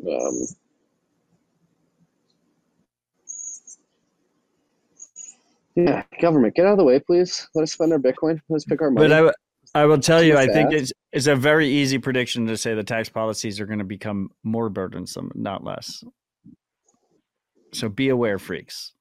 [0.09, 0.42] Um,
[5.76, 7.48] yeah, government, get out of the way, please.
[7.54, 8.40] Let us spend our Bitcoin.
[8.48, 9.08] Let's pick our money.
[9.08, 9.34] But I, w-
[9.74, 12.84] I will tell you, I think it's, it's a very easy prediction to say the
[12.84, 16.04] tax policies are going to become more burdensome, not less.
[17.72, 18.92] So be aware, freaks.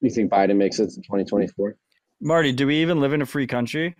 [0.00, 1.76] you think Biden makes it to 2024?
[2.20, 3.94] Marty, do we even live in a free country?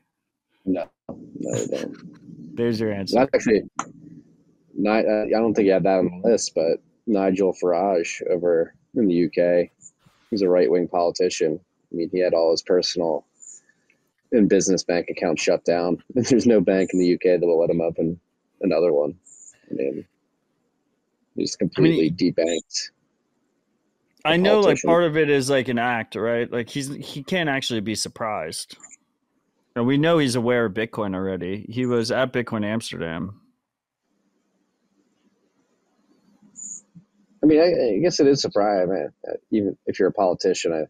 [0.65, 1.17] No, no,
[1.61, 1.97] we don't.
[2.57, 3.21] There's your answer.
[3.21, 3.63] That's actually
[4.75, 5.05] not.
[5.07, 9.07] Uh, I don't think you had that on the list, but Nigel Farage over in
[9.07, 9.71] the UK,
[10.31, 11.61] he's a right wing politician.
[11.93, 13.25] I mean, he had all his personal
[14.33, 16.03] and business bank accounts shut down.
[16.15, 18.21] There's no bank in the UK that will let him open
[18.61, 19.15] another one.
[19.71, 20.07] I mean,
[21.35, 22.91] he's completely debanked.
[24.25, 26.51] I know, like part of it is like an act, right?
[26.51, 28.77] Like he's he can't actually be surprised,
[29.77, 31.65] and we know he's aware of Bitcoin already.
[31.71, 33.41] He was at Bitcoin Amsterdam.
[37.49, 39.13] Mean, I, I guess it is surprising, man.
[39.27, 40.85] Uh, Even if you're a politician, I,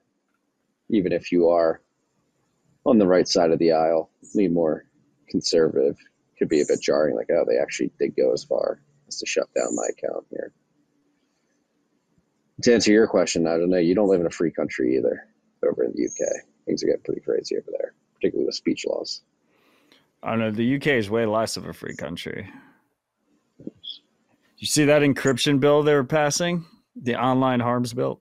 [0.90, 1.80] even if you are
[2.84, 4.84] on the right side of the aisle, lean more
[5.28, 5.96] conservative,
[6.38, 7.16] could be a bit jarring.
[7.16, 10.52] Like, oh, they actually did go as far as to shut down my account here.
[12.62, 13.78] To answer your question, I don't know.
[13.78, 15.26] You don't live in a free country either.
[15.64, 19.22] Over in the UK, things are getting pretty crazy over there, particularly with speech laws.
[20.22, 20.50] I don't know.
[20.50, 22.48] The UK is way less of a free country.
[24.58, 26.64] You see that encryption bill they were passing?
[27.00, 28.20] The online harms bill?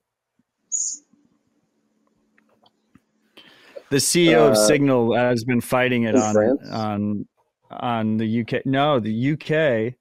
[3.90, 6.68] The CEO of Uh, Signal has been fighting it on France?
[6.70, 7.26] on
[7.70, 8.64] on the UK.
[8.64, 9.94] No, the UK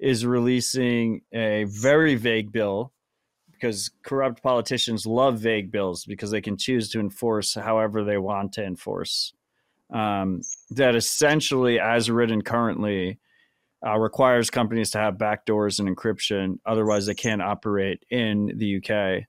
[0.00, 2.92] is releasing a very vague bill
[3.52, 8.52] because corrupt politicians love vague bills because they can choose to enforce however they want
[8.54, 9.32] to enforce.
[9.90, 13.18] Um, that essentially, as written currently,
[13.86, 16.58] uh, requires companies to have backdoors and encryption.
[16.64, 19.24] Otherwise, they can't operate in the UK.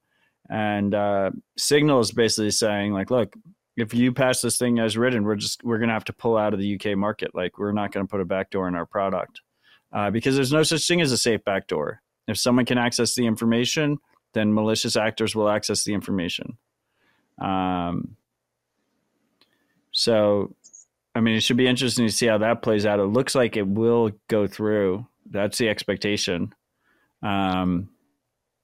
[0.50, 3.36] And uh, Signal is basically saying, like, look,
[3.76, 6.54] if you pass this thing as written, we're just we're to have to pull out
[6.54, 7.32] of the UK market.
[7.34, 9.42] Like, we're not to put a backdoor in our product
[9.92, 12.02] uh, because there's no such thing as a safe backdoor.
[12.28, 13.98] If someone can access the information,
[14.34, 16.58] then malicious actors will access the information.
[17.42, 18.16] Um,
[19.92, 20.56] so,
[21.16, 23.00] I mean, it should be interesting to see how that plays out.
[23.00, 25.08] It looks like it will go through.
[25.30, 26.54] That's the expectation.
[27.24, 27.90] Um,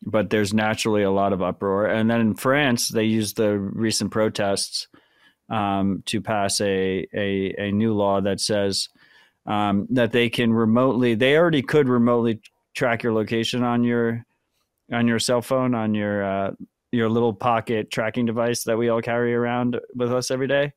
[0.04, 1.86] but there's naturally a lot of uproar.
[1.86, 4.88] And then in France, they used the recent protests
[5.50, 8.90] um, to pass a, a, a new law that says
[9.46, 12.42] um, that they can remotely, they already could remotely
[12.74, 14.26] track your location on your
[14.92, 16.52] on your cell phone, on your uh,
[16.92, 20.74] your little pocket tracking device that we all carry around with us every day.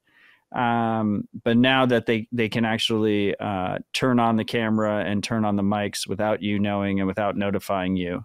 [0.55, 5.45] Um, but now that they they can actually uh, turn on the camera and turn
[5.45, 8.25] on the mics without you knowing and without notifying you.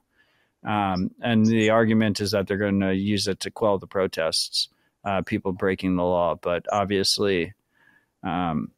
[0.64, 4.68] Um, and the argument is that they're going to use it to quell the protests,
[5.06, 6.36] uh, people breaking the law.
[6.36, 7.54] But obviously,
[8.24, 8.72] um,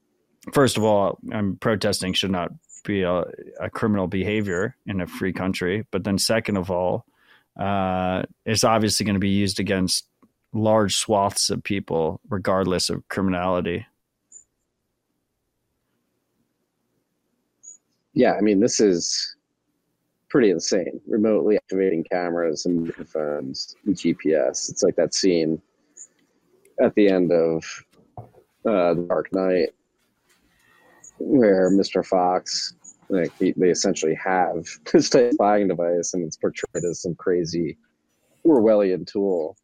[0.53, 2.51] first of all, um, protesting should not
[2.85, 3.23] be a,
[3.59, 5.85] a criminal behavior in a free country.
[5.91, 7.05] But then, second of all,
[7.59, 10.07] uh, it's obviously going to be used against
[10.53, 13.85] large swaths of people, regardless of criminality.
[18.13, 19.35] Yeah, I mean, this is
[20.29, 20.99] pretty insane.
[21.07, 24.69] Remotely activating cameras and microphones and GPS.
[24.69, 25.61] It's like that scene
[26.81, 27.63] at the end of
[28.65, 29.69] uh, The Dark Knight
[31.19, 32.05] where Mr.
[32.05, 32.73] Fox,
[33.09, 37.15] like, he, they essentially have this type of spying device and it's portrayed as some
[37.15, 37.77] crazy
[38.45, 39.55] Orwellian tool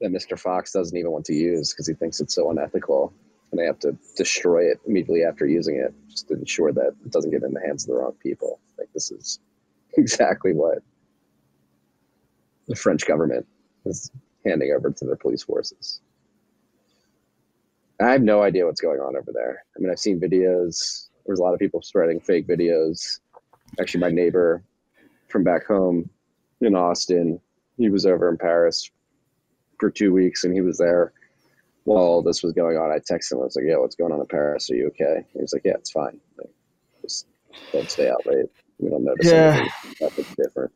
[0.00, 0.38] that Mr.
[0.38, 3.12] Fox doesn't even want to use because he thinks it's so unethical.
[3.50, 7.10] And they have to destroy it immediately after using it just to ensure that it
[7.10, 8.60] doesn't get in the hands of the wrong people.
[8.78, 9.40] Like, this is
[9.96, 10.78] exactly what
[12.68, 13.46] the French government
[13.84, 14.10] is
[14.44, 16.00] handing over to their police forces.
[18.00, 19.64] I have no idea what's going on over there.
[19.76, 21.08] I mean, I've seen videos.
[21.26, 23.20] There's a lot of people spreading fake videos.
[23.78, 24.62] Actually, my neighbor
[25.28, 26.08] from back home
[26.60, 27.40] in Austin,
[27.76, 28.90] he was over in Paris
[29.80, 31.12] for two weeks, and he was there
[31.84, 32.92] while all this was going on.
[32.92, 33.38] I texted him.
[33.38, 34.70] I was like, "Yeah, what's going on in Paris?
[34.70, 36.20] Are you okay?" He was like, "Yeah, it's fine.
[36.38, 36.50] Like,
[37.02, 37.26] just
[37.72, 38.46] don't stay out late.
[38.78, 39.66] We don't notice Yeah.
[40.00, 40.72] anything different."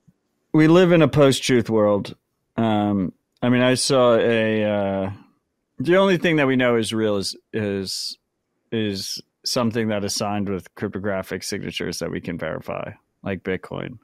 [0.53, 2.17] we live in a post-truth world.
[2.57, 4.65] Um, I mean, I saw a.
[4.65, 5.11] Uh,
[5.79, 8.17] the only thing that we know is real is is
[8.73, 12.93] is something that is signed with cryptographic signatures that we can verify,
[13.23, 13.99] like Bitcoin,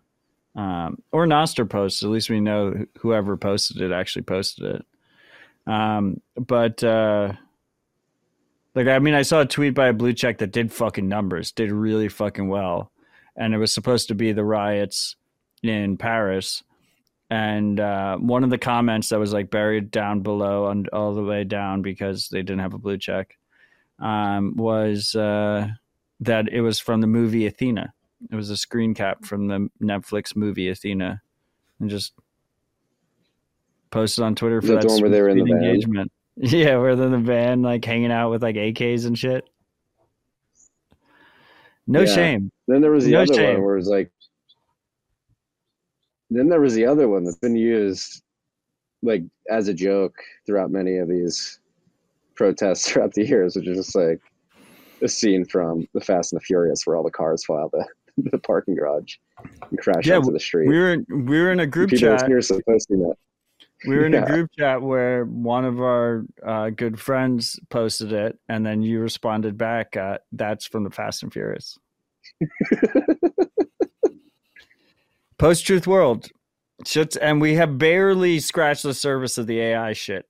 [0.56, 2.02] um, or Nostr posts.
[2.02, 4.86] At least we know whoever posted it actually posted it.
[5.70, 7.32] Um, but uh,
[8.74, 11.52] like, I mean, I saw a tweet by a blue check that did fucking numbers,
[11.52, 12.90] did really fucking well,
[13.36, 15.14] and it was supposed to be the riots
[15.62, 16.64] in Paris.
[17.30, 21.22] And uh, one of the comments that was like buried down below and all the
[21.22, 23.38] way down because they didn't have a blue check
[24.00, 25.68] um, was uh,
[26.18, 27.94] that it was from the movie Athena.
[28.28, 31.22] It was a screen cap from the Netflix movie Athena,
[31.78, 32.14] and just
[33.90, 35.64] posted on Twitter for that that where they were in the sweet van?
[35.64, 36.12] engagement.
[36.42, 39.44] Yeah, where they're in the van, like hanging out with like AKs and shit.
[41.86, 42.14] No Yeah.
[42.14, 42.50] shame.
[42.66, 43.54] Then there was the No other shame.
[43.54, 44.10] one where it was like.
[46.30, 48.22] Then there was the other one that's been used,
[49.02, 50.14] like as a joke
[50.46, 51.58] throughout many of these
[52.36, 54.20] protests throughout the years, which is just like
[55.02, 57.84] a scene from The Fast and the Furious, where all the cars fly out the,
[58.30, 59.16] the parking garage
[59.70, 60.68] and crash Yeah, onto the street.
[60.68, 62.28] We were we were in a group People are chat.
[62.28, 63.16] seriously posting that.
[63.86, 64.24] We were in Yeah.
[64.24, 69.00] a group chat where one of our uh, good friends posted it, and then you
[69.00, 69.96] responded back.
[69.96, 71.78] Uh, That's from the Fast and Furious.
[75.38, 76.28] Post truth world,
[76.84, 80.26] shit's, and we have barely scratched the surface of the AI shit.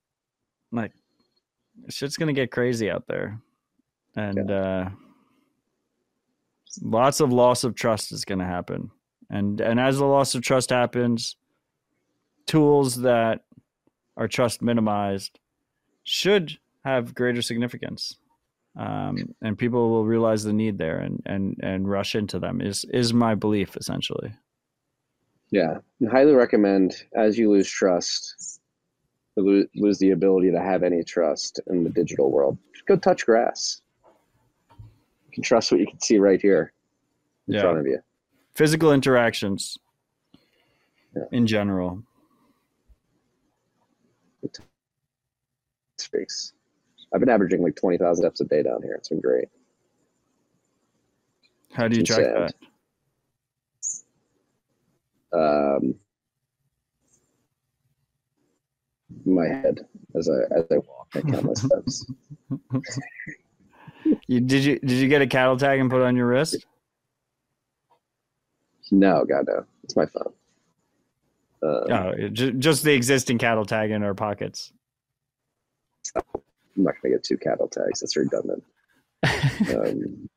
[0.71, 0.93] Like,
[1.89, 3.41] shit's gonna get crazy out there,
[4.15, 4.89] and uh,
[6.81, 8.89] lots of loss of trust is gonna happen.
[9.29, 11.35] And and as the loss of trust happens,
[12.45, 13.43] tools that
[14.17, 15.39] are trust minimized
[16.03, 18.15] should have greater significance
[18.77, 22.85] um, and people will realize the need there and, and, and rush into them is,
[22.85, 24.33] is my belief essentially
[25.51, 28.59] Yeah, I highly recommend as you lose trust,
[29.35, 32.57] lose, lose the ability to have any trust in the digital world.
[32.73, 33.81] Just go touch grass.
[35.27, 36.71] You can trust what you can see right here
[37.47, 37.61] in Yeah.
[37.61, 37.99] front of you.
[38.55, 39.77] physical interactions
[41.31, 42.01] in general
[45.97, 46.53] Space.
[47.13, 48.93] I've been averaging like twenty thousand steps a day down here.
[48.93, 49.49] It's been great.
[51.73, 52.53] how do you track that
[55.33, 55.95] Um,
[59.25, 59.85] my head
[60.15, 62.05] as I as I walk, I count my steps.
[64.27, 66.65] you, did you did you get a cattle tag and put it on your wrist
[68.91, 70.33] No, God no, it's my phone.
[71.63, 74.73] Um, oh just the existing cattle tag in our pockets
[76.15, 77.99] I'm not gonna get two cattle tags.
[77.99, 78.63] That's redundant.
[79.69, 80.29] um,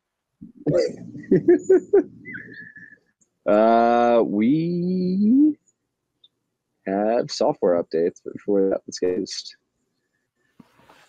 [3.47, 5.57] uh, we
[6.87, 9.57] have software updates before that was used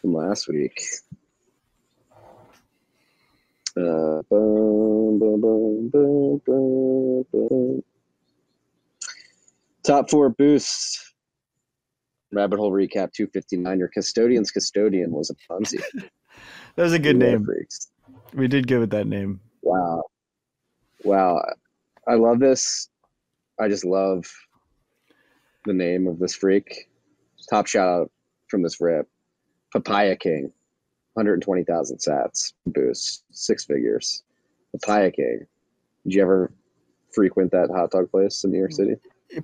[0.01, 0.82] from last week.
[3.78, 7.83] Uh, boom, boom, boom, boom, boom, boom.
[9.86, 11.13] Top four boosts.
[12.33, 13.78] Rabbit hole recap 259.
[13.78, 15.79] Your custodian's custodian was a Ponzi.
[16.75, 17.91] that was a good Yeah, name freaks.
[18.33, 20.01] we did give it that name Wow.
[21.03, 21.39] Wow.
[22.07, 22.89] I love this.
[23.59, 24.25] I just love
[25.66, 26.89] the name of this freak.
[27.49, 28.12] Top shout out
[28.49, 29.07] from this rip.
[29.71, 30.51] Papaya King.
[31.13, 33.24] 120,000 sats boost.
[33.32, 34.24] Six figures.
[34.71, 35.45] Papaya King.
[36.03, 36.51] Did you ever
[37.13, 38.75] frequent that hot dog place in New York mm.
[38.75, 38.95] City?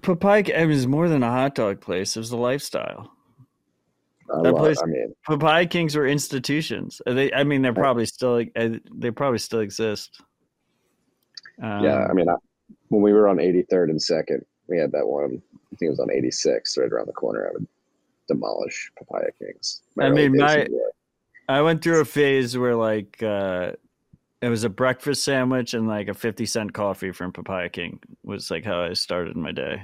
[0.01, 3.11] Papaya it was more than a hot dog place it was a lifestyle
[4.33, 7.01] I, That love, place- I mean, Papaya Kings were institutions.
[7.05, 10.21] They, I mean, they're probably still, uh, they probably still exist.
[11.61, 12.35] Um, yeah, I mean, I,
[12.87, 15.41] when we were on 83rd and 2nd, we had that one.
[15.53, 17.47] I think it was on 86, right around the corner.
[17.47, 17.67] I would
[18.27, 19.81] demolish Papaya Kings.
[19.99, 20.93] I mean, my- in New York.
[21.49, 23.73] I went through a phase where like uh,
[24.41, 28.49] it was a breakfast sandwich and like a fifty cent coffee from Papaya King was
[28.49, 29.83] like how I started my day.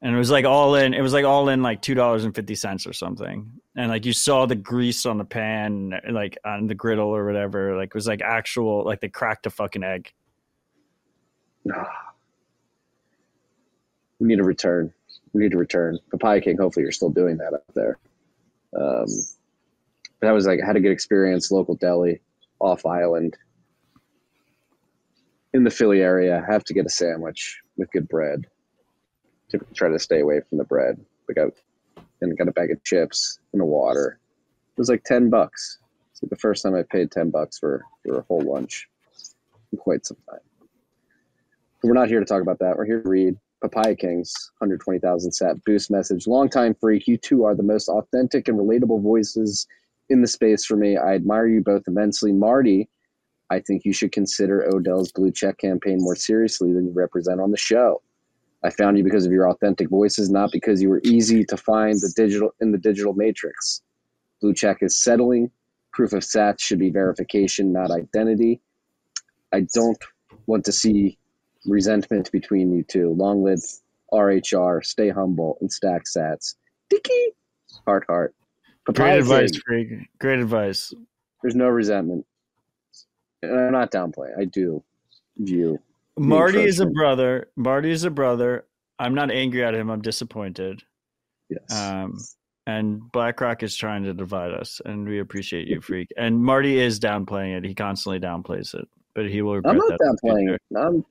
[0.00, 0.94] And it was like all in.
[0.94, 3.50] It was like all in like two dollars and fifty cents or something.
[3.76, 7.76] And like you saw the grease on the pan, like on the griddle or whatever.
[7.76, 8.84] Like it was like actual.
[8.84, 10.12] Like they cracked a fucking egg.
[14.20, 14.92] we need a return.
[15.32, 15.98] We need to return.
[16.10, 17.98] Papaya King, hopefully you're still doing that up there.
[18.78, 19.06] Um,
[20.20, 21.50] but that was like I had a good experience.
[21.50, 22.20] Local deli,
[22.60, 23.36] off island,
[25.54, 26.44] in the Philly area.
[26.48, 28.46] Have to get a sandwich with good bread.
[29.50, 31.00] Typically try to stay away from the bread.
[31.26, 31.50] We got
[32.20, 34.18] and got a bag of chips and a water.
[34.76, 35.78] It was like ten bucks.
[36.12, 38.88] It's like the first time I paid ten bucks for for a whole lunch
[39.72, 40.40] in quite some time.
[41.80, 42.76] But we're not here to talk about that.
[42.76, 46.26] We're here to read Papaya Kings, 120,000 sat boost message.
[46.26, 49.66] Longtime freak, you two are the most authentic and relatable voices
[50.08, 50.96] in the space for me.
[50.96, 52.32] I admire you both immensely.
[52.32, 52.88] Marty,
[53.50, 57.50] I think you should consider Odell's blue check campaign more seriously than you represent on
[57.50, 58.02] the show.
[58.64, 61.94] I found you because of your authentic voices, not because you were easy to find
[62.00, 63.82] the digital in the digital matrix.
[64.40, 65.50] Blue check is settling.
[65.92, 68.60] Proof of sats should be verification, not identity.
[69.52, 69.98] I don't
[70.46, 71.18] want to see
[71.66, 73.12] resentment between you two.
[73.14, 73.62] Long live
[74.12, 76.54] RHR, stay humble, and stack sats.
[76.90, 77.32] Dicky,
[77.86, 78.34] heart, heart.
[78.92, 79.88] Great advice, freak.
[80.18, 80.92] Great advice.
[81.42, 82.26] There's no resentment.
[83.42, 84.38] And I'm not downplaying.
[84.38, 84.82] I do
[85.36, 85.78] view.
[86.16, 87.48] Marty is a brother.
[87.56, 88.66] Marty is a brother.
[88.98, 89.90] I'm not angry at him.
[89.90, 90.82] I'm disappointed.
[91.48, 91.72] Yes.
[91.72, 92.18] Um,
[92.66, 96.08] and BlackRock is trying to divide us, and we appreciate you, freak.
[96.16, 97.64] And Marty is downplaying it.
[97.64, 100.60] He constantly downplays it, but he will I'm not downplaying it.
[100.76, 101.04] I'm,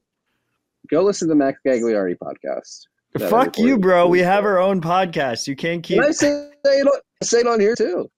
[0.92, 2.86] go listen to the Max Gagliardi podcast.
[3.20, 4.08] Fuck you, bro.
[4.08, 5.48] We have our own podcast.
[5.48, 5.98] You can't keep.
[5.98, 8.10] And I say it, on, say it on here too.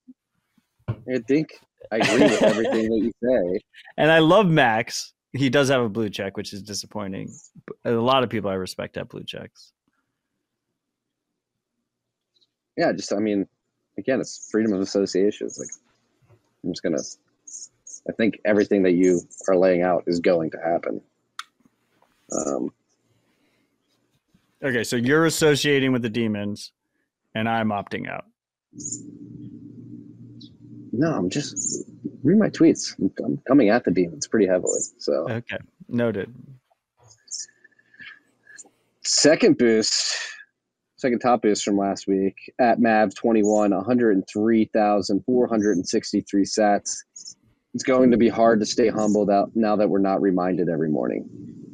[0.87, 1.49] I think
[1.91, 3.59] I agree with everything that you say.
[3.97, 5.13] And I love Max.
[5.33, 7.33] He does have a blue check, which is disappointing.
[7.83, 9.73] A lot of people I respect have blue checks.
[12.77, 13.45] Yeah, just I mean,
[13.97, 15.47] again, it's freedom of association.
[15.47, 15.69] It's like
[16.63, 17.01] I'm just gonna.
[18.07, 21.01] I think everything that you are laying out is going to happen.
[22.31, 22.71] Um,
[24.63, 26.73] Okay, so you're associating with the demons,
[27.35, 28.25] and I'm opting out.
[30.91, 31.85] no, I'm just
[32.23, 32.93] read my tweets.
[33.23, 34.81] I'm, coming at the demons pretty heavily.
[34.97, 35.57] So Okay,
[35.87, 36.33] noted.
[39.03, 40.13] second boost,
[40.97, 46.97] second top boost from last week at Mav 21, 103,463 sats.
[47.73, 50.89] It's going to be hard to stay humbled out now that we're not reminded every
[50.89, 51.29] morning.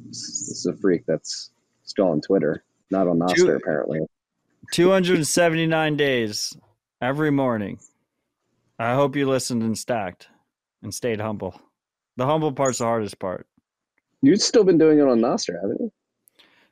[0.10, 1.50] This this is a freak that's
[1.84, 4.00] still on Twitter, not on Nostr Two- apparently.
[4.72, 6.56] 279 days
[7.02, 7.80] every morning.
[8.80, 10.28] I hope you listened and stacked
[10.84, 11.60] and stayed humble.
[12.18, 13.48] The humble part's the hardest part.
[14.22, 15.92] You've still been doing it on Nostr, haven't you?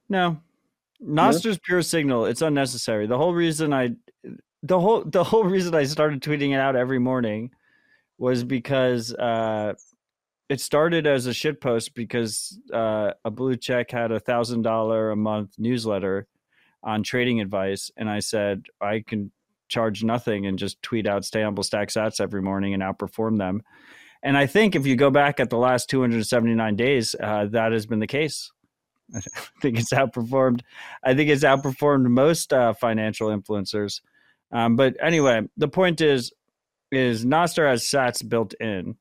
[0.10, 0.38] No.
[1.02, 2.26] Nostr's pure signal.
[2.26, 3.08] It's unnecessary.
[3.08, 3.92] The whole reason I
[4.64, 7.52] the whole the whole reason I started tweeting it out every morning
[8.18, 9.74] was because uh
[10.54, 15.10] it started as a shit post because uh, a blue check had a thousand dollar
[15.10, 16.28] a month newsletter
[16.84, 19.32] on trading advice, and I said I can
[19.68, 23.64] charge nothing and just tweet out stay humble stack sats every morning and outperform them.
[24.22, 27.88] And I think if you go back at the last 279 days, uh, that has
[27.88, 28.52] been the case.
[29.16, 29.22] I
[29.60, 30.62] think it's outperformed.
[31.04, 34.02] I think it's outperformed most uh, financial influencers.
[34.52, 36.32] Um, but anyway, the point is,
[36.92, 38.96] is Nostr has Sats built in.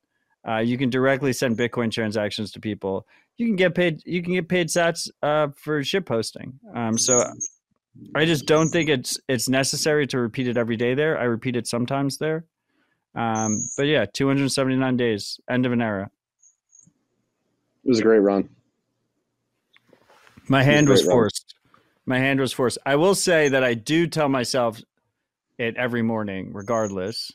[0.46, 3.06] Uh, you can directly send Bitcoin transactions to people.
[3.36, 4.02] You can get paid.
[4.04, 6.58] You can get paid Sats uh, for ship posting.
[6.74, 7.16] Um, so
[8.14, 10.94] I just don't think it's it's necessary to repeat it every day.
[10.94, 12.44] There, I repeat it sometimes there.
[13.14, 16.10] Um, but yeah, 279 days, end of an era.
[17.84, 18.48] It was a great run.
[20.48, 21.14] My hand was run.
[21.14, 21.54] forced.
[22.06, 22.78] My hand was forced.
[22.84, 24.80] I will say that I do tell myself
[25.58, 27.30] it every morning, regardless.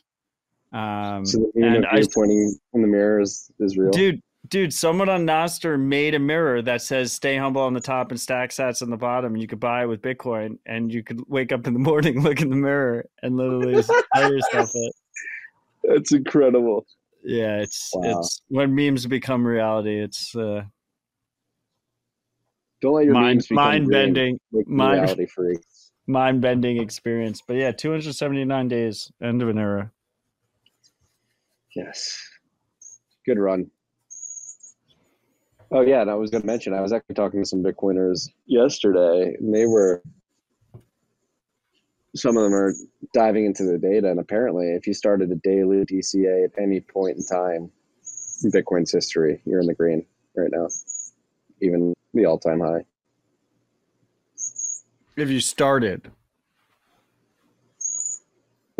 [0.72, 3.90] Um, So the and of I, pointing in the mirror is, is real.
[3.90, 8.10] dude, dude, someone on Nostr made a mirror that says "Stay humble" on the top
[8.10, 9.32] and "Stack Sats" on the bottom.
[9.32, 12.22] And you could buy it with Bitcoin, and you could wake up in the morning,
[12.22, 13.82] look in the mirror, and literally
[14.14, 14.92] tell yourself it.
[15.84, 16.86] That's incredible.
[17.24, 18.20] Yeah, it's Wow.
[18.20, 20.00] it's when memes become reality.
[20.02, 20.62] It's uh,
[22.80, 25.56] Don't let your mind mind bending, mind reality free.
[26.06, 27.42] mind bending experience.
[27.46, 29.92] But yeah, 279 days, end of an era.
[31.78, 32.20] Yes.
[33.24, 33.70] Good run.
[35.70, 38.30] Oh yeah, and I was going to mention I was actually talking to some Bitcoiners
[38.46, 40.02] yesterday, and they were
[42.16, 42.74] some of them are
[43.14, 47.16] diving into the data, and apparently, if you started a daily DCA at any point
[47.16, 47.70] in time
[48.42, 50.66] in Bitcoin's history, you're in the green right now,
[51.60, 52.84] even the all-time high.
[55.16, 56.10] If you started,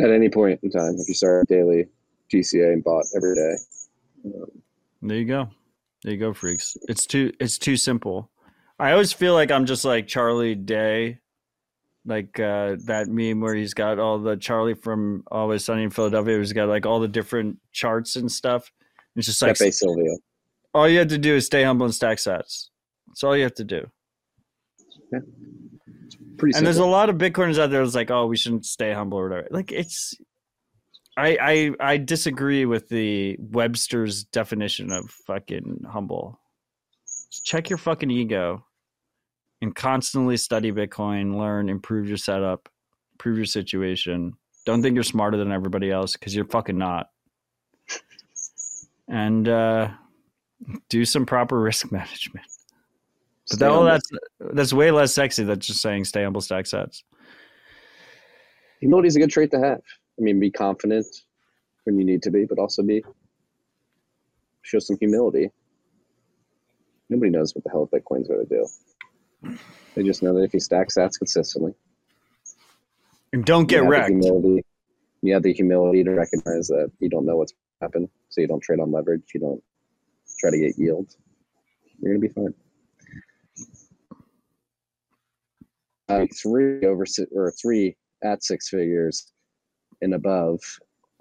[0.00, 1.86] At any point in time, if you start daily
[2.32, 3.56] DCA and bought every day,
[5.02, 5.48] there you go.
[6.02, 6.76] There you go, freaks.
[6.88, 8.30] It's too it's too simple.
[8.78, 11.18] I always feel like I'm just like Charlie Day
[12.08, 16.38] like uh, that meme where he's got all the Charlie from Always Sunny in Philadelphia.
[16.38, 18.72] He's got like all the different charts and stuff.
[19.14, 20.16] It's just like Pepe Silvia.
[20.74, 22.68] all you have to do is stay humble and stack sats.
[23.06, 23.86] That's all you have to do.
[26.38, 28.92] Pretty and there's a lot of Bitcoiners out there that's like, oh, we shouldn't stay
[28.92, 29.48] humble or whatever.
[29.50, 30.14] Like it's,
[31.18, 36.38] I I I disagree with the Webster's definition of fucking humble.
[37.30, 38.64] Just check your fucking ego,
[39.60, 42.68] and constantly study Bitcoin, learn, improve your setup,
[43.14, 44.34] improve your situation.
[44.64, 47.08] Don't think you're smarter than everybody else because you're fucking not.
[49.08, 49.90] And uh,
[50.88, 52.46] do some proper risk management.
[53.50, 54.08] But that, all that's
[54.38, 57.02] that's way less sexy than just saying stay humble, stack sats.
[58.80, 59.80] Humility is a good trait to have.
[60.18, 61.06] I mean, be confident
[61.84, 63.04] when you need to be, but also be
[64.62, 65.50] show some humility.
[67.08, 68.66] Nobody knows what the hell Bitcoin's going to
[69.42, 69.58] do.
[69.94, 71.72] They just know that if you stack sats consistently,
[73.32, 74.08] And don't get wrecked.
[74.08, 74.64] The humility,
[75.22, 78.62] you have the humility to recognize that you don't know what's happened, so you don't
[78.62, 79.22] trade on leverage.
[79.32, 79.62] You don't
[80.38, 81.14] try to get yield.
[82.00, 82.54] You're going to be fine.
[86.10, 89.32] Uh, three over or three at six figures
[90.02, 90.60] and above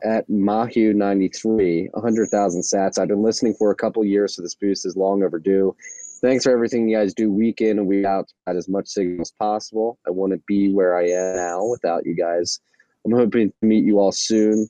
[0.03, 2.99] at Mahu 93, 100,000 sats.
[2.99, 5.75] I've been listening for a couple years, so this boost is long overdue.
[6.21, 8.87] Thanks for everything you guys do week in and week out to add as much
[8.87, 9.99] signal as possible.
[10.07, 12.59] I want to be where I am now without you guys.
[13.05, 14.67] I'm hoping to meet you all soon.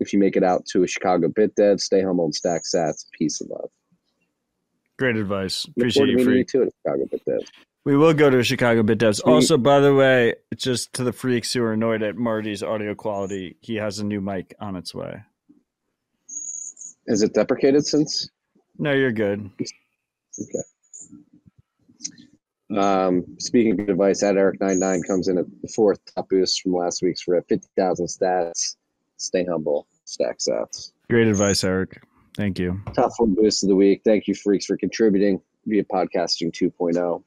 [0.00, 3.06] If you make it out to a Chicago Bit Dev, stay humble and stack sats.
[3.18, 3.70] Peace and love.
[4.98, 5.66] Great advice.
[5.76, 7.40] Appreciate you, meeting you too at Chicago Bit Dev.
[7.86, 9.20] We will go to Chicago Bit Devs.
[9.22, 9.32] Sweet.
[9.32, 13.58] Also, by the way, just to the freaks who are annoyed at Marty's audio quality,
[13.60, 15.22] he has a new mic on its way.
[17.06, 18.28] Is it deprecated since?
[18.76, 19.48] No, you're good.
[19.60, 20.64] Okay.
[22.76, 26.72] Um, speaking of good advice, at Eric99 comes in at the fourth top boost from
[26.72, 28.74] last week's for 50,000 sats.
[29.16, 30.90] Stay humble, stack sats.
[31.08, 32.02] Great advice, Eric.
[32.36, 32.80] Thank you.
[32.96, 34.02] Top four boost of the week.
[34.04, 37.22] Thank you, freaks, for contributing via podcasting 2.0.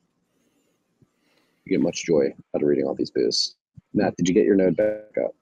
[1.70, 3.56] You get much joy out of reading all these boosts.
[3.94, 5.36] Matt, did you get your node back up?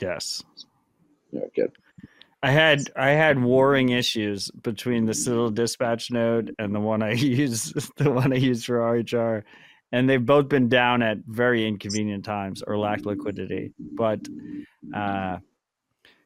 [0.00, 0.42] Yes.
[1.30, 1.72] Yeah, good.
[2.42, 7.12] I had I had warring issues between the Citadel dispatch node and the one I
[7.12, 9.42] use the one I use for RHR.
[9.92, 13.74] And they've both been down at very inconvenient times or lacked liquidity.
[13.78, 14.20] But
[14.94, 15.38] uh,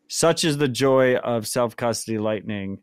[0.06, 2.78] such is the joy of self custody lightning.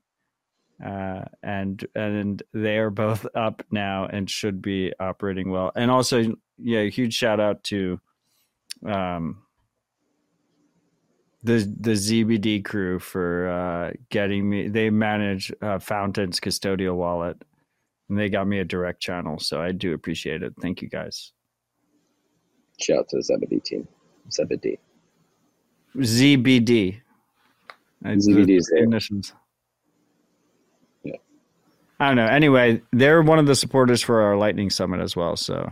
[0.84, 5.72] Uh, and and they are both up now and should be operating well.
[5.76, 8.00] And also, yeah, huge shout out to
[8.86, 9.44] um,
[11.44, 14.68] the the ZBD crew for uh, getting me.
[14.70, 17.42] They manage uh, Fountain's custodial wallet,
[18.10, 19.40] and they got me a direct channel.
[19.40, 20.54] So I do appreciate it.
[20.62, 21.32] Thank you guys.
[22.80, 23.88] Shout out to the Zebedee team.
[24.32, 24.80] Zebedee.
[25.98, 27.02] ZBD.
[28.04, 28.88] ZBD is there.
[32.02, 32.26] I don't know.
[32.26, 35.38] Anyway, they're one of the supporters for our Lightning Summit as well.
[35.38, 35.72] So,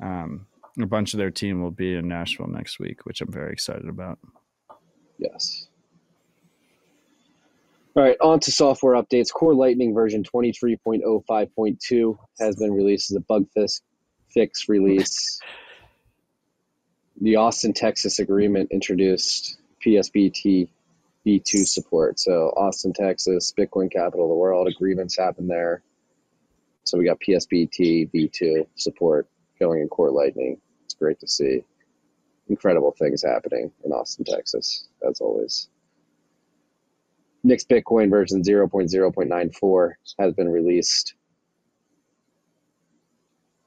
[0.00, 0.46] um,
[0.80, 3.88] a bunch of their team will be in Nashville next week, which I'm very excited
[3.88, 4.20] about.
[5.18, 5.66] Yes.
[7.96, 9.32] All right, on to software updates.
[9.32, 13.48] Core Lightning version 23.05.2 has been released as a bug
[14.32, 15.40] fix release.
[17.20, 20.68] the Austin, Texas agreement introduced PSBT
[21.26, 22.20] V2 support.
[22.20, 25.82] So, Austin, Texas, Bitcoin capital of the world, agreements happen there.
[26.84, 29.26] So, we got PSBT V2 support
[29.58, 30.60] going in Core Lightning.
[30.84, 31.64] It's great to see
[32.48, 35.68] incredible things happening in Austin, Texas, as always.
[37.42, 41.14] Next Bitcoin version 0.0.94 has been released.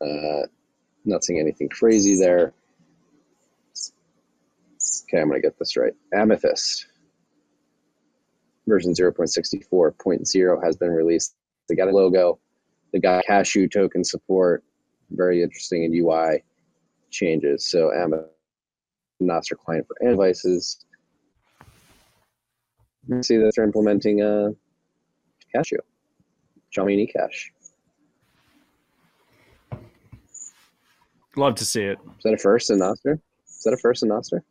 [0.02, 0.48] Uh,
[1.06, 2.54] not seeing anything crazy there.
[5.08, 5.94] Okay, I'm going to get this right.
[6.14, 6.89] Amethyst
[8.70, 11.36] version 0.64.0 has been released.
[11.68, 12.40] They got a logo,
[12.92, 14.64] they got Cashu token support,
[15.12, 16.44] very interesting in UI
[17.12, 17.70] changes.
[17.70, 18.30] So Amethyst
[19.22, 20.86] Nostr client for Android devices.
[23.08, 24.50] You see that they're implementing uh,
[25.56, 25.78] Cashu,
[26.76, 27.52] Chaumian Cash.
[31.36, 31.98] Love to see it.
[32.18, 33.20] Is that a first in Nostr?
[33.48, 34.42] Is that a first in Nostr?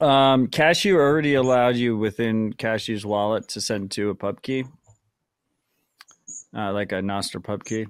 [0.00, 4.64] Um, Cashu already allowed you within Cashu's wallet to send to a pub key,
[6.56, 7.86] uh, like a Nostr pub key.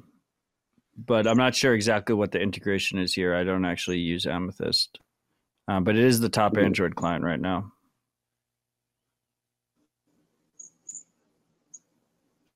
[0.97, 3.35] But I'm not sure exactly what the integration is here.
[3.35, 4.99] I don't actually use Amethyst,
[5.69, 7.73] uh, but it is the top Android client right now.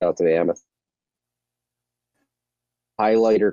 [0.03, 0.65] Out to the Amethyst
[2.99, 3.53] highlighter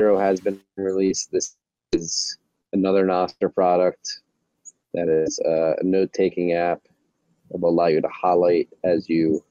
[0.00, 1.30] Zero has been released.
[1.30, 1.56] This
[1.92, 2.38] is
[2.72, 4.20] another Nostr product
[4.94, 6.82] that is a note-taking app
[7.50, 9.44] that will allow you to highlight as you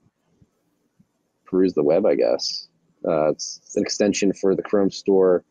[1.45, 2.05] peruse the web.
[2.05, 2.67] I guess
[3.07, 5.43] uh, it's an extension for the Chrome Store.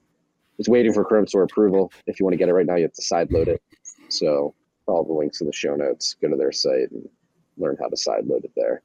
[0.58, 1.92] It's waiting for Chrome Store approval.
[2.06, 3.62] If you want to get it right now, you have to sideload it.
[4.08, 4.54] So
[4.86, 6.16] all the links in the show notes.
[6.20, 7.08] Go to their site and
[7.56, 8.82] learn how to sideload it there.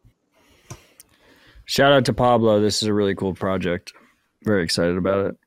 [1.66, 2.62] Shout out to Pablo.
[2.62, 3.94] This is a really cool project.
[4.44, 5.38] Very excited about it.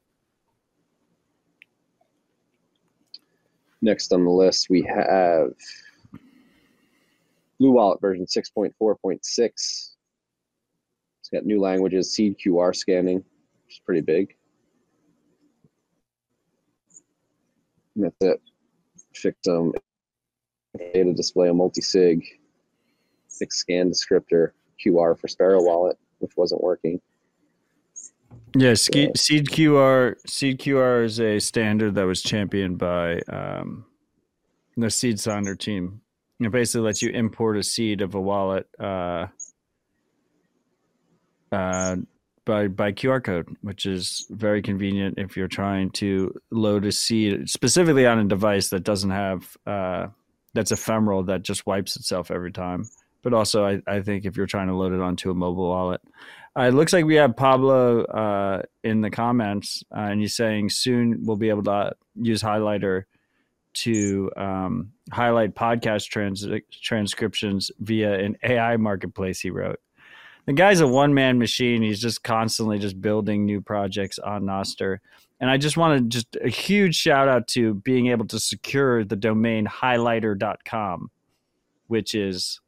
[3.80, 5.50] Next on the list, we have
[7.58, 9.20] Blue Wallet version 6.4.6.
[9.20, 9.96] It's
[11.32, 14.34] got new languages, seed QR scanning, which is pretty big.
[17.94, 18.40] And that's it.
[19.14, 19.72] Fix some
[20.76, 22.24] data display, a multi-sig,
[23.28, 24.50] fixed scan descriptor,
[24.84, 27.00] QR for Sparrow Wallet, which wasn't working.
[28.54, 33.84] Yeah, Seed QR Seed QR is a standard that was championed by um,
[34.76, 36.00] the Seed Signer team.
[36.40, 39.26] It basically lets you import a seed of a wallet uh,
[41.50, 41.96] uh,
[42.44, 47.50] by by QR code, which is very convenient if you're trying to load a seed
[47.50, 50.06] specifically on a device that doesn't have uh,
[50.54, 52.84] that's ephemeral that just wipes itself every time.
[53.22, 56.00] But also, I, I think if you're trying to load it onto a mobile wallet,
[56.58, 60.70] uh, it looks like we have Pablo uh, in the comments, uh, and he's saying
[60.70, 63.04] soon we'll be able to use Highlighter
[63.74, 66.46] to um, highlight podcast trans-
[66.82, 69.40] transcriptions via an AI marketplace.
[69.40, 69.78] He wrote,
[70.46, 71.82] "The guy's a one man machine.
[71.82, 74.98] He's just constantly just building new projects on Nostr."
[75.40, 79.04] And I just wanted to just a huge shout out to being able to secure
[79.04, 81.10] the domain highlighter.com,
[81.86, 82.60] which is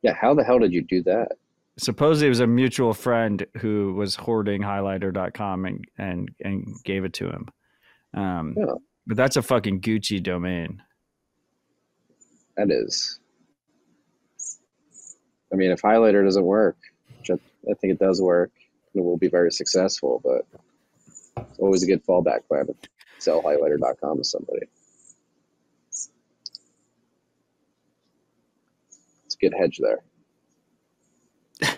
[0.00, 0.14] yeah.
[0.14, 1.32] How the hell did you do that?
[1.78, 7.12] Supposedly it was a mutual friend who was hoarding highlighter.com and and and gave it
[7.14, 7.48] to him.
[8.14, 8.74] Um yeah.
[9.06, 10.82] but that's a fucking gucci domain.
[12.56, 13.18] That is.
[15.52, 16.76] I mean if highlighter doesn't work
[17.18, 17.34] which I,
[17.70, 18.52] I think it does work
[18.94, 20.46] it will be very successful but
[21.48, 22.74] it's always a good fallback plan to
[23.18, 24.66] sell highlighter.com to somebody.
[29.26, 30.02] It's a good hedge there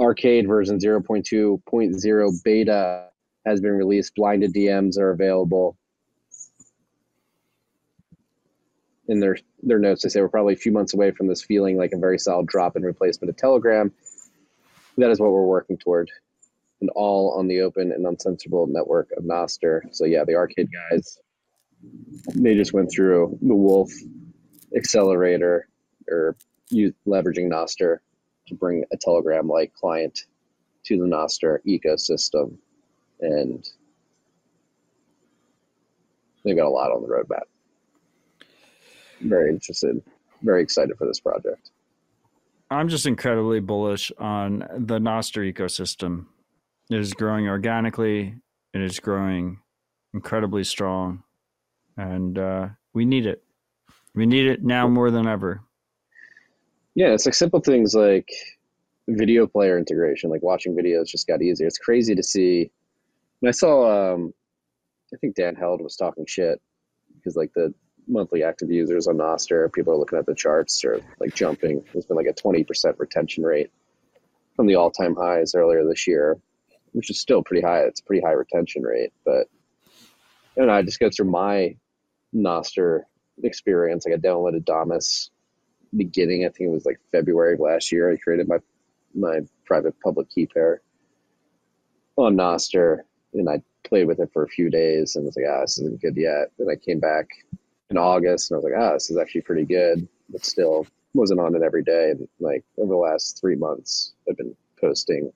[0.00, 3.08] Arcade version 0.2.0 beta
[3.46, 4.14] has been released.
[4.14, 5.76] Blinded DMs are available.
[9.08, 11.76] In their their notes, they say we're probably a few months away from this feeling
[11.76, 13.92] like a very solid drop in replacement of Telegram.
[14.98, 16.10] That is what we're working toward,
[16.80, 19.82] and all on the open and uncensorable network of Nostr.
[19.92, 21.18] So yeah, the arcade guys,
[22.34, 23.92] they just went through the Wolf
[24.74, 25.68] accelerator
[26.08, 26.36] or
[26.70, 27.98] use, leveraging Nostr
[28.46, 30.26] to bring a Telegram like client
[30.84, 32.56] to the Nostr ecosystem.
[33.20, 33.68] And
[36.44, 37.42] they've got a lot on the roadmap.
[39.20, 40.02] Very interested,
[40.42, 41.70] very excited for this project.
[42.70, 46.26] I'm just incredibly bullish on the Nostr ecosystem.
[46.90, 48.34] It is growing organically,
[48.74, 49.58] it is growing
[50.12, 51.22] incredibly strong,
[51.96, 53.42] and uh, we need it.
[54.14, 55.62] We need it now more than ever.
[56.96, 58.30] Yeah, it's like simple things like
[59.06, 61.66] video player integration, like watching videos just got easier.
[61.66, 62.70] It's crazy to see.
[63.42, 64.32] And I saw, um,
[65.12, 66.58] I think Dan Held was talking shit
[67.14, 67.74] because like the
[68.08, 71.84] monthly active users on Nostr, people are looking at the charts or like jumping.
[71.92, 73.70] There's been like a 20% retention rate
[74.56, 76.38] from the all time highs earlier this year,
[76.92, 77.80] which is still pretty high.
[77.80, 79.12] It's a pretty high retention rate.
[79.22, 79.48] But
[80.56, 81.76] know, I just go through my
[82.34, 83.02] Nostr
[83.42, 84.06] experience.
[84.06, 85.30] Like I downloaded Damus
[85.96, 86.44] beginning.
[86.44, 88.12] I think it was like February of last year.
[88.12, 88.58] I created my
[89.14, 90.82] my private public key pair
[92.16, 93.00] on Nostr,
[93.34, 96.00] and I played with it for a few days and was like, ah, this isn't
[96.00, 96.50] good yet.
[96.58, 97.28] Then I came back
[97.90, 101.40] in August and I was like, ah, this is actually pretty good, but still wasn't
[101.40, 102.10] on it every day.
[102.10, 105.32] And like over the last three months, I've been posting,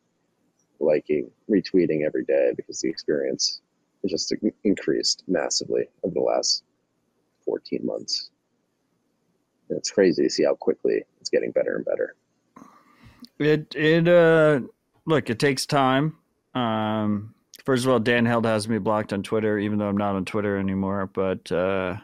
[0.78, 3.60] liking, retweeting every day because the experience
[4.02, 4.34] has just
[4.64, 6.64] increased massively over the last
[7.44, 8.30] 14 months
[9.70, 12.14] it's crazy to see how quickly it's getting better and better.
[13.38, 14.60] It it uh
[15.06, 16.16] look, it takes time.
[16.54, 17.34] Um
[17.64, 20.24] first of all, Dan Held has me blocked on Twitter, even though I'm not on
[20.24, 21.06] Twitter anymore.
[21.06, 21.96] But uh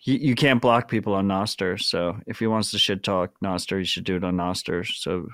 [0.00, 1.80] you, you can't block people on Nostr.
[1.80, 4.86] So if he wants to shit talk Nostr, he should do it on Nostr.
[4.86, 5.28] So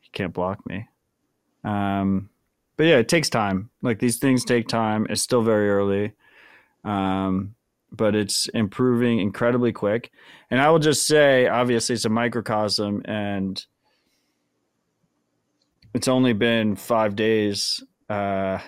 [0.00, 0.88] he can't block me.
[1.64, 2.30] Um
[2.76, 3.70] but yeah, it takes time.
[3.82, 5.06] Like these things take time.
[5.10, 6.12] It's still very early.
[6.84, 7.54] Um
[7.90, 10.10] but it's improving incredibly quick.
[10.50, 13.64] And I will just say, obviously, it's a microcosm, and
[15.94, 18.58] it's only been five days Uh,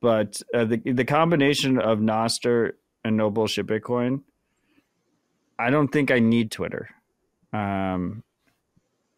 [0.00, 2.72] but uh, the the combination of Nostr
[3.04, 4.22] and no bullshit Bitcoin,
[5.58, 6.88] I don't think I need Twitter.
[7.52, 8.22] Um,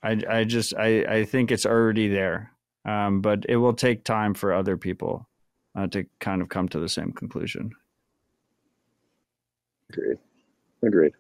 [0.03, 2.53] I I just I I think it's already there.
[2.85, 5.29] Um, but it will take time for other people
[5.77, 7.73] uh, to kind of come to the same conclusion.
[9.93, 10.19] Agreed.
[10.85, 11.13] Agreed.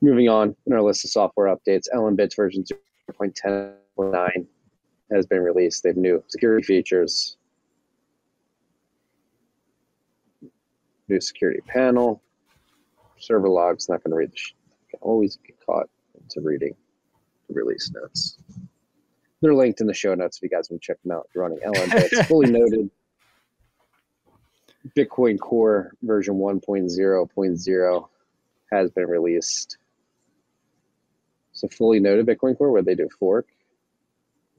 [0.00, 2.64] Moving on in our list of software updates, LNbits version
[3.10, 4.46] 0.10.9
[5.12, 5.82] has been released.
[5.82, 7.36] They have new security features,
[11.08, 12.22] new security panel,
[13.18, 13.88] server logs.
[13.88, 14.36] Not going to read the.
[14.36, 14.54] Sh-
[14.90, 16.74] can always get caught into reading
[17.48, 18.38] the release notes.
[19.40, 21.28] They're linked in the show notes if you guys want to check them out.
[21.34, 22.90] You're running LNbits, Fully Noded.
[24.96, 28.08] Bitcoin Core version 1.0.0
[28.70, 29.78] has been released.
[31.52, 33.46] So Fully Noded Bitcoin Core, where they do fork,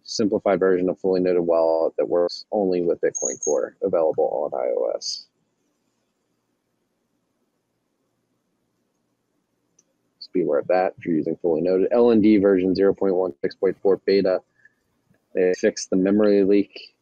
[0.04, 5.26] simplified version of Fully Noded wallet that works only with Bitcoin Core, available on iOS.
[10.18, 11.92] Just be aware of that if you're using Fully Noded.
[11.92, 14.42] LND version 0.16.4 beta.
[15.34, 16.96] They fixed the memory leak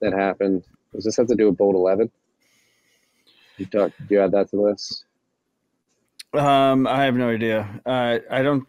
[0.00, 0.64] that happened.
[0.92, 2.10] Does this have to do with Bolt 11?
[3.58, 3.92] You talk.
[3.98, 5.04] Do you add that to the list?
[6.32, 7.80] Um, I have no idea.
[7.84, 8.64] Uh, I don't.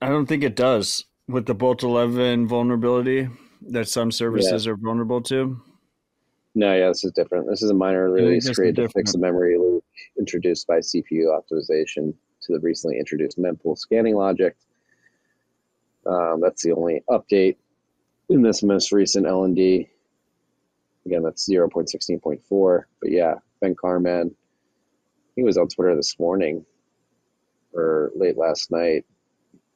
[0.00, 3.28] I don't think it does with the Bolt 11 vulnerability
[3.68, 5.60] that some services are vulnerable to.
[6.54, 7.48] No, yeah, this is different.
[7.48, 9.84] This is a minor release created to fix the memory leak
[10.18, 14.56] introduced by CPU optimization to the recently introduced mempool scanning logic.
[16.06, 17.56] Um, that's the only update
[18.28, 19.88] in this most recent LND.
[21.06, 22.82] Again, that's 0.16.4.
[23.00, 24.34] But yeah, Ben Carman,
[25.36, 26.66] he was on Twitter this morning
[27.72, 29.04] or late last night,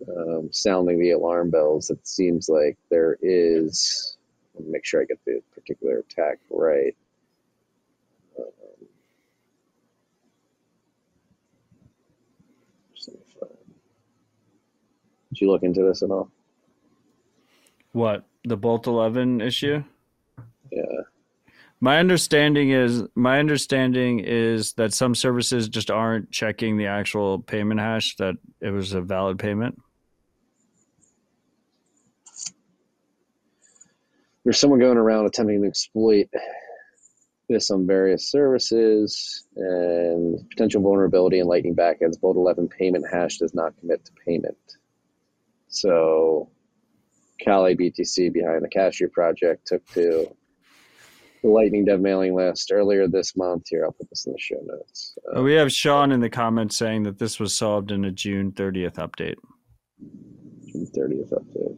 [0.08, 1.90] um, sounding the alarm bells.
[1.90, 4.16] It seems like there is,
[4.54, 6.96] let me make sure I get the particular attack right.
[8.38, 8.86] Um,
[12.94, 13.74] just let me find-
[15.28, 16.30] Did you look into this at all?
[17.92, 19.84] What the Bolt 11 issue?
[20.72, 21.02] Yeah.
[21.80, 27.80] My understanding is my understanding is that some services just aren't checking the actual payment
[27.80, 29.80] hash that it was a valid payment.
[34.44, 36.28] there's someone going around attempting to exploit
[37.48, 42.20] this on various services and potential vulnerability in Lightning backends.
[42.20, 44.56] Bolt 11 payment hash does not commit to payment.
[45.68, 46.48] So,
[47.40, 50.34] Calle BTC behind the Cashu project took to
[51.42, 53.64] Lightning Dev mailing list earlier this month.
[53.68, 55.16] Here, I'll put this in the show notes.
[55.36, 58.52] Uh, we have Sean in the comments saying that this was solved in a June
[58.52, 59.36] 30th update.
[60.66, 61.76] June 30th update.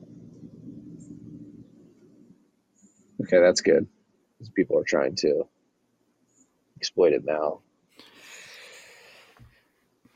[3.22, 3.86] Okay, that's good.
[4.38, 5.44] Because people are trying to
[6.76, 7.60] exploit it now.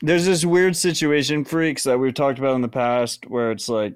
[0.01, 3.95] There's this weird situation, freaks, that we've talked about in the past where it's like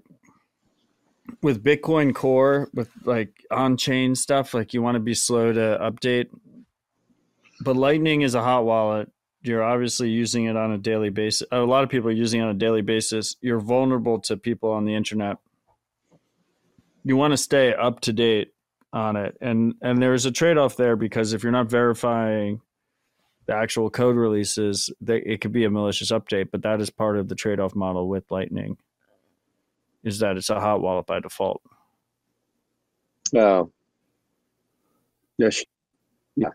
[1.41, 5.77] with Bitcoin Core, with like on chain stuff, like you want to be slow to
[5.81, 6.27] update.
[7.61, 9.11] But Lightning is a hot wallet.
[9.43, 11.47] You're obviously using it on a daily basis.
[11.51, 13.35] A lot of people are using it on a daily basis.
[13.41, 15.37] You're vulnerable to people on the internet.
[17.03, 18.53] You want to stay up to date
[18.93, 19.37] on it.
[19.41, 22.61] And and there's a trade-off there because if you're not verifying
[23.47, 27.17] the actual code releases, they, it could be a malicious update, but that is part
[27.17, 28.77] of the trade-off model with Lightning.
[30.03, 31.61] Is that it's a hot wallet by default.
[33.35, 33.71] Oh.
[35.37, 35.63] Yes.
[36.35, 36.49] Yeah.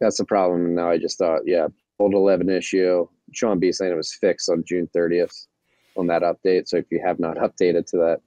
[0.00, 0.74] That's the problem.
[0.74, 3.06] Now I just thought, yeah, old 11 issue.
[3.32, 5.46] Sean B saying it was fixed on June 30th
[5.96, 6.68] on that update.
[6.68, 8.20] So if you have not updated to that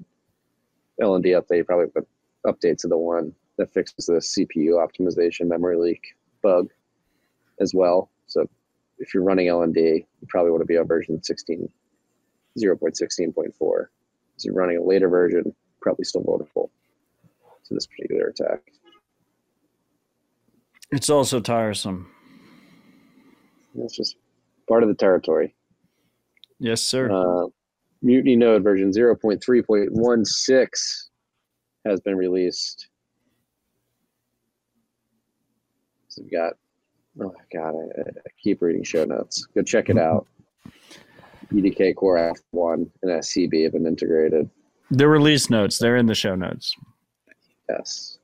[1.02, 2.08] LND update, you probably put
[2.46, 6.70] update to the one that fixes the CPU optimization memory leak bug
[7.60, 8.10] as well.
[8.28, 8.48] So
[9.00, 11.70] if you're running LND, you probably want to be on version 16,
[12.58, 13.86] 0.16.4.
[14.38, 16.72] So you're running a later version, probably still vulnerable
[17.66, 18.62] to this particular attack.
[20.92, 22.12] It's also tiresome.
[23.78, 24.18] It's just
[24.68, 25.56] part of the territory.
[26.60, 27.10] Yes, sir.
[27.12, 27.48] Uh,
[28.02, 30.70] Mutiny Node version 0.3.16
[31.86, 32.88] has been released.
[36.08, 36.54] So we've got,
[37.22, 39.46] oh god, I, I keep reading show notes.
[39.54, 40.28] Go check it out.
[41.54, 42.18] UDK Core
[42.54, 44.50] F1 and SCB have been integrated.
[44.92, 46.76] the release notes, they're in the show notes.
[47.70, 48.20] Yes.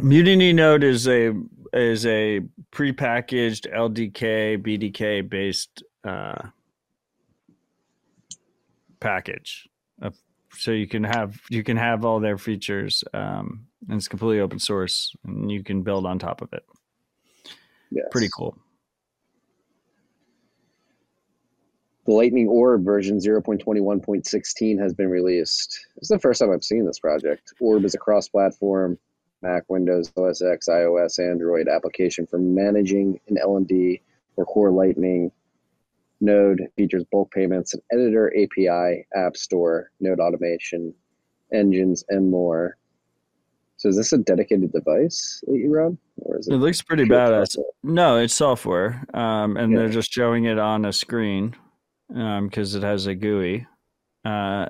[0.00, 1.32] Mutiny Node is a
[1.72, 2.40] is a
[2.72, 6.48] prepackaged LDK BDK based uh,
[9.00, 9.68] package,
[10.02, 10.10] Uh,
[10.56, 14.58] so you can have you can have all their features um, and it's completely open
[14.58, 16.64] source, and you can build on top of it.
[17.90, 18.06] Yes.
[18.10, 18.56] Pretty cool.
[22.08, 25.78] The Lightning Orb version 0.21.16 has been released.
[25.98, 27.52] It's the first time I've seen this project.
[27.60, 28.98] Orb is a cross platform
[29.42, 34.00] Mac, Windows, OS X, iOS, Android application for managing an LND
[34.38, 35.30] or core Lightning
[36.22, 36.62] node.
[36.78, 40.94] Features bulk payments, an editor, API, app store, node automation,
[41.52, 42.78] engines, and more.
[43.76, 45.98] So is this a dedicated device that you run?
[46.22, 47.48] Or is It It looks pretty badass.
[47.52, 47.72] software?
[47.82, 49.80] No, it's software, um, and Yeah.
[49.80, 51.54] they're just showing it on a screen
[52.08, 53.66] because it has a GUI.
[54.24, 54.66] Uh,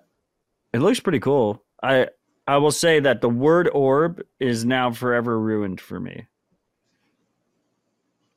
[0.73, 1.62] it looks pretty cool.
[1.82, 2.09] I
[2.47, 6.27] I will say that the word orb is now forever ruined for me.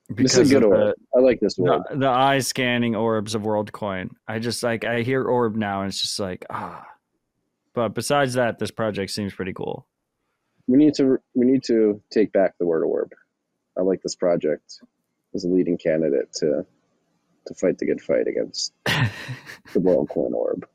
[0.09, 0.95] This is a good orb.
[1.15, 1.83] I like this The, orb.
[1.89, 4.09] the, the eye scanning orbs of WorldCoin.
[4.27, 6.85] I just like I hear orb now and it's just like ah.
[7.73, 9.87] But besides that, this project seems pretty cool.
[10.67, 13.13] We need to we need to take back the word orb.
[13.77, 14.81] I like this project
[15.33, 16.65] as a leading candidate to
[17.47, 20.67] to fight the good fight against the world coin orb.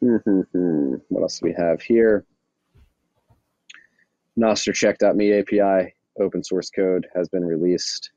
[0.00, 2.24] Hmm, what else do we have here?
[4.38, 8.10] Nostrcheck.me API open source code has been released.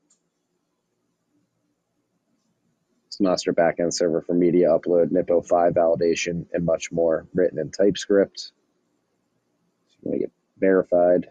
[3.06, 8.52] It's Nostr backend server for media upload, NIP-05 validation, and much more, written in TypeScript.
[10.02, 10.10] So
[10.64, 11.30] you want to get verified.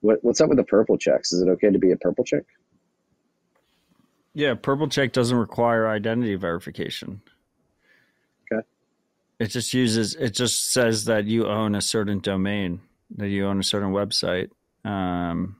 [0.00, 1.32] What, what's up with the purple checks?
[1.32, 2.44] Is it okay to be a purple check?
[4.36, 7.22] Yeah, Purple Check doesn't require identity verification.
[8.52, 8.66] Okay.
[9.40, 12.80] It just uses it just says that you own a certain domain,
[13.16, 14.50] that you own a certain website.
[14.84, 15.56] Um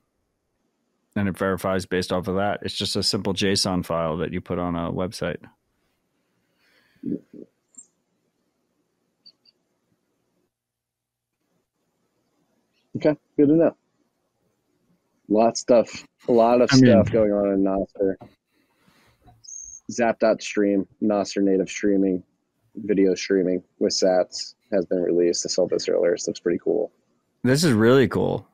[1.16, 2.60] and it verifies based off of that.
[2.62, 5.42] It's just a simple JSON file that you put on a website.
[12.96, 13.76] Okay, good to know.
[15.28, 18.14] A lot of stuff, a lot of I stuff going on in Nostr.
[19.90, 22.22] Zap.stream, Nostr native streaming,
[22.74, 25.44] video streaming with Sats has been released.
[25.46, 26.12] I saw this earlier.
[26.12, 26.90] This looks pretty cool.
[27.44, 28.48] This is really cool.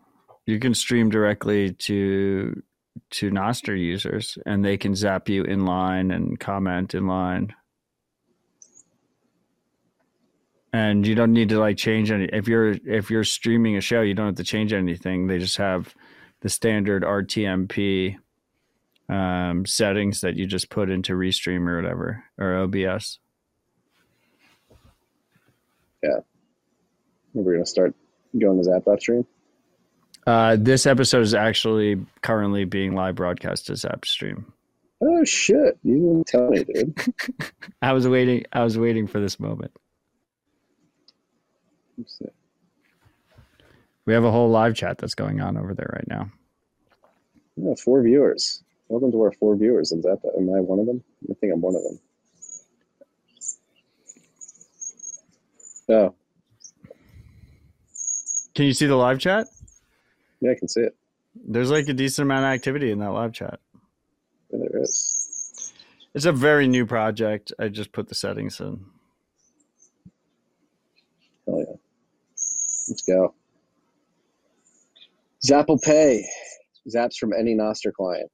[0.46, 2.62] You can stream directly to
[3.10, 7.54] to Nostr users and they can zap you in line and comment in line.
[10.72, 14.00] And you don't need to like change any if you're if you're streaming a show,
[14.00, 15.26] you don't have to change anything.
[15.26, 15.94] They just have
[16.40, 18.16] the standard RTMP
[19.08, 23.18] um, settings that you just put into Restream or whatever or OBS.
[26.02, 26.20] Yeah.
[27.34, 27.94] We're gonna start
[28.38, 29.26] going to Zap.stream.
[30.26, 34.52] Uh, this episode is actually currently being live broadcast as App Stream.
[35.02, 35.78] Oh shit!
[35.82, 36.96] You didn't tell me, dude.
[37.82, 38.44] I was waiting.
[38.52, 39.72] I was waiting for this moment.
[44.04, 46.30] We have a whole live chat that's going on over there right now.
[47.56, 48.62] Yeah, four viewers.
[48.88, 49.92] Welcome to our four viewers.
[49.92, 51.02] Is that am I one of them?
[51.30, 52.00] I think I'm one of them.
[55.88, 56.14] Oh,
[58.54, 59.46] Can you see the live chat?
[60.40, 60.94] yeah, I can see it.
[61.34, 63.60] There's like a decent amount of activity in that live chat.
[64.50, 65.72] Yeah, there is.
[66.14, 67.52] It's a very new project.
[67.58, 68.84] I just put the settings in.
[71.46, 71.74] Hell yeah.
[73.08, 73.34] Let's go.
[75.44, 76.24] Zapple Pay.
[76.88, 78.30] Zaps from any Nostr client.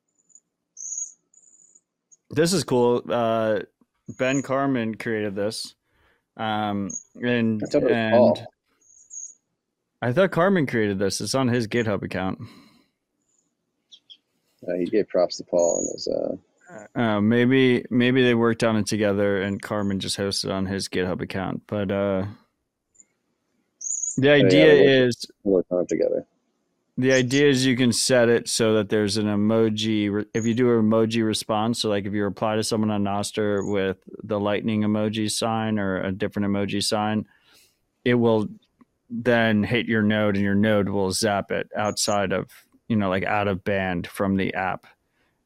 [2.31, 3.03] This is cool.
[3.09, 3.61] Uh,
[4.19, 5.75] ben Carman created this,
[6.37, 6.91] um,
[7.23, 8.47] and I thought and Paul.
[10.01, 11.21] I thought Carman created this.
[11.21, 12.39] It's on his GitHub account.
[14.67, 16.09] Uh, he gave props to Paul and his.
[16.09, 16.37] Uh,
[16.95, 21.23] Uh, maybe maybe they worked on it together, and Carman just hosted on his GitHub
[21.23, 21.63] account.
[21.67, 22.27] But uh,
[24.19, 25.27] the yeah, idea worked- is
[25.71, 26.27] on it together.
[26.97, 30.27] the idea is you can set it so that there's an emoji.
[30.35, 33.73] If you do an emoji response, so like if you reply to someone on Nostr
[33.73, 37.27] with the lightning emoji sign or a different emoji sign,
[38.05, 38.49] it will
[39.11, 42.51] then hit your node, and your node will zap it outside of
[42.89, 44.85] you know like out of band from the app.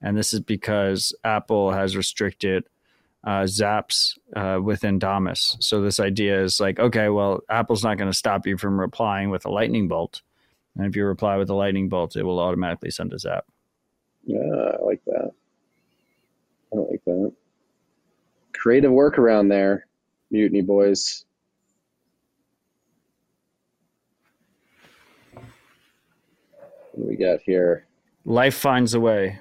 [0.04, 2.64] And this is because Apple has restricted
[3.24, 5.56] uh, zaps uh, within Damus.
[5.60, 9.30] So this idea is like, okay, well, Apple's not going to stop you from replying
[9.30, 10.22] with a lightning bolt.
[10.76, 13.44] And if you reply with a lightning bolt, it will automatically send a zap.
[14.24, 15.30] Yeah, I like that.
[16.72, 17.32] I like that.
[18.54, 19.86] Creative workaround there,
[20.30, 21.24] Mutiny Boys.
[25.32, 25.44] What
[26.96, 27.86] do we got here?
[28.24, 29.38] Life finds a way.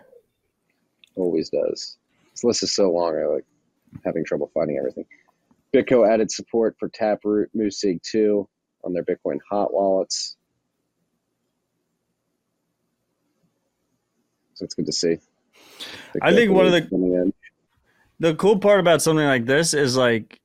[1.16, 1.98] Always does.
[2.32, 3.16] This list is so long.
[3.16, 3.46] I like
[4.06, 5.06] having trouble finding everything.
[5.74, 8.46] BitGo added support for Taproot MuSig2
[8.84, 10.36] on their Bitcoin hot wallets.
[14.56, 15.18] So it's good to see.
[16.22, 17.34] I think one of the-
[18.20, 20.40] The cool part about something like this is like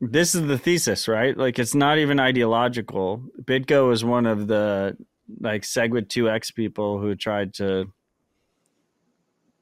[0.00, 1.36] this is the thesis, right?
[1.36, 3.22] Like it's not even ideological.
[3.42, 4.96] BitGo is one of the
[5.40, 7.92] like Segwit 2x people who tried to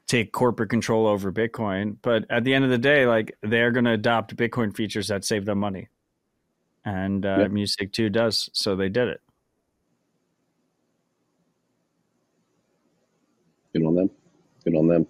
[0.06, 3.86] take corporate control over Bitcoin, but at the end of the day, like they're going
[3.86, 5.88] to adopt Bitcoin features that save them money.
[6.84, 7.46] And uh, Yeah.
[7.48, 9.20] MuSig2 does, so they did it.
[13.72, 14.10] Good on them.
[14.64, 15.06] Good on them.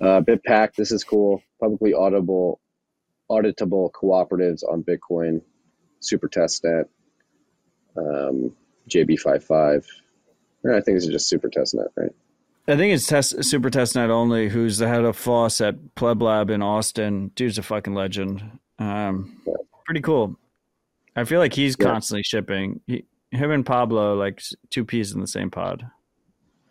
[0.00, 1.42] Uh, BitPac, this is cool.
[1.60, 2.56] Publicly auditable,
[3.30, 5.40] auditable cooperatives on Bitcoin,
[6.00, 6.84] Super Testnet,
[7.96, 8.54] um,
[8.90, 9.86] JB55.
[10.64, 12.10] Or I think this is just Super Testnet, right?
[12.66, 14.48] I think it's test super testnet only.
[14.48, 17.30] Who's the head of Floss at Pleb Lab in Austin?
[17.34, 18.42] Dude's a fucking legend.
[18.78, 19.36] Um,
[19.84, 20.36] pretty cool.
[21.14, 21.86] I feel like he's Yeah.
[21.86, 22.80] constantly shipping.
[22.86, 25.86] He, him and Pablo, like two peas in the same pod.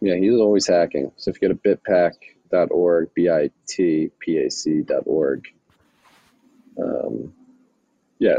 [0.01, 1.11] Yeah, he's always hacking.
[1.17, 5.47] So if you go to bitpac.org, B-I-T-P-A-C.org,
[6.81, 7.33] um,
[8.19, 8.35] yeah,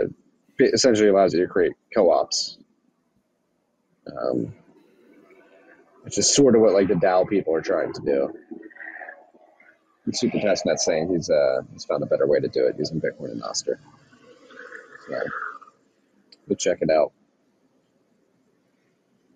[0.59, 2.59] it essentially allows you to create co-ops,
[4.21, 4.53] um,
[6.05, 8.33] which is sort of what like the DAO people are trying to do.
[10.05, 13.01] And Super Testnet's saying he's uh, he's found a better way to do it using
[13.01, 13.79] Bitcoin and Nostr.
[15.09, 15.21] So,
[16.47, 17.13] but check it out.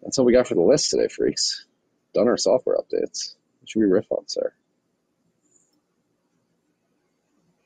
[0.03, 1.67] That's all we got for the list today, freaks
[2.15, 3.35] done our software updates.
[3.61, 4.53] What should we riff on, sir?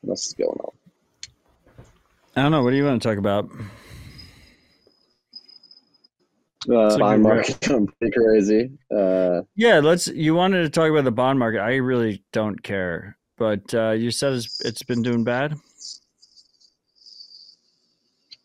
[0.00, 0.72] What else is going on?
[2.36, 2.62] I don't know.
[2.62, 3.50] What do you want to talk about?
[6.70, 8.70] Uh, bond market going pretty crazy.
[8.94, 10.06] Uh, Yeah, let's.
[10.08, 11.60] You wanted to talk about the bond market.
[11.60, 15.56] I really don't care, but uh, you said it's, it's been doing bad.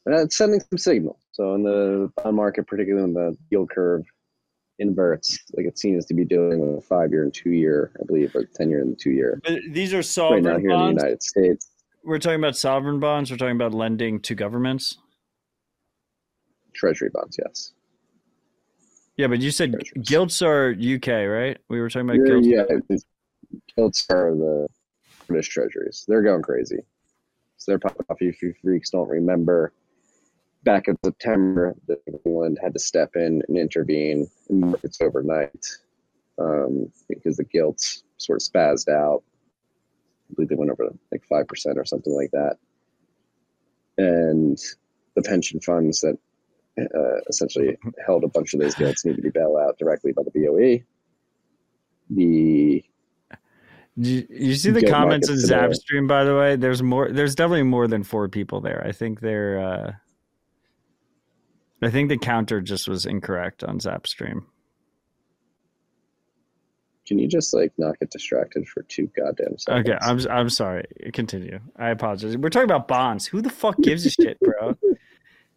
[0.05, 1.19] and it's sending some signal.
[1.31, 4.03] So in the bond market, particularly when the yield curve
[4.79, 8.45] inverts, like it seems to be doing with a five-year and two-year, I believe, or
[8.45, 9.41] ten-year and two-year.
[9.43, 11.01] But these are sovereign Right now here in the.
[11.01, 11.69] United States,
[12.03, 13.29] We're talking about sovereign bonds.
[13.29, 14.97] We're talking about lending to governments.
[16.73, 17.73] Treasury bonds, yes.
[19.17, 20.07] Yeah, but you said Treasuries.
[20.07, 21.57] gilts are UK, right?
[21.69, 22.47] We were talking about Yeah, gilts.
[22.47, 23.05] yeah,
[24.11, 24.67] are the
[25.27, 26.05] British treasuries.
[26.07, 26.79] They're going crazy.
[27.57, 28.17] So they're popping off.
[28.21, 29.73] If you freaks don't remember,
[30.63, 35.65] back in September, the England had to step in and intervene in markets overnight
[36.37, 39.23] um, because the gilts sort of spazzed out.
[40.29, 42.57] I believe they went over like five percent or something like that,
[43.97, 44.59] and
[45.15, 46.17] the pension funds that
[46.77, 50.23] uh, essentially held a bunch of those gilts need to be bailed out directly by
[50.23, 50.83] the BOE.
[52.09, 52.83] The
[53.95, 55.55] You, you see the comments in today.
[55.55, 56.55] Zapstream, by the way.
[56.55, 57.09] There's more.
[57.11, 58.85] There's definitely more than four people there.
[58.85, 59.59] I think they're.
[59.59, 59.91] Uh,
[61.81, 64.41] I think the counter just was incorrect on Zapstream.
[67.07, 69.89] Can you just like not get distracted for two goddamn seconds?
[69.89, 70.85] Okay, I'm I'm sorry.
[71.13, 71.59] Continue.
[71.77, 72.37] I apologize.
[72.37, 73.25] We're talking about bonds.
[73.25, 74.75] Who the fuck gives a shit, bro?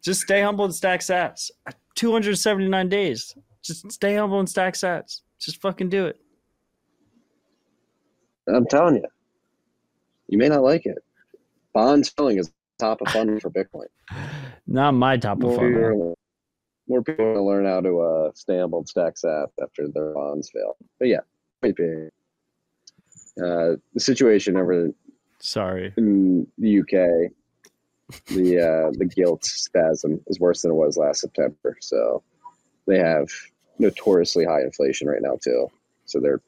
[0.03, 1.51] Just stay humble and stack sats.
[1.95, 3.35] 279 days.
[3.63, 5.21] Just stay humble and stack sats.
[5.39, 6.19] Just fucking do it.
[8.49, 9.05] I'm telling you,
[10.29, 10.99] you may not like it.
[11.73, 13.87] Bond selling is top of funnel for Bitcoin.
[14.67, 15.71] Not my top of More funnel.
[15.73, 16.19] people,
[16.89, 20.15] more people are gonna learn how to uh, stay humble and stack sats after their
[20.15, 20.77] bonds fail.
[20.99, 21.21] But yeah,
[21.63, 22.11] being,
[23.39, 24.91] uh, the situation over
[25.39, 25.93] Sorry.
[25.97, 27.31] in the UK,
[28.27, 31.77] the uh, the gilt spasm is worse than it was last September.
[31.81, 32.23] So
[32.87, 33.29] they have
[33.79, 35.69] notoriously high inflation right now too.
[36.05, 36.43] So they're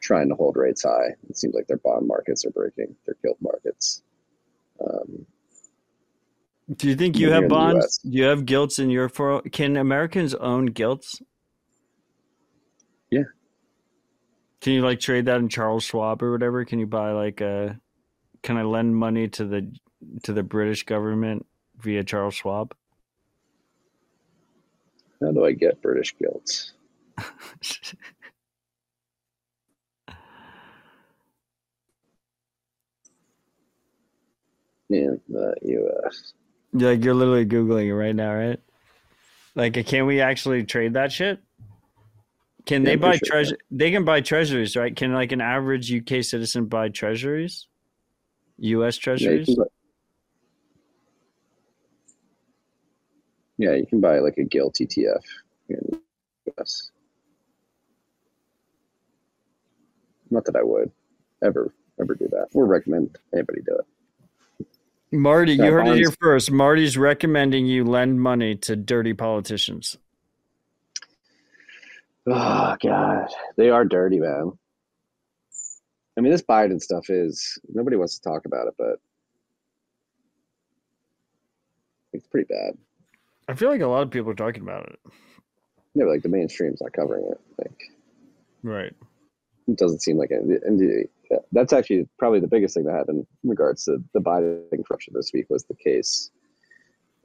[0.00, 1.14] trying to hold rates high.
[1.28, 4.02] It seems like their bond markets are breaking their gilt markets.
[4.80, 5.26] Um,
[6.76, 7.98] Do you think you have bonds?
[7.98, 9.42] Do you have gilts in your for?
[9.42, 11.22] Can Americans own gilts?
[13.10, 13.24] Yeah.
[14.60, 16.64] Can you like trade that in Charles Schwab or whatever?
[16.64, 17.78] Can you buy like a?
[18.42, 19.72] Can I lend money to the
[20.24, 21.46] to the British government
[21.78, 22.74] via Charles Schwab?
[25.22, 26.72] how do I get British gilts?
[34.90, 36.34] In the U.S.
[36.74, 38.60] like you're literally googling it right now, right?
[39.54, 41.40] Like, can we actually trade that shit?
[42.66, 43.56] Can Yeah, they buy sure, treasure?
[43.70, 44.94] They can buy treasuries, right?
[44.94, 47.68] Can like an average UK citizen buy treasuries?
[48.58, 48.98] U.S.
[48.98, 49.46] Treasuries?
[49.46, 49.64] can
[53.62, 55.22] yeah, you can buy like a gilt ETF
[55.68, 56.00] here in the
[56.46, 56.90] U.S.
[60.32, 60.90] Not that I would
[61.44, 62.48] ever ever do that.
[62.54, 64.66] Or recommend anybody do it.
[65.12, 66.50] Marty, you heard it here first.
[66.50, 69.96] Marty's recommending you lend money to dirty politicians.
[72.26, 74.52] Oh God, they are dirty, man.
[76.18, 78.96] I mean, this Biden stuff is nobody wants to talk about it, but
[82.12, 82.76] it's pretty bad.
[83.48, 84.98] I feel like a lot of people are talking about it.
[85.94, 87.40] Yeah, but, like the mainstream's not covering it.
[87.58, 87.82] Like
[88.62, 88.92] Right.
[89.68, 90.42] it doesn't seem like it.
[90.64, 91.08] And
[91.52, 95.32] that's actually probably the biggest thing that happened in regards to the Biden corruption this
[95.32, 96.30] week was the case.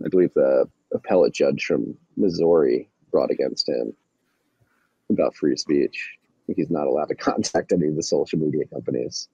[0.04, 3.94] I believe the appellate judge from Missouri brought against him
[5.10, 6.18] about free speech.
[6.56, 9.30] He's not allowed to contact any of the social media companies.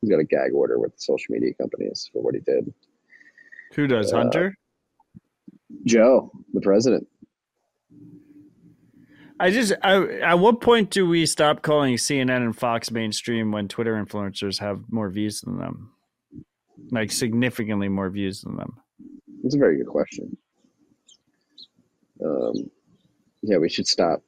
[0.00, 2.72] He's got a gag order with the social media companies for what he did.
[3.74, 4.12] Who does?
[4.12, 4.56] Uh, Hunter?
[5.84, 7.06] Joe, the president.
[9.38, 13.68] I just, I, at what point do we stop calling CNN and Fox mainstream when
[13.68, 15.92] Twitter influencers have more views than them?
[16.90, 18.76] Like significantly more views than them.
[19.42, 20.36] It's a very good question.
[22.22, 22.70] Um,
[23.42, 24.22] yeah, we should stop.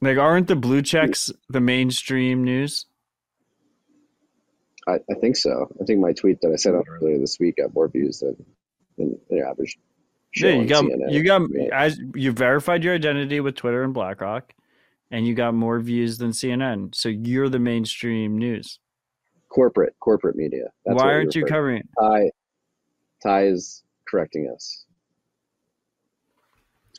[0.00, 2.86] Like, aren't the blue checks the mainstream news?
[4.86, 5.68] I, I think so.
[5.80, 8.36] I think my tweet that I sent out earlier this week got more views than,
[8.96, 9.78] than the average.
[10.36, 11.12] Yeah, you got, CNN.
[11.12, 11.42] you got,
[11.72, 14.52] as you verified your identity with Twitter and BlackRock,
[15.10, 16.94] and you got more views than CNN.
[16.94, 18.78] So you're the mainstream news.
[19.48, 20.64] corporate corporate media.
[20.84, 21.88] That's Why aren't you covering it?
[21.98, 22.30] Ty,
[23.22, 24.84] Ty is correcting us.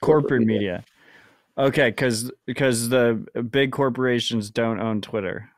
[0.02, 0.84] corporate media.
[1.58, 5.50] Okay, because because the big corporations don't own Twitter.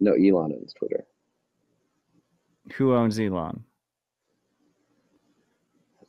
[0.00, 1.04] No, Elon owns Twitter.
[2.74, 3.64] Who owns Elon?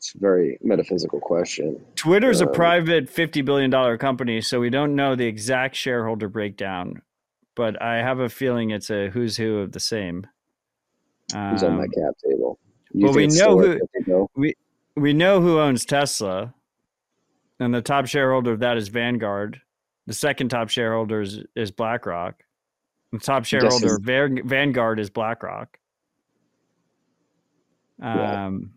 [0.06, 1.84] It's a very metaphysical question.
[1.96, 6.30] Twitter's a Um, private fifty billion dollar company, so we don't know the exact shareholder
[6.30, 7.02] breakdown.
[7.56, 10.28] But I have a feeling it's a who's who of the same.
[11.34, 12.60] Who's on Um, that cap table?
[12.92, 14.54] You well, we know who- 50 we
[14.96, 16.54] we know who owns Tesla,
[17.60, 19.60] and the top shareholder of that is Vanguard.
[20.06, 22.44] The second top shareholder is, is BlackRock.
[23.12, 25.80] The top shareholder is- of Vanguard is BlackRock.
[28.00, 28.75] Um,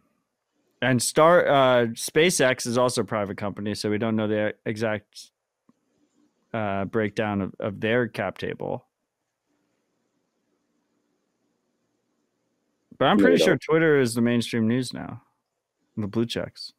[0.83, 5.31] and Star uh, SpaceX is also a private company, so we don't know the exact
[6.53, 8.85] uh, breakdown of, of their cap table.
[12.99, 13.57] But I'm pretty sure.
[13.57, 15.23] Twitter is the mainstream news now.
[15.97, 16.73] The blue checks.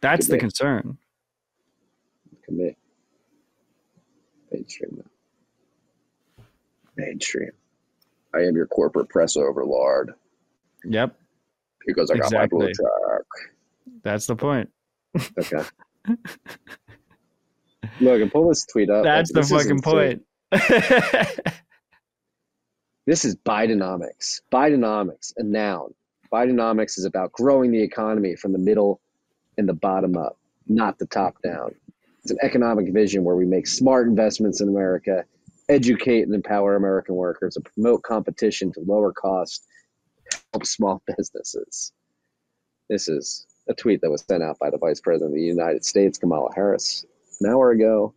[0.00, 0.98] That's Could the concern.
[2.44, 2.76] Commit.
[4.52, 5.02] Mainstream.
[6.38, 6.44] now.
[6.96, 7.50] Mainstream.
[8.34, 10.14] I am your corporate press overlord
[10.84, 11.16] Yep,
[11.86, 13.26] because I got my blue check.
[14.02, 14.70] that's the point.
[15.38, 15.62] Okay.
[18.00, 19.04] Logan, pull this tweet up.
[19.04, 20.22] That's Like, the fucking point.
[23.06, 24.40] This is Bidenomics.
[24.50, 25.92] Bidenomics, a noun.
[26.32, 29.00] Bidenomics is about growing the economy from the middle
[29.58, 30.38] and the bottom up,
[30.68, 31.74] not the top down.
[32.22, 35.24] It's an economic vision where we make smart investments in America,
[35.68, 39.66] educate and empower American workers, and promote competition to lower cost,
[40.52, 41.92] help small businesses.
[42.88, 45.84] This is a tweet that was sent out by the Vice President of the United
[45.84, 47.04] States, Kamala Harris,
[47.40, 48.14] an hour ago.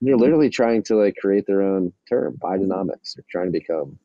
[0.00, 0.20] They're hmm.
[0.20, 3.14] literally trying to like create their own term, Bidenomics.
[3.14, 3.98] They're trying to become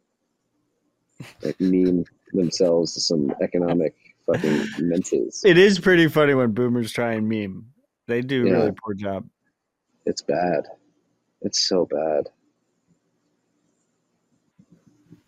[1.41, 3.95] like meme themselves to some economic
[4.25, 5.41] fucking menses.
[5.45, 7.65] it is pretty funny when boomers try and meme.
[8.07, 8.55] They do a Yeah.
[8.55, 9.27] really poor job.
[10.05, 10.67] It's bad.
[11.41, 12.29] It's so bad.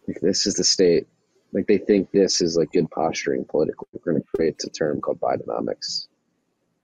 [0.08, 1.08] Like this is the state.
[1.54, 3.88] Like they think this is like good posturing politically.
[3.94, 6.08] We're going to create a term called Bidenomics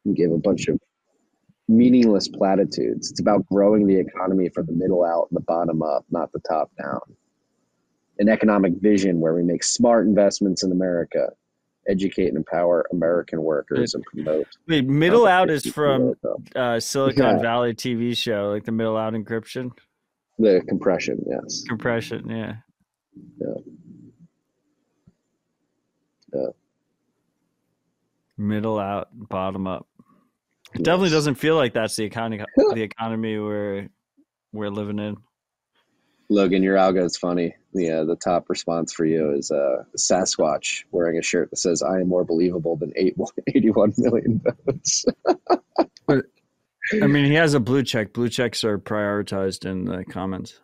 [0.06, 0.80] and give a bunch of
[1.68, 3.12] meaningless platitudes.
[3.12, 6.40] It's about growing the economy from the middle out and the bottom up, not the
[6.40, 7.00] top down.
[8.20, 11.30] An economic vision where we make smart investments in America,
[11.88, 14.48] educate and empower American workers, and promote.
[14.68, 16.14] Wait, middle out is from
[16.56, 17.42] uh, Silicon Yeah.
[17.42, 19.72] Valley TV show, like the middle out encryption
[20.40, 21.24] the compression.
[21.28, 21.64] Yes.
[21.68, 22.30] compression.
[22.30, 22.56] Yeah.
[23.40, 23.54] Yeah.
[28.38, 29.88] Middle out, bottom up.
[30.74, 32.44] It definitely doesn't feel like that's the economy.
[32.74, 33.90] the economy we're
[34.52, 35.18] we're living in.
[36.30, 37.56] Logan, your algo is funny.
[37.74, 41.84] The uh, the top response for you is uh, Sasquatch wearing a shirt that says
[41.84, 43.16] "I am more believable than eight,
[43.48, 45.06] 81 million votes."
[46.10, 48.14] I mean, he has a blue check.
[48.14, 50.60] Blue checks are prioritized in the comments.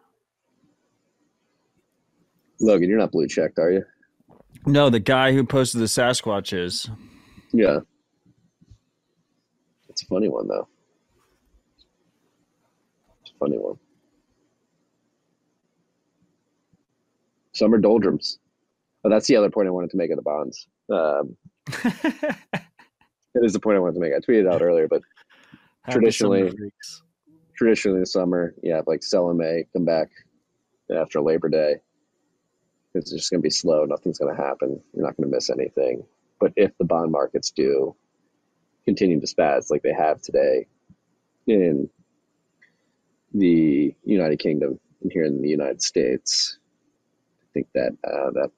[2.59, 3.85] Logan, you're not blue checked, are you?
[4.65, 6.89] No, the guy who posted the Sasquatches.
[7.53, 7.79] Yeah.
[9.89, 10.67] It's a funny one though.
[13.21, 13.77] It's a funny one.
[17.53, 18.39] Summer doldrums.
[19.03, 20.67] Oh, that's the other point I wanted to make of the bonds.
[20.89, 21.35] Um,
[21.83, 24.13] it is the point I wanted to make.
[24.13, 25.01] I tweeted out earlier, but
[25.89, 26.51] traditionally,
[27.55, 30.09] traditionally in the summer, yeah, like sell in May, come back
[30.95, 31.75] after Labor Day,
[32.93, 33.85] it's just going to be slow.
[33.85, 34.81] Nothing's going to happen.
[34.93, 36.03] You're not going to miss anything.
[36.39, 37.95] But if the bond markets do
[38.85, 40.67] continue to spaz like they have today
[41.45, 41.89] in
[43.33, 46.57] the United Kingdom and here in the United States,
[47.43, 48.51] I think that uh, that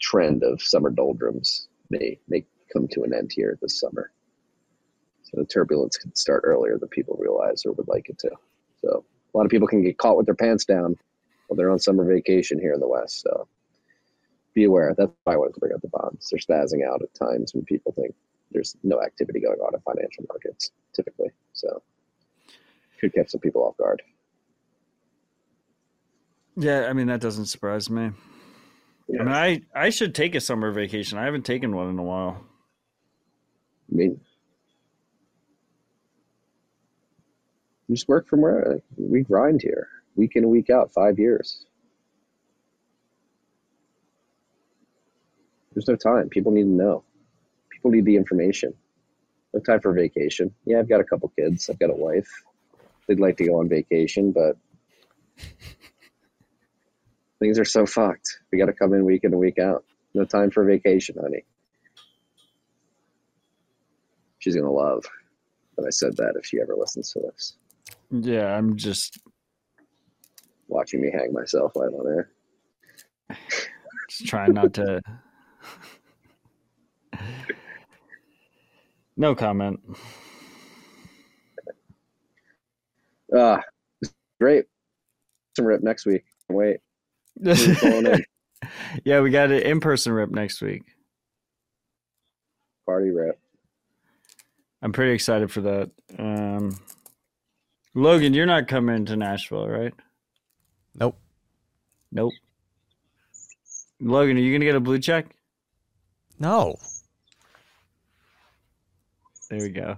[0.00, 4.10] trend of summer doldrums may may come to an end here this summer.
[5.22, 8.30] So the turbulence could start earlier than people realize or would like it to.
[8.82, 10.96] So a lot of people can get caught with their pants down
[11.50, 13.22] while they're on summer vacation here in the West.
[13.22, 13.48] So
[14.54, 14.94] be aware.
[14.96, 16.30] That's why I wanted to bring up the bonds.
[16.30, 18.14] They're spazzing out at times when people think
[18.52, 21.30] there's no activity going on in financial markets typically.
[21.52, 21.82] So
[23.00, 24.00] could catch some people off guard.
[26.56, 28.10] Yeah, I mean that doesn't surprise me.
[29.08, 31.18] I mean, I I should take a summer vacation.
[31.18, 32.44] I haven't taken one in a while.
[33.92, 34.20] I mean,
[37.90, 39.88] just work from where we grind here,
[40.20, 41.64] week in, week out, five years.
[45.72, 46.28] There's no time.
[46.28, 47.04] People need to know.
[47.70, 48.74] People need the information.
[49.54, 50.54] No time for vacation.
[50.66, 51.70] Yeah, I've got a couple kids.
[51.70, 52.28] I've got a wife.
[53.08, 54.58] They'd like to go on vacation, but
[57.40, 58.40] things are so fucked.
[58.52, 59.84] We got to come in week in and week out.
[60.12, 61.44] No time for vacation, honey.
[64.38, 65.04] She's gonna love
[65.76, 67.56] that I said that if she ever listens to this.
[68.10, 69.18] Yeah, I'm just
[70.70, 72.30] Watching me hang myself live on air.
[74.08, 75.02] just trying not to.
[79.16, 79.80] No comment.
[83.36, 83.60] Ah,
[84.40, 84.66] great.
[85.56, 86.24] Some rip next week.
[86.48, 86.78] Wait,
[89.04, 90.82] yeah, we got an in-person rip next week.
[92.86, 93.38] Party rip.
[94.82, 95.90] I'm pretty excited for that.
[96.18, 96.78] Um,
[97.94, 99.94] Logan, you're not coming to Nashville, right?
[100.94, 101.16] Nope.
[102.12, 102.32] Nope.
[104.00, 105.26] Logan, are you gonna get a blue check?
[106.38, 106.76] No.
[109.50, 109.96] There we go.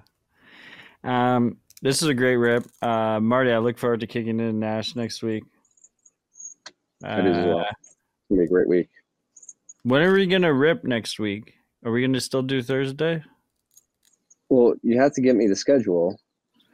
[1.05, 2.65] Um, this is a great rip.
[2.81, 5.45] Uh, Marty, I look forward to kicking in Nash next week.
[7.05, 7.59] I do as well.
[7.61, 7.97] Uh, It's
[8.31, 8.89] gonna be a great week.
[9.83, 11.55] when are we gonna rip next week?
[11.85, 13.23] Are we gonna still do Thursday?
[14.49, 16.19] Well, you have to get me the schedule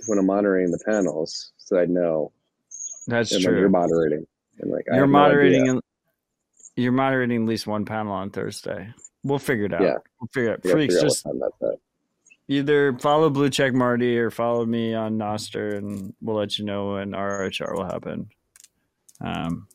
[0.07, 2.33] when I'm monitoring the panels, so I know.
[3.09, 3.59] That's and true.
[3.59, 4.27] you're moderating,
[4.61, 5.67] and like You're no moderating.
[5.67, 5.81] in-
[6.77, 8.93] you're moderating at least one panel on Thursday.
[9.25, 9.83] We'll figure it out.
[9.83, 9.97] Yeah.
[10.21, 10.71] We'll figure it out.
[10.71, 11.81] Freaks, just what time that's
[12.47, 16.93] either follow Blue Check Marty or follow me on Nostr, and we'll let you know
[16.95, 18.29] when RHR will happen.
[19.21, 19.67] Um,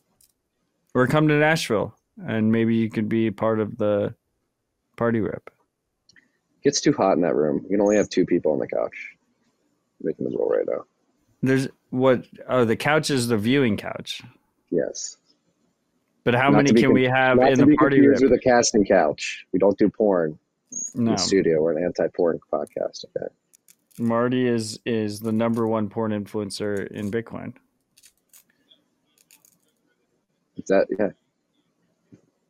[0.94, 1.94] or come to Nashville,
[2.26, 4.14] and maybe you could be part of the
[4.96, 5.50] party rip.
[6.62, 7.60] Gets too hot in that room.
[7.64, 9.10] You can only have two people on the couch.
[10.00, 10.84] Making the roll right now.
[11.42, 12.24] There's what?
[12.48, 14.20] Oh, the couch is the viewing couch.
[14.70, 15.16] Yes.
[16.24, 18.16] But how Not many can con- we have in the party room?
[18.20, 19.44] with a casting couch.
[19.52, 20.38] We don't do porn
[20.94, 21.62] in No, the studio.
[21.62, 23.04] We're an anti-porn podcast.
[23.16, 23.26] Okay.
[23.98, 27.54] Marty is is the number one porn influencer in Bitcoin.
[30.56, 31.10] Is that yeah?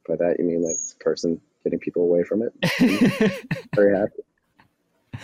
[0.09, 2.53] By that you mean like this person getting people away from it?
[3.75, 4.23] Very happy.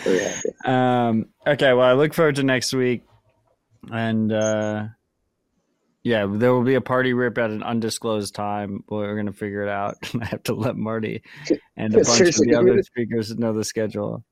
[0.03, 0.49] Very happy.
[0.65, 3.03] Um, okay, well, I look forward to next week,
[3.93, 4.85] and uh,
[6.03, 8.85] yeah, there will be a party rip at an undisclosed time.
[8.89, 9.97] We're gonna figure it out.
[10.21, 11.23] I have to let Marty
[11.77, 14.25] and a bunch of the other the- speakers know the schedule.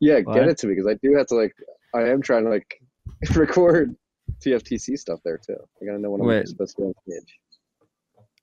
[0.00, 0.34] Yeah, What?
[0.34, 1.54] get it to me because I do have to like.
[1.94, 2.80] I am trying to like
[3.34, 3.94] record
[4.44, 5.56] TFTC stuff there too.
[5.82, 7.34] I gotta know when I'm supposed to be on stage.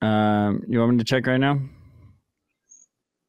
[0.01, 1.59] Um, you want me to check right now?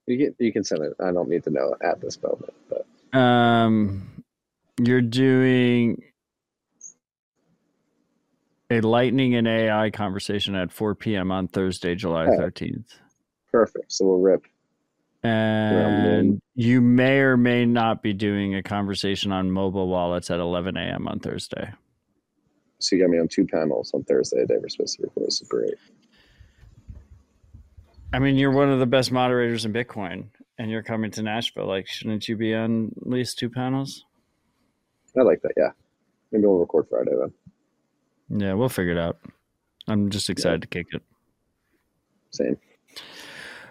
[0.07, 0.93] You can you can send it.
[1.01, 4.23] I don't need to know at this moment, but Um,
[4.83, 6.03] you're doing
[8.71, 11.31] a lightning and AI conversation at 4 p.m.
[11.33, 12.39] on Thursday, July Oh.
[12.39, 12.85] 13th.
[13.51, 13.91] perfect.
[13.93, 14.45] So we'll rip.
[15.25, 20.77] And you may or may not be doing a conversation on mobile wallets at 11
[20.77, 21.09] a.m.
[21.09, 21.73] on Thursday.
[22.79, 24.45] So you got me on two panels on Thursday.
[24.47, 25.27] They were supposed to record.
[25.27, 25.75] This is great.
[28.13, 30.27] I mean, you're one of the best moderators in Bitcoin,
[30.59, 31.67] and you're coming to Nashville.
[31.67, 34.05] Like, shouldn't you be on at least two panels?
[35.19, 35.53] I like that.
[35.57, 35.71] Yeah,
[36.31, 37.33] maybe we'll record Friday then.
[38.31, 39.19] Yeah, we'll figure it out.
[39.87, 41.03] I'm just excited to kick it.
[42.31, 42.59] Same.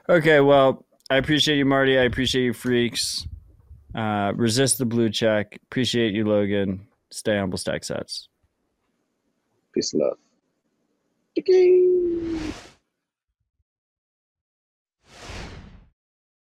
[0.10, 1.98] Okay, well, I appreciate you, Marty.
[1.98, 3.28] I appreciate you, freaks.
[3.94, 5.60] Uh, resist the blue check.
[5.64, 6.88] Appreciate you, Logan.
[7.12, 8.28] Stay humble, stack sats.
[9.74, 10.18] Peace and love.
[11.46, 12.64] Bye.